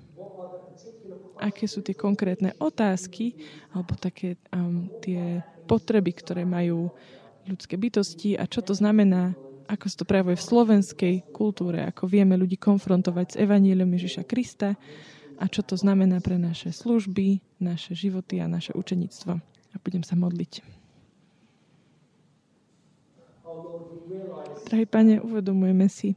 Aké 1.39 1.67
sú 1.67 1.83
tie 1.83 1.95
konkrétne 1.95 2.55
otázky 2.59 3.35
alebo 3.71 3.95
také 3.95 4.39
um, 4.51 4.87
tie 4.99 5.39
potreby, 5.67 6.15
ktoré 6.15 6.43
majú 6.43 6.91
ľudské 7.45 7.77
bytosti 7.77 8.35
a 8.35 8.43
čo 8.49 8.59
to 8.59 8.73
znamená, 8.73 9.37
ako 9.65 9.85
sa 9.89 9.97
to 10.01 10.05
prejavuje 10.05 10.37
v 10.37 10.47
slovenskej 10.47 11.15
kultúre, 11.33 11.81
ako 11.85 12.05
vieme 12.05 12.37
ľudí 12.37 12.57
konfrontovať 12.57 13.35
s 13.35 13.39
Evaníliom 13.41 13.89
Ježiša 13.89 14.23
Krista 14.25 14.77
a 15.35 15.45
čo 15.51 15.65
to 15.65 15.75
znamená 15.75 16.23
pre 16.23 16.39
naše 16.39 16.71
služby, 16.71 17.43
naše 17.59 17.97
životy 17.97 18.39
a 18.39 18.47
naše 18.47 18.71
učenictvo. 18.71 19.33
A 19.41 19.75
budem 19.83 20.05
sa 20.05 20.15
modliť. 20.15 20.63
Drahý 24.65 24.87
pane, 24.87 25.19
uvedomujeme 25.19 25.91
si, 25.91 26.15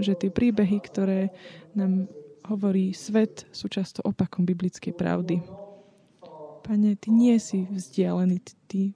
že 0.00 0.16
tie 0.16 0.30
príbehy, 0.32 0.78
ktoré 0.82 1.30
nám 1.76 2.10
hovorí 2.48 2.90
svet, 2.90 3.46
sú 3.54 3.70
často 3.70 4.02
opakom 4.02 4.42
biblickej 4.42 4.96
pravdy. 4.96 5.38
Pane, 6.66 6.98
Ty 6.98 7.08
nie 7.14 7.36
si 7.38 7.66
vzdialený, 7.70 8.42
ty 8.66 8.94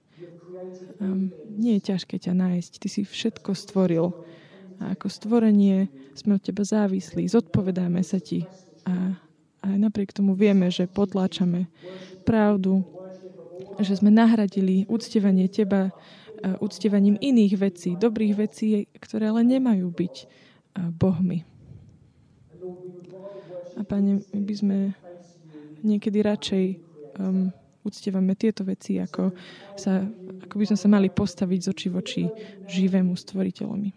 um, 1.01 1.31
nie 1.55 1.79
je 1.79 1.91
ťažké 1.93 2.15
ťa 2.19 2.33
nájsť. 2.35 2.71
Ty 2.81 2.87
si 2.91 3.01
všetko 3.03 3.51
stvoril. 3.55 4.11
A 4.79 4.91
ako 4.95 5.07
stvorenie 5.07 5.87
sme 6.15 6.35
od 6.35 6.43
Teba 6.43 6.67
závislí, 6.67 7.27
zodpovedáme 7.31 8.03
sa 8.03 8.19
Ti. 8.19 8.43
A 8.83 9.15
aj 9.63 9.75
napriek 9.79 10.11
tomu 10.11 10.35
vieme, 10.35 10.67
že 10.67 10.85
potláčame 10.85 11.71
pravdu, 12.27 12.83
že 13.79 13.95
sme 13.95 14.11
nahradili 14.11 14.83
uctievanie 14.91 15.47
Teba 15.47 15.95
uctievaním 16.59 17.17
iných 17.17 17.53
vecí, 17.57 17.89
dobrých 17.97 18.33
vecí, 18.37 18.85
ktoré 18.99 19.33
ale 19.33 19.41
nemajú 19.41 19.89
byť 19.89 20.15
bohmi. 20.93 21.41
A 23.75 23.81
Pane, 23.81 24.21
by 24.31 24.53
sme 24.53 24.77
niekedy 25.81 26.21
radšej 26.21 26.65
um, 27.19 27.49
uctievame 27.85 28.33
tieto 28.33 28.65
veci, 28.65 28.97
ako, 28.97 29.31
sa, 29.77 30.01
ako 30.49 30.55
by 30.57 30.65
sme 30.73 30.77
sa 30.77 30.87
mali 30.89 31.07
postaviť 31.13 31.59
z 31.61 31.67
očí 31.69 31.87
voči 31.93 32.23
živému 32.65 33.13
stvoriteľovi. 33.13 33.89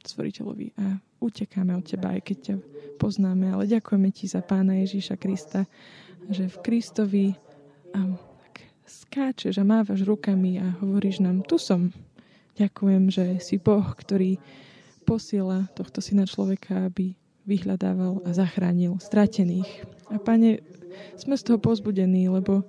stvoriteľovi. 0.00 0.66
A 0.80 0.96
utekáme 1.20 1.76
od 1.76 1.84
teba, 1.84 2.16
aj 2.16 2.22
keď 2.24 2.38
ťa 2.40 2.54
poznáme, 2.96 3.52
ale 3.52 3.68
ďakujeme 3.68 4.08
ti 4.10 4.24
za 4.24 4.40
pána 4.40 4.80
Ježíša 4.80 5.20
Krista, 5.20 5.68
že 6.32 6.48
v 6.48 6.56
Kristovi 6.64 7.26
skáčeš 8.84 9.60
a 9.60 9.64
mávaš 9.64 10.04
rukami 10.04 10.60
a 10.60 10.74
hovoríš 10.82 11.22
nám, 11.22 11.44
tu 11.44 11.56
som. 11.56 11.92
Ďakujem, 12.54 13.10
že 13.10 13.24
si 13.42 13.58
Boh, 13.58 13.82
ktorý 13.82 14.38
posiela 15.04 15.68
tohto 15.74 16.00
syna 16.00 16.24
človeka, 16.24 16.88
aby 16.88 17.14
vyhľadával 17.44 18.24
a 18.24 18.30
zachránil 18.32 18.96
stratených. 19.00 19.68
A 20.08 20.16
pane, 20.16 20.64
sme 21.18 21.36
z 21.36 21.42
toho 21.44 21.58
pozbudení, 21.60 22.30
lebo 22.30 22.64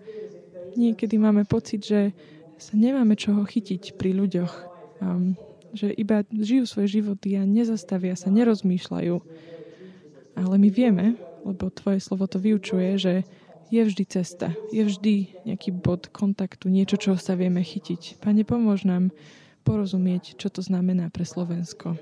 niekedy 0.76 1.16
máme 1.18 1.48
pocit, 1.48 1.84
že 1.84 2.12
sa 2.56 2.74
nemáme 2.76 3.20
čoho 3.20 3.44
chytiť 3.44 4.00
pri 4.00 4.16
ľuďoch. 4.16 4.54
Um, 5.04 5.36
že 5.76 5.92
iba 5.92 6.24
žijú 6.32 6.64
svoje 6.64 7.04
životy 7.04 7.36
a 7.36 7.44
nezastavia 7.44 8.16
sa, 8.16 8.32
nerozmýšľajú. 8.32 9.16
Ale 10.40 10.56
my 10.56 10.70
vieme, 10.72 11.20
lebo 11.44 11.68
tvoje 11.68 12.00
slovo 12.00 12.32
to 12.32 12.40
vyučuje, 12.40 12.96
že 12.96 13.14
je 13.68 13.82
vždy 13.84 14.04
cesta, 14.08 14.56
je 14.72 14.88
vždy 14.88 15.44
nejaký 15.44 15.76
bod 15.76 16.08
kontaktu, 16.16 16.72
niečo, 16.72 16.96
čo 16.96 17.20
sa 17.20 17.36
vieme 17.36 17.60
chytiť. 17.60 18.24
Pane, 18.24 18.48
pomôž 18.48 18.88
nám 18.88 19.12
porozumieť, 19.68 20.40
čo 20.40 20.48
to 20.48 20.64
znamená 20.64 21.12
pre 21.12 21.28
Slovensko, 21.28 22.00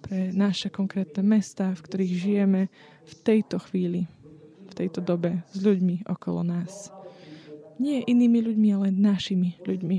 pre 0.00 0.32
naše 0.32 0.72
konkrétne 0.72 1.20
mesta, 1.20 1.74
v 1.74 1.84
ktorých 1.84 2.12
žijeme 2.16 2.62
v 3.04 3.14
tejto 3.26 3.60
chvíli, 3.60 4.08
v 4.70 4.72
tejto 4.72 5.04
dobe 5.04 5.42
s 5.52 5.58
ľuďmi 5.60 6.08
okolo 6.08 6.46
nás 6.46 7.01
nie 7.82 8.06
inými 8.06 8.38
ľuďmi, 8.46 8.68
ale 8.78 8.94
našimi 8.94 9.58
ľuďmi. 9.66 9.98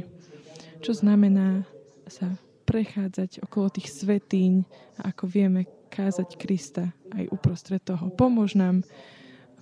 Čo 0.79 0.95
znamená 0.95 1.67
sa 2.07 2.39
prechádzať 2.63 3.43
okolo 3.43 3.67
tých 3.67 3.91
svetíň 3.91 4.63
a 5.03 5.11
ako 5.11 5.27
vieme 5.27 5.67
kázať 5.91 6.39
Krista 6.39 6.95
aj 7.11 7.29
uprostred 7.29 7.83
toho. 7.83 8.09
Pomôž 8.15 8.55
nám, 8.55 8.81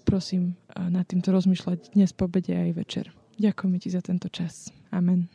prosím, 0.05 0.55
nad 0.72 1.03
týmto 1.09 1.34
rozmýšľať 1.34 1.97
dnes 1.97 2.13
po 2.13 2.30
obede 2.30 2.53
aj 2.53 2.72
večer. 2.78 3.05
Ďakujeme 3.41 3.78
ti 3.82 3.89
za 3.89 4.05
tento 4.05 4.30
čas. 4.30 4.69
Amen. 4.93 5.28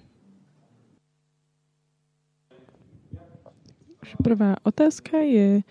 Prvá 4.22 4.54
otázka 4.62 5.18
je 5.26 5.66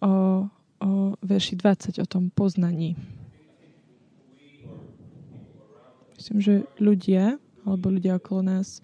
o, 0.00 0.48
o 0.80 0.90
verši 1.20 1.54
20, 1.60 2.00
o 2.00 2.06
tom 2.08 2.32
poznaní. 2.32 2.96
Myslím, 6.24 6.40
že 6.40 6.64
ľudia, 6.80 7.36
alebo 7.68 7.92
ľudia 7.92 8.16
okolo 8.16 8.48
nás, 8.48 8.80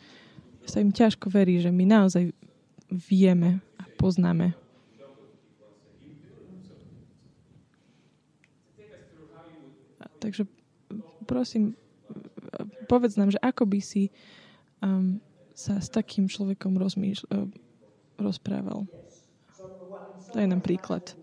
sa 0.68 0.76
im 0.76 0.92
ťažko 0.92 1.32
verí, 1.32 1.56
že 1.56 1.72
my 1.72 1.88
naozaj 1.88 2.36
vieme 2.92 3.64
a 3.80 3.88
poznáme. 3.96 4.52
A 9.96 10.04
takže 10.20 10.44
prosím, 11.24 11.72
povedz 12.84 13.16
nám, 13.16 13.32
že 13.32 13.40
ako 13.40 13.64
by 13.72 13.80
si 13.80 14.12
um, 14.84 15.16
sa 15.56 15.80
s 15.80 15.88
takým 15.88 16.28
človekom 16.28 16.76
rozmýšľ, 16.76 17.24
uh, 17.24 17.48
rozprával. 18.20 18.84
Daj 20.36 20.44
nám 20.44 20.60
príklad. 20.60 21.16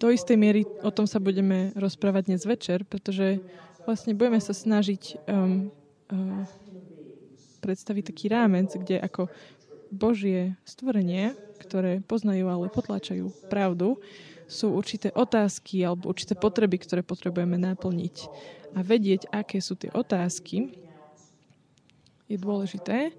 Do 0.00 0.08
istej 0.08 0.36
miery 0.40 0.64
o 0.80 0.88
tom 0.88 1.04
sa 1.04 1.20
budeme 1.20 1.72
rozprávať 1.76 2.32
dnes 2.32 2.42
večer, 2.48 2.88
pretože 2.88 3.44
vlastne 3.84 4.16
budeme 4.16 4.40
sa 4.40 4.56
snažiť 4.56 5.28
um, 5.28 5.68
uh, 6.08 6.42
predstaviť 7.60 8.04
taký 8.12 8.26
rámec, 8.32 8.72
kde 8.72 8.96
ako 8.96 9.28
Božie 9.92 10.56
stvorenie, 10.64 11.36
ktoré 11.60 12.00
poznajú, 12.00 12.48
ale 12.48 12.72
potláčajú 12.72 13.28
pravdu, 13.52 14.00
sú 14.46 14.72
určité 14.72 15.10
otázky 15.12 15.82
alebo 15.82 16.10
určité 16.10 16.38
potreby, 16.38 16.78
ktoré 16.80 17.02
potrebujeme 17.02 17.58
naplniť. 17.58 18.16
A 18.72 18.80
vedieť, 18.80 19.28
aké 19.34 19.58
sú 19.60 19.74
tie 19.74 19.90
otázky, 19.92 20.70
je 22.26 22.36
dôležité. 22.38 23.14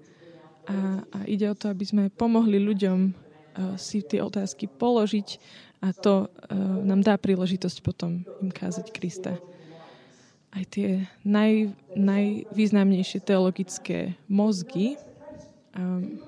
A, 0.68 1.04
a 1.08 1.18
ide 1.24 1.48
o 1.48 1.56
to, 1.56 1.72
aby 1.72 1.84
sme 1.84 2.12
pomohli 2.12 2.60
ľuďom 2.60 2.98
uh, 3.08 3.12
si 3.80 4.04
tie 4.04 4.20
otázky 4.20 4.68
položiť 4.68 5.40
a 5.78 5.94
to 5.94 6.26
uh, 6.26 6.54
nám 6.82 7.06
dá 7.06 7.14
príležitosť 7.14 7.78
potom 7.86 8.26
im 8.42 8.50
kázať 8.50 8.90
Krista. 8.90 9.38
Aj 10.48 10.64
tie 10.66 11.06
naj, 11.22 11.76
najvýznamnejšie 11.94 13.20
teologické 13.22 14.16
mozgy 14.26 14.98
um, 15.76 16.18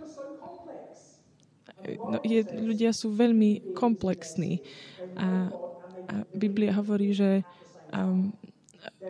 no, 1.82 2.18
je, 2.22 2.44
ľudia 2.46 2.92
sú 2.92 3.10
veľmi 3.10 3.74
komplexní. 3.74 4.60
A, 5.16 5.50
a 6.06 6.14
Biblia 6.36 6.76
hovorí, 6.76 7.16
že 7.16 7.42
um, 7.90 8.30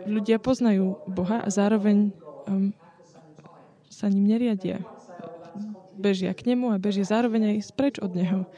ľudia 0.07 0.41
poznajú 0.41 0.99
Boha 1.11 1.43
a 1.45 1.49
zároveň 1.51 2.15
um, 2.47 2.73
sa 3.91 4.09
ním 4.09 4.31
neriadia. 4.31 4.81
Bežia 6.01 6.33
k 6.33 6.49
nemu 6.49 6.73
a 6.73 6.81
bežia 6.81 7.05
zároveň 7.05 7.57
aj 7.57 7.69
spreč 7.69 8.01
od 8.01 8.17
neho. 8.17 8.49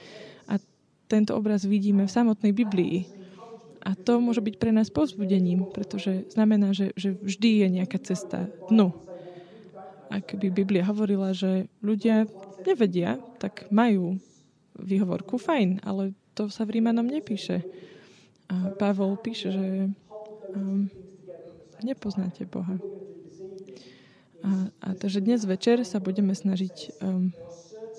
Tento 1.13 1.37
obraz 1.37 1.69
vidíme 1.69 2.09
v 2.09 2.15
samotnej 2.17 2.57
Biblii. 2.57 3.05
A 3.85 3.93
to 3.93 4.17
môže 4.17 4.41
byť 4.41 4.57
pre 4.57 4.73
nás 4.73 4.89
povzbudením, 4.89 5.69
pretože 5.69 6.25
znamená, 6.33 6.73
že, 6.73 6.97
že 6.97 7.13
vždy 7.13 7.51
je 7.61 7.69
nejaká 7.69 8.01
cesta 8.01 8.49
dnu. 8.73 8.97
Ak 10.09 10.33
by 10.33 10.49
Biblia 10.49 10.89
hovorila, 10.89 11.37
že 11.37 11.69
ľudia 11.85 12.25
nevedia, 12.65 13.21
tak 13.37 13.69
majú 13.69 14.17
výhovorku, 14.81 15.37
fajn, 15.37 15.85
ale 15.85 16.17
to 16.33 16.49
sa 16.49 16.65
v 16.65 16.81
Rímanom 16.81 17.05
nepíše. 17.05 17.61
A 18.49 18.73
Pavol 18.81 19.21
píše, 19.21 19.53
že 19.53 19.93
um, 20.57 20.89
nepoznáte 21.85 22.49
Boha. 22.49 22.81
A, 24.41 24.73
a 24.81 24.89
takže 24.97 25.21
dnes 25.21 25.45
večer 25.45 25.85
sa 25.85 26.01
budeme 26.01 26.33
snažiť 26.33 27.05
um, 27.05 27.37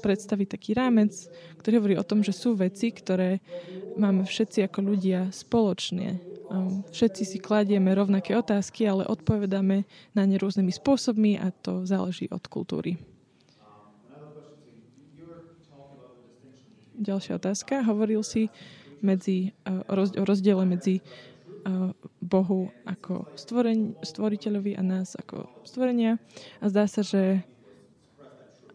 predstaviť 0.03 0.59
taký 0.59 0.75
rámec, 0.75 1.15
ktorý 1.63 1.79
hovorí 1.79 1.95
o 1.95 2.03
tom, 2.03 2.19
že 2.19 2.35
sú 2.35 2.59
veci, 2.59 2.91
ktoré 2.91 3.39
máme 3.95 4.27
všetci 4.27 4.67
ako 4.67 4.79
ľudia 4.83 5.31
spoločne. 5.31 6.19
Všetci 6.91 7.23
si 7.23 7.37
kladieme 7.39 7.95
rovnaké 7.95 8.35
otázky, 8.35 8.85
ale 8.85 9.07
odpovedáme 9.07 9.87
na 10.11 10.23
ne 10.27 10.35
rôznymi 10.35 10.69
spôsobmi 10.75 11.39
a 11.39 11.49
to 11.49 11.87
záleží 11.87 12.27
od 12.29 12.43
kultúry. 12.51 12.99
Ďalšia 16.93 17.41
otázka. 17.41 17.81
Hovoril 17.87 18.21
si 18.21 18.53
medzi, 19.01 19.55
o 19.65 19.95
rozdiele 20.21 20.61
medzi 20.67 21.01
Bohu 22.21 22.69
ako 22.85 23.33
stvoreň, 23.33 24.03
stvoriteľovi 24.03 24.77
a 24.77 24.83
nás 24.83 25.17
ako 25.17 25.49
stvorenia. 25.65 26.21
A 26.61 26.69
zdá 26.69 26.85
sa, 26.85 27.01
že 27.01 27.41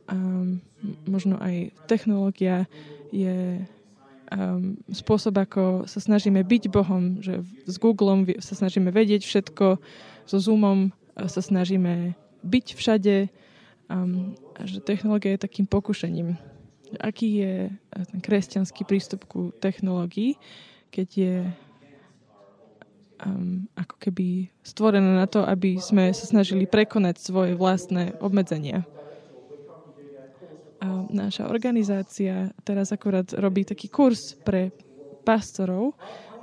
um, 0.08 0.60
možno 1.06 1.38
aj 1.38 1.72
technológia 1.86 2.66
je 3.12 3.62
um, 4.32 4.76
spôsob, 4.92 5.38
ako 5.38 5.88
sa 5.88 6.00
snažíme 6.00 6.42
byť 6.44 6.62
Bohom, 6.72 7.22
že 7.22 7.44
s 7.64 7.76
Googlem 7.80 8.28
sa 8.42 8.58
snažíme 8.58 8.92
vedieť 8.92 9.24
všetko, 9.24 9.80
so 10.28 10.36
Zoomom 10.36 10.92
sa 11.16 11.40
snažíme 11.40 12.16
byť 12.44 12.66
všade 12.76 13.28
um, 13.88 14.34
a 14.58 14.62
že 14.66 14.82
technológia 14.84 15.34
je 15.34 15.44
takým 15.44 15.66
pokušením 15.66 16.36
aký 16.96 17.44
je 17.44 17.54
eh, 17.68 18.04
ten 18.08 18.20
kresťanský 18.24 18.88
prístup 18.88 19.28
ku 19.28 19.52
technológii, 19.60 20.40
keď 20.88 21.08
je 21.12 21.36
um, 23.20 23.68
ako 23.76 23.94
keby 24.00 24.48
stvorené 24.64 25.20
na 25.20 25.28
to, 25.28 25.44
aby 25.44 25.76
sme 25.76 26.08
sa 26.16 26.24
snažili 26.24 26.64
prekonať 26.64 27.20
svoje 27.20 27.52
vlastné 27.52 28.16
obmedzenia. 28.24 28.88
A 30.78 30.86
naša 31.10 31.50
organizácia 31.50 32.54
teraz 32.62 32.94
akurát 32.94 33.26
robí 33.34 33.66
taký 33.66 33.90
kurz 33.90 34.38
pre 34.38 34.70
pastorov 35.26 35.98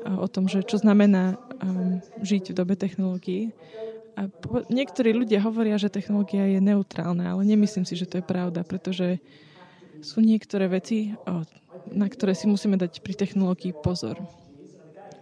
o 0.05 0.27
tom, 0.29 0.45
že 0.45 0.61
čo 0.61 0.77
znamená 0.77 1.33
um, 1.63 1.97
žiť 2.21 2.53
v 2.53 2.57
dobe 2.57 2.77
technológií. 2.77 3.49
A 4.15 4.29
po, 4.29 4.61
niektorí 4.69 5.11
ľudia 5.11 5.41
hovoria, 5.43 5.81
že 5.81 5.91
technológia 5.91 6.45
je 6.45 6.61
neutrálna, 6.61 7.35
ale 7.35 7.41
nemyslím 7.43 7.83
si, 7.83 7.97
že 7.97 8.07
to 8.07 8.21
je 8.21 8.25
pravda, 8.25 8.61
pretože 8.63 9.17
sú 10.05 10.21
niektoré 10.21 10.69
veci, 10.69 11.17
na 11.89 12.07
ktoré 12.07 12.37
si 12.37 12.45
musíme 12.45 12.77
dať 12.77 13.01
pri 13.01 13.17
technológii 13.17 13.73
pozor. 13.81 14.21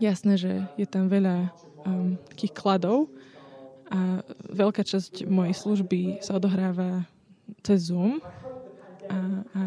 Jasné, 0.03 0.36
že 0.36 0.51
je 0.76 0.86
tam 0.89 1.07
veľa 1.07 1.47
um, 1.88 2.20
takých 2.34 2.53
kladov 2.53 3.07
a 3.88 4.20
veľká 4.51 4.84
časť 4.84 5.30
mojej 5.30 5.55
služby 5.55 6.20
sa 6.20 6.36
odohráva 6.36 7.07
cez 7.64 7.88
Zoom. 7.88 8.20
A, 9.10 9.20
a 9.43 9.62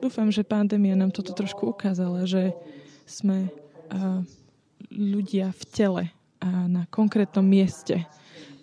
dúfam, 0.00 0.28
že 0.28 0.46
pandémia 0.46 0.98
nám 0.98 1.12
toto 1.12 1.32
trošku 1.32 1.70
ukázala, 1.72 2.24
že 2.28 2.52
sme 3.04 3.48
uh, 3.48 4.20
ľudia 4.92 5.52
v 5.52 5.62
tele 5.72 6.04
a 6.40 6.68
na 6.68 6.84
konkrétnom 6.92 7.44
mieste. 7.44 8.04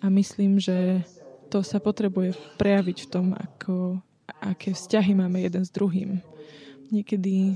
A 0.02 0.10
myslím, 0.10 0.58
že 0.58 1.02
to 1.50 1.62
sa 1.62 1.78
potrebuje 1.78 2.34
prejaviť 2.58 2.98
v 3.06 3.10
tom, 3.10 3.26
ako 3.34 4.00
aké 4.42 4.74
vzťahy 4.74 5.14
máme 5.14 5.42
jeden 5.42 5.62
s 5.62 5.70
druhým. 5.70 6.22
Niekedy 6.90 7.54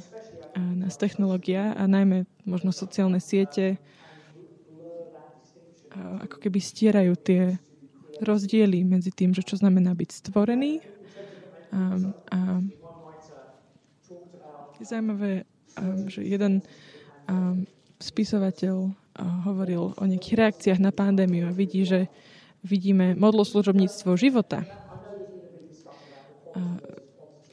nás 0.57 0.97
technológia 0.97 1.77
a 1.77 1.85
najmä 1.85 2.25
možno 2.49 2.73
sociálne 2.73 3.21
siete 3.21 3.77
ako 5.97 6.37
keby 6.41 6.59
stierajú 6.61 7.13
tie 7.17 7.57
rozdiely 8.21 8.85
medzi 8.85 9.13
tým, 9.13 9.33
že 9.33 9.45
čo 9.45 9.61
znamená 9.61 9.93
byť 9.93 10.25
stvorený 10.25 10.81
a, 11.77 11.83
a 12.33 12.39
je 14.81 14.85
zaujímavé, 14.85 15.45
že 16.09 16.25
jeden 16.25 16.65
spisovateľ 18.01 18.93
hovoril 19.45 19.93
o 19.97 20.05
nejakých 20.05 20.37
reakciách 20.37 20.81
na 20.81 20.93
pandémiu 20.93 21.49
a 21.49 21.57
vidí, 21.57 21.85
že 21.85 22.09
vidíme 22.65 23.13
modloslužobníctvo 23.17 24.17
života 24.17 24.65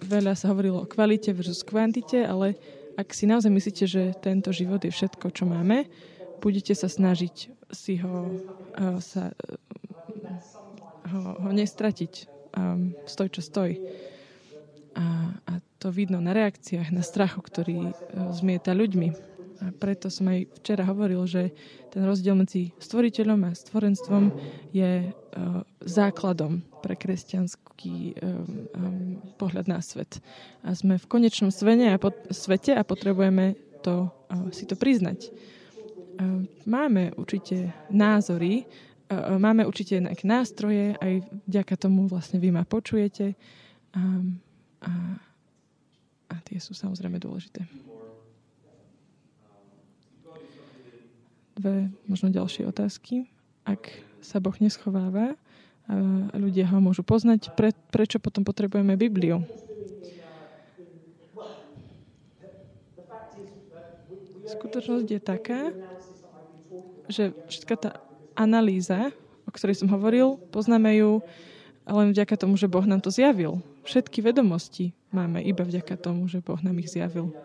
veľa 0.03 0.35
sa 0.35 0.51
hovorilo 0.51 0.83
o 0.83 0.89
kvalite 0.89 1.31
versus 1.31 1.63
kvantite, 1.63 2.27
ale 2.27 2.59
ak 2.99 3.09
si 3.15 3.25
naozaj 3.25 3.49
myslíte, 3.49 3.85
že 3.87 4.13
tento 4.19 4.53
život 4.53 4.83
je 4.83 4.91
všetko, 4.93 5.33
čo 5.33 5.47
máme, 5.47 5.87
budete 6.43 6.75
sa 6.75 6.91
snažiť 6.91 7.35
si 7.71 7.97
ho, 8.03 8.29
uh, 8.77 8.99
sa, 8.99 9.31
ho, 11.09 11.21
ho 11.39 11.49
nestratiť 11.49 12.13
um, 12.53 12.93
stoj, 13.07 13.31
čo 13.33 13.41
stoj. 13.41 13.79
A, 14.93 15.05
a 15.49 15.53
to 15.81 15.89
vidno 15.89 16.21
na 16.21 16.31
reakciách, 16.37 16.93
na 16.93 17.01
strachu, 17.01 17.41
ktorý 17.41 17.91
uh, 17.91 17.93
zmieta 18.31 18.77
ľuďmi. 18.77 19.33
A 19.63 19.71
preto 19.71 20.11
som 20.11 20.27
aj 20.27 20.51
včera 20.59 20.83
hovoril, 20.83 21.23
že 21.23 21.55
ten 21.87 22.03
rozdiel 22.03 22.35
medzi 22.35 22.75
stvoriteľom 22.83 23.47
a 23.47 23.55
stvorenstvom 23.55 24.35
je 24.75 25.07
uh, 25.07 25.63
základom 25.79 26.59
pre 26.83 26.99
kresťanský 26.99 27.95
um, 27.95 28.13
um, 28.19 29.23
pohľad 29.39 29.71
na 29.71 29.79
svet. 29.79 30.19
A 30.67 30.75
sme 30.75 30.99
v 30.99 31.07
konečnom 31.07 31.47
svete 31.47 31.95
a, 31.95 31.95
pot- 31.95 32.27
svete 32.27 32.75
a 32.75 32.83
potrebujeme 32.83 33.55
to, 33.79 34.11
uh, 34.11 34.51
si 34.51 34.67
to 34.67 34.75
priznať. 34.75 35.31
Uh, 35.31 36.43
máme 36.67 37.15
určite 37.15 37.71
názory, 37.87 38.67
uh, 38.67 39.39
máme 39.39 39.63
určite 39.63 39.95
nejaké 40.03 40.27
nástroje, 40.27 40.99
aj 40.99 41.23
vďaka 41.47 41.73
tomu 41.79 42.11
vlastne 42.11 42.43
vy 42.43 42.51
ma 42.51 42.67
počujete. 42.67 43.39
Um, 43.95 44.42
a, 44.83 44.91
a 46.29 46.35
tie 46.43 46.59
sú 46.59 46.75
samozrejme 46.75 47.17
dôležité. 47.17 47.63
dve 51.57 51.89
možno 52.09 52.33
ďalšie 52.33 52.65
otázky. 52.67 53.29
Ak 53.63 53.93
sa 54.19 54.41
Boh 54.43 54.55
neschováva 54.59 55.37
a 55.87 56.35
ľudia 56.35 56.67
ho 56.71 56.79
môžu 56.79 57.03
poznať, 57.03 57.51
pre, 57.55 57.75
prečo 57.91 58.19
potom 58.19 58.43
potrebujeme 58.43 58.95
Bibliu? 58.95 59.43
Skutočnosť 64.43 65.07
je 65.07 65.21
taká, 65.23 65.61
že 67.07 67.35
všetká 67.51 67.75
tá 67.79 67.91
analýza, 68.37 69.11
o 69.43 69.51
ktorej 69.51 69.75
som 69.75 69.91
hovoril, 69.91 70.39
poznáme 70.51 70.93
ju 70.99 71.19
len 71.83 72.15
vďaka 72.15 72.39
tomu, 72.39 72.55
že 72.55 72.71
Boh 72.71 72.85
nám 72.87 73.03
to 73.03 73.11
zjavil. 73.11 73.59
Všetky 73.83 74.23
vedomosti 74.23 74.95
máme 75.11 75.43
iba 75.43 75.63
vďaka 75.67 75.99
tomu, 75.99 76.27
že 76.31 76.39
Boh 76.39 76.59
nám 76.63 76.79
ich 76.79 76.91
zjavil. 76.91 77.35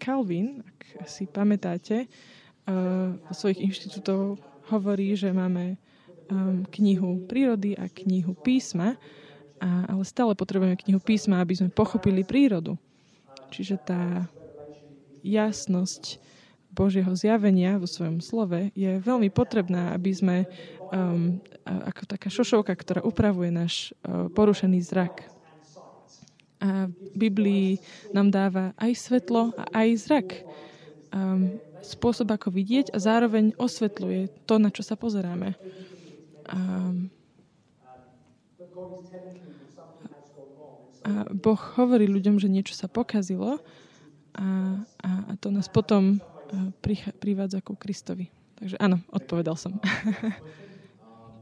Calvin, 0.00 0.64
ak 0.66 1.08
si 1.08 1.28
pamätáte, 1.28 2.04
uh, 2.04 3.14
vo 3.16 3.32
svojich 3.32 3.62
inštitútov 3.62 4.40
hovorí, 4.68 5.14
že 5.14 5.30
máme 5.30 5.78
um, 6.26 6.66
knihu 6.74 7.22
prírody 7.28 7.78
a 7.78 7.86
knihu 7.86 8.34
písma, 8.34 8.98
ale 9.60 10.02
stále 10.04 10.36
potrebujeme 10.36 10.76
knihu 10.76 11.00
písma, 11.00 11.40
aby 11.40 11.56
sme 11.56 11.72
pochopili 11.72 12.22
prírodu. 12.26 12.76
Čiže 13.48 13.76
tá 13.80 14.28
jasnosť 15.24 16.20
Božieho 16.76 17.16
zjavenia 17.16 17.80
vo 17.80 17.88
svojom 17.88 18.20
slove 18.20 18.68
je 18.76 19.00
veľmi 19.00 19.32
potrebná, 19.32 19.96
aby 19.96 20.12
sme 20.12 20.36
um, 20.92 21.38
ako 21.64 22.02
taká 22.06 22.28
šošovka, 22.30 22.72
ktorá 22.74 23.00
upravuje 23.02 23.50
náš 23.50 23.92
uh, 24.02 24.30
porušený 24.30 24.78
zrak. 24.82 25.26
A 26.56 26.88
v 26.88 27.10
Biblii 27.14 27.68
nám 28.16 28.32
dáva 28.32 28.72
aj 28.80 28.92
svetlo 28.96 29.52
a 29.54 29.64
aj 29.84 29.88
zrak. 30.00 30.28
Um, 31.12 31.60
spôsob, 31.86 32.32
ako 32.34 32.50
vidieť 32.50 32.90
a 32.90 32.98
zároveň 32.98 33.54
osvetľuje 33.60 34.48
to, 34.48 34.58
na 34.58 34.74
čo 34.74 34.82
sa 34.82 34.98
pozeráme. 34.98 35.54
Um, 36.50 37.12
a 41.06 41.30
Boh 41.30 41.62
hovorí 41.78 42.10
ľuďom, 42.10 42.42
že 42.42 42.50
niečo 42.50 42.74
sa 42.74 42.90
pokazilo 42.90 43.62
a, 44.34 44.46
a, 44.82 45.10
a 45.30 45.32
to 45.38 45.54
nás 45.54 45.70
potom 45.70 46.18
privádza 47.22 47.62
ku 47.62 47.78
Kristovi. 47.78 48.26
Takže 48.58 48.76
áno, 48.82 48.98
odpovedal 49.14 49.54
som. 49.54 49.78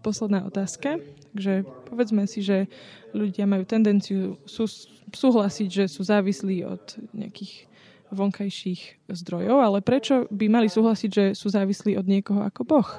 posledná 0.05 0.45
otázka. 0.45 1.01
Takže 1.33 1.65
povedzme 1.89 2.29
si, 2.29 2.45
že 2.45 2.69
ľudia 3.17 3.49
majú 3.49 3.65
tendenciu 3.65 4.37
sú, 4.45 4.69
súhlasiť, 5.09 5.69
že 5.73 5.85
sú 5.89 6.05
závislí 6.05 6.69
od 6.69 6.85
nejakých 7.17 7.73
vonkajších 8.13 9.11
zdrojov, 9.11 9.59
ale 9.65 9.79
prečo 9.81 10.29
by 10.29 10.47
mali 10.47 10.69
súhlasiť, 10.69 11.11
že 11.11 11.25
sú 11.33 11.49
závislí 11.49 11.97
od 11.97 12.07
niekoho 12.07 12.45
ako 12.45 12.63
Boh? 12.69 12.91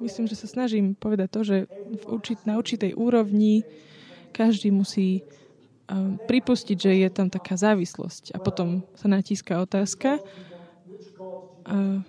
Myslím, 0.00 0.24
že 0.24 0.38
sa 0.38 0.48
snažím 0.48 0.96
povedať 0.96 1.28
to, 1.28 1.40
že 1.44 1.56
v 1.68 2.04
určit, 2.08 2.40
na 2.48 2.56
určitej 2.56 2.96
úrovni 2.96 3.68
každý 4.32 4.72
musí 4.72 5.20
pripustiť, 6.24 6.76
že 6.78 6.92
je 7.04 7.08
tam 7.10 7.28
taká 7.28 7.58
závislosť. 7.58 8.32
A 8.32 8.38
potom 8.38 8.86
sa 8.94 9.10
natíska 9.10 9.58
otázka, 9.60 10.22
uh, 10.22 12.00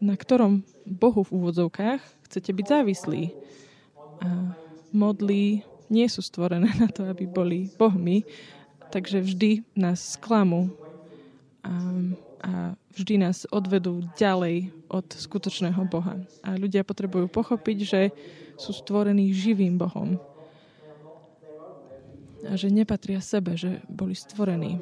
na 0.00 0.16
ktorom 0.16 0.64
Bohu 0.88 1.20
v 1.20 1.34
úvodzovkách 1.36 2.00
chcete 2.26 2.50
byť 2.56 2.66
závislí. 2.66 3.22
A 4.24 4.56
modly 4.96 5.62
nie 5.92 6.06
sú 6.08 6.24
stvorené 6.24 6.72
na 6.82 6.88
to, 6.88 7.04
aby 7.06 7.28
boli 7.28 7.68
bohmi, 7.76 8.24
takže 8.88 9.20
vždy 9.22 9.62
nás 9.76 10.16
sklamú 10.18 10.72
a, 11.60 11.72
a 12.40 12.50
vždy 12.96 13.20
nás 13.20 13.44
odvedú 13.52 14.02
ďalej 14.16 14.72
od 14.88 15.06
skutočného 15.06 15.84
Boha. 15.86 16.18
A 16.42 16.56
ľudia 16.56 16.82
potrebujú 16.82 17.28
pochopiť, 17.28 17.78
že 17.84 18.00
sú 18.56 18.72
stvorení 18.72 19.30
živým 19.30 19.76
Bohom. 19.76 20.16
A 22.48 22.56
že 22.56 22.72
nepatria 22.72 23.20
sebe, 23.20 23.54
že 23.54 23.84
boli 23.86 24.16
stvorení. 24.16 24.80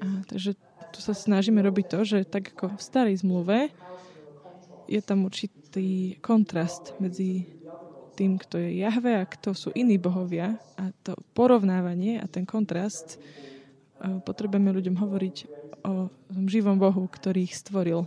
A, 0.00 0.24
takže 0.26 0.56
tu 0.92 1.00
sa 1.00 1.16
snažíme 1.16 1.64
robiť 1.64 1.86
to, 1.88 2.00
že 2.04 2.18
tak 2.28 2.52
ako 2.52 2.76
v 2.76 2.82
starej 2.84 3.16
zmluve 3.24 3.72
je 4.92 5.00
tam 5.00 5.24
určitý 5.24 6.20
kontrast 6.20 6.92
medzi 7.00 7.48
tým, 8.12 8.36
kto 8.36 8.60
je 8.60 8.84
Jahve 8.84 9.24
a 9.24 9.24
kto 9.24 9.56
sú 9.56 9.68
iní 9.72 9.96
bohovia 9.96 10.60
a 10.76 10.92
to 11.00 11.16
porovnávanie 11.32 12.20
a 12.20 12.28
ten 12.28 12.44
kontrast 12.44 13.16
e, 13.16 14.20
potrebujeme 14.20 14.68
ľuďom 14.68 15.00
hovoriť 15.00 15.36
o 15.88 16.12
živom 16.44 16.76
Bohu, 16.76 17.08
ktorý 17.08 17.48
ich 17.48 17.56
stvoril 17.56 18.04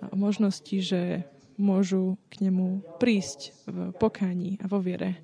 a 0.00 0.04
o 0.08 0.16
možnosti, 0.16 0.72
že 0.80 1.28
môžu 1.60 2.16
k 2.32 2.48
nemu 2.48 2.84
prísť 2.96 3.52
v 3.68 3.76
pokání 3.96 4.60
a 4.60 4.66
vo 4.68 4.80
viere. 4.80 5.20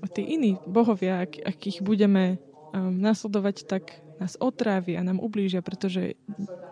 A 0.00 0.06
tí 0.08 0.22
iní 0.24 0.56
bohovia, 0.64 1.26
ak, 1.28 1.38
ak 1.44 1.58
ich 1.66 1.78
budeme 1.84 2.38
um, 2.72 2.94
nasledovať, 2.94 3.68
tak 3.68 4.00
nás 4.20 4.36
otrávia 4.36 5.00
a 5.00 5.06
nám 5.08 5.16
ublížia, 5.16 5.64
pretože 5.64 6.14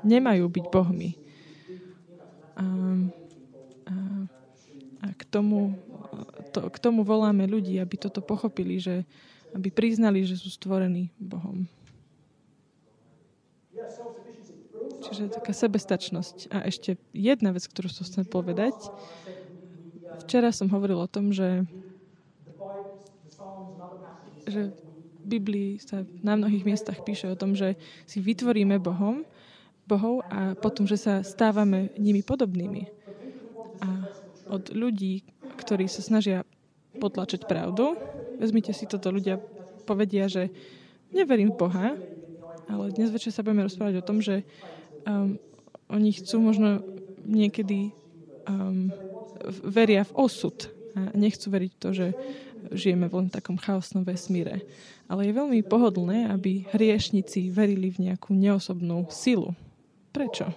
nemajú 0.04 0.44
byť 0.52 0.64
bohmi. 0.68 1.16
A, 2.58 2.66
a, 3.88 3.94
a 5.00 5.06
k, 5.16 5.22
tomu, 5.32 5.80
to, 6.52 6.68
k 6.68 6.76
tomu 6.76 7.08
voláme 7.08 7.48
ľudí, 7.48 7.80
aby 7.80 7.96
toto 7.96 8.20
pochopili, 8.20 8.76
že 8.76 9.08
aby 9.56 9.72
priznali, 9.72 10.28
že 10.28 10.36
sú 10.36 10.52
stvorení 10.52 11.08
Bohom. 11.16 11.64
Čiže 15.08 15.32
taká 15.32 15.56
sebestačnosť. 15.56 16.52
A 16.52 16.68
ešte 16.68 17.00
jedna 17.16 17.54
vec, 17.54 17.64
ktorú 17.64 17.88
som 17.88 18.04
chcel 18.04 18.28
povedať. 18.28 18.76
Včera 20.26 20.52
som 20.52 20.68
hovoril 20.68 21.00
o 21.00 21.08
tom, 21.08 21.32
že, 21.32 21.64
že 24.44 24.74
Biblii 25.28 25.76
sa 25.78 26.02
na 26.24 26.34
mnohých 26.34 26.64
miestach 26.64 27.04
píše 27.04 27.28
o 27.28 27.36
tom, 27.36 27.52
že 27.52 27.76
si 28.08 28.18
vytvoríme 28.24 28.80
Bohom, 28.80 29.28
Bohov 29.88 30.24
a 30.28 30.52
potom, 30.56 30.84
že 30.84 31.00
sa 31.00 31.24
stávame 31.24 31.92
nimi 31.96 32.20
podobnými. 32.20 32.82
A 33.84 33.88
od 34.48 34.72
ľudí, 34.72 35.24
ktorí 35.60 35.88
sa 35.88 36.00
snažia 36.00 36.44
potlačať 36.96 37.44
pravdu, 37.44 37.96
vezmite 38.40 38.72
si 38.72 38.88
toto, 38.88 39.12
ľudia 39.12 39.40
povedia, 39.88 40.28
že 40.28 40.52
neverím 41.12 41.52
v 41.52 41.60
Boha, 41.60 41.88
ale 42.68 42.92
dnes 42.92 43.08
večer 43.08 43.32
sa 43.32 43.40
budeme 43.40 43.64
rozprávať 43.64 43.94
o 44.00 44.06
tom, 44.06 44.20
že 44.20 44.44
um, 45.08 45.40
oni 45.88 46.10
chcú 46.20 46.36
možno 46.44 46.84
niekedy 47.24 47.96
um, 48.44 48.92
veria 49.64 50.04
v 50.04 50.12
osud 50.16 50.68
a 50.92 51.16
nechcú 51.16 51.48
veriť 51.48 51.72
to, 51.80 51.88
že 51.94 52.06
žijeme 52.72 53.08
v 53.08 53.24
len 53.24 53.28
takom 53.30 53.56
chaosnom 53.56 54.04
vesmíre. 54.04 54.62
Ale 55.08 55.24
je 55.24 55.32
veľmi 55.32 55.64
pohodlné, 55.64 56.28
aby 56.28 56.68
hriešnici 56.74 57.48
verili 57.48 57.88
v 57.88 58.10
nejakú 58.10 58.36
neosobnú 58.36 59.08
silu. 59.08 59.56
Prečo? 60.12 60.52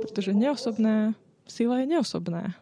Pretože 0.00 0.32
neosobná 0.32 1.12
sila 1.44 1.84
je 1.84 1.86
neosobná. 1.92 2.56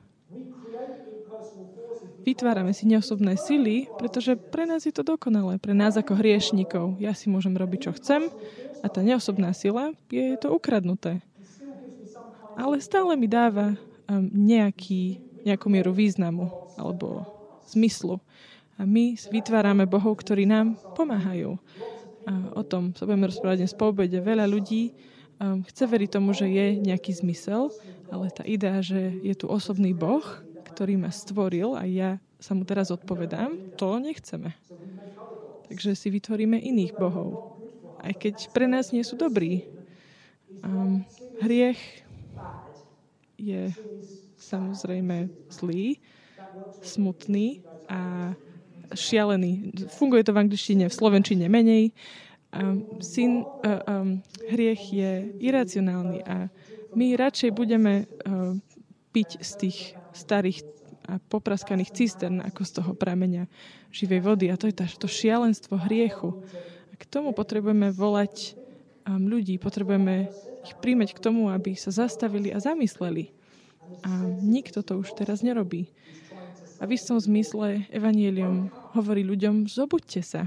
Vytvárame 2.26 2.76
si 2.76 2.84
neosobné 2.84 3.40
sily, 3.40 3.88
pretože 3.96 4.36
pre 4.36 4.68
nás 4.68 4.84
je 4.84 4.92
to 4.92 5.00
dokonalé. 5.00 5.56
Pre 5.56 5.72
nás 5.72 5.96
ako 5.96 6.18
hriešnikov. 6.18 7.00
Ja 7.00 7.16
si 7.16 7.32
môžem 7.32 7.56
robiť, 7.56 7.88
čo 7.88 7.92
chcem 7.96 8.28
a 8.82 8.86
tá 8.90 9.00
neosobná 9.00 9.56
sila 9.56 9.96
je 10.12 10.36
to 10.36 10.52
ukradnuté. 10.52 11.24
Ale 12.58 12.82
stále 12.82 13.14
mi 13.14 13.30
dáva 13.30 13.78
um, 14.10 14.28
nejaký, 14.34 15.22
nejakú 15.46 15.70
mieru 15.70 15.94
významu 15.94 16.50
alebo 16.74 17.37
zmyslu. 17.68 18.16
A 18.78 18.86
my 18.86 19.18
vytvárame 19.18 19.84
bohov, 19.84 20.22
ktorí 20.22 20.46
nám 20.46 20.78
pomáhajú. 20.94 21.58
A 22.28 22.32
o 22.54 22.62
tom 22.62 22.94
sa 22.94 23.08
budeme 23.08 23.26
rozprávať 23.26 23.64
dnes 23.64 23.74
po 23.74 23.90
obede. 23.90 24.20
Veľa 24.22 24.46
ľudí 24.46 24.94
um, 25.40 25.64
chce 25.66 25.84
veriť 25.88 26.10
tomu, 26.12 26.30
že 26.36 26.46
je 26.46 26.78
nejaký 26.78 27.10
zmysel, 27.16 27.72
ale 28.12 28.30
tá 28.30 28.46
idea, 28.46 28.78
že 28.84 29.18
je 29.24 29.34
tu 29.34 29.50
osobný 29.50 29.96
boh, 29.96 30.22
ktorý 30.70 30.94
ma 30.94 31.10
stvoril 31.10 31.74
a 31.74 31.82
ja 31.88 32.22
sa 32.38 32.54
mu 32.54 32.62
teraz 32.62 32.94
odpovedám, 32.94 33.74
to 33.74 33.98
nechceme. 33.98 34.54
Takže 35.66 35.98
si 35.98 36.08
vytvoríme 36.08 36.54
iných 36.54 36.94
bohov. 36.94 37.58
Aj 37.98 38.14
keď 38.14 38.46
pre 38.54 38.70
nás 38.70 38.94
nie 38.94 39.02
sú 39.02 39.18
dobrí. 39.18 39.66
Um, 40.62 41.02
hriech 41.42 41.78
je 43.34 43.74
samozrejme 44.38 45.28
zlý, 45.50 45.98
smutný 46.82 47.62
a 47.88 48.32
šialený. 48.94 49.74
Funguje 49.92 50.24
to 50.24 50.32
v 50.32 50.40
angličtine, 50.48 50.88
v 50.88 50.94
slovenčine 50.94 51.46
menej. 51.48 51.92
Um, 52.48 53.00
syn, 53.04 53.44
uh, 53.44 53.84
um, 53.84 54.24
hriech 54.48 54.82
je 54.88 55.36
iracionálny 55.36 56.24
a 56.24 56.48
my 56.96 57.12
radšej 57.12 57.52
budeme 57.52 58.08
uh, 58.08 58.56
piť 59.12 59.44
z 59.44 59.50
tých 59.60 59.78
starých 60.16 60.64
a 61.08 61.16
popraskaných 61.16 61.92
cistern 61.96 62.44
ako 62.44 62.62
z 62.64 62.70
toho 62.80 62.92
prameňa 62.92 63.48
živej 63.88 64.20
vody. 64.20 64.52
A 64.52 64.60
to 64.60 64.68
je 64.68 64.76
tá, 64.76 64.84
to 64.84 65.08
šialenstvo 65.08 65.80
hriechu. 65.88 66.44
A 66.92 66.94
k 67.00 67.04
tomu 67.08 67.32
potrebujeme 67.32 67.88
volať 67.88 68.56
um, 69.08 69.24
ľudí, 69.24 69.56
potrebujeme 69.56 70.28
ich 70.68 70.76
príjmeť 70.76 71.16
k 71.16 71.22
tomu, 71.24 71.48
aby 71.48 71.72
sa 71.72 71.88
zastavili 71.88 72.52
a 72.52 72.60
zamysleli. 72.60 73.32
A 74.04 74.20
nikto 74.44 74.84
to 74.84 75.00
už 75.00 75.16
teraz 75.16 75.40
nerobí. 75.40 75.88
A 76.78 76.86
v 76.86 76.94
istom 76.94 77.18
zmysle 77.18 77.90
Evangelium 77.90 78.70
hovorí 78.94 79.26
ľuďom, 79.26 79.66
zobuďte 79.66 80.22
sa. 80.22 80.46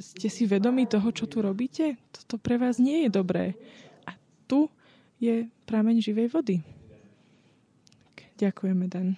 ste 0.00 0.28
si 0.32 0.48
vedomi 0.48 0.88
toho, 0.88 1.12
čo 1.12 1.28
tu 1.28 1.44
robíte? 1.44 2.00
Toto 2.08 2.40
pre 2.40 2.56
vás 2.56 2.80
nie 2.80 3.04
je 3.04 3.10
dobré. 3.12 3.52
A 4.08 4.16
tu 4.48 4.72
je 5.20 5.44
prameň 5.68 6.00
živej 6.00 6.32
vody. 6.32 6.56
Ďakujeme, 8.40 8.90
Dan. 8.90 9.14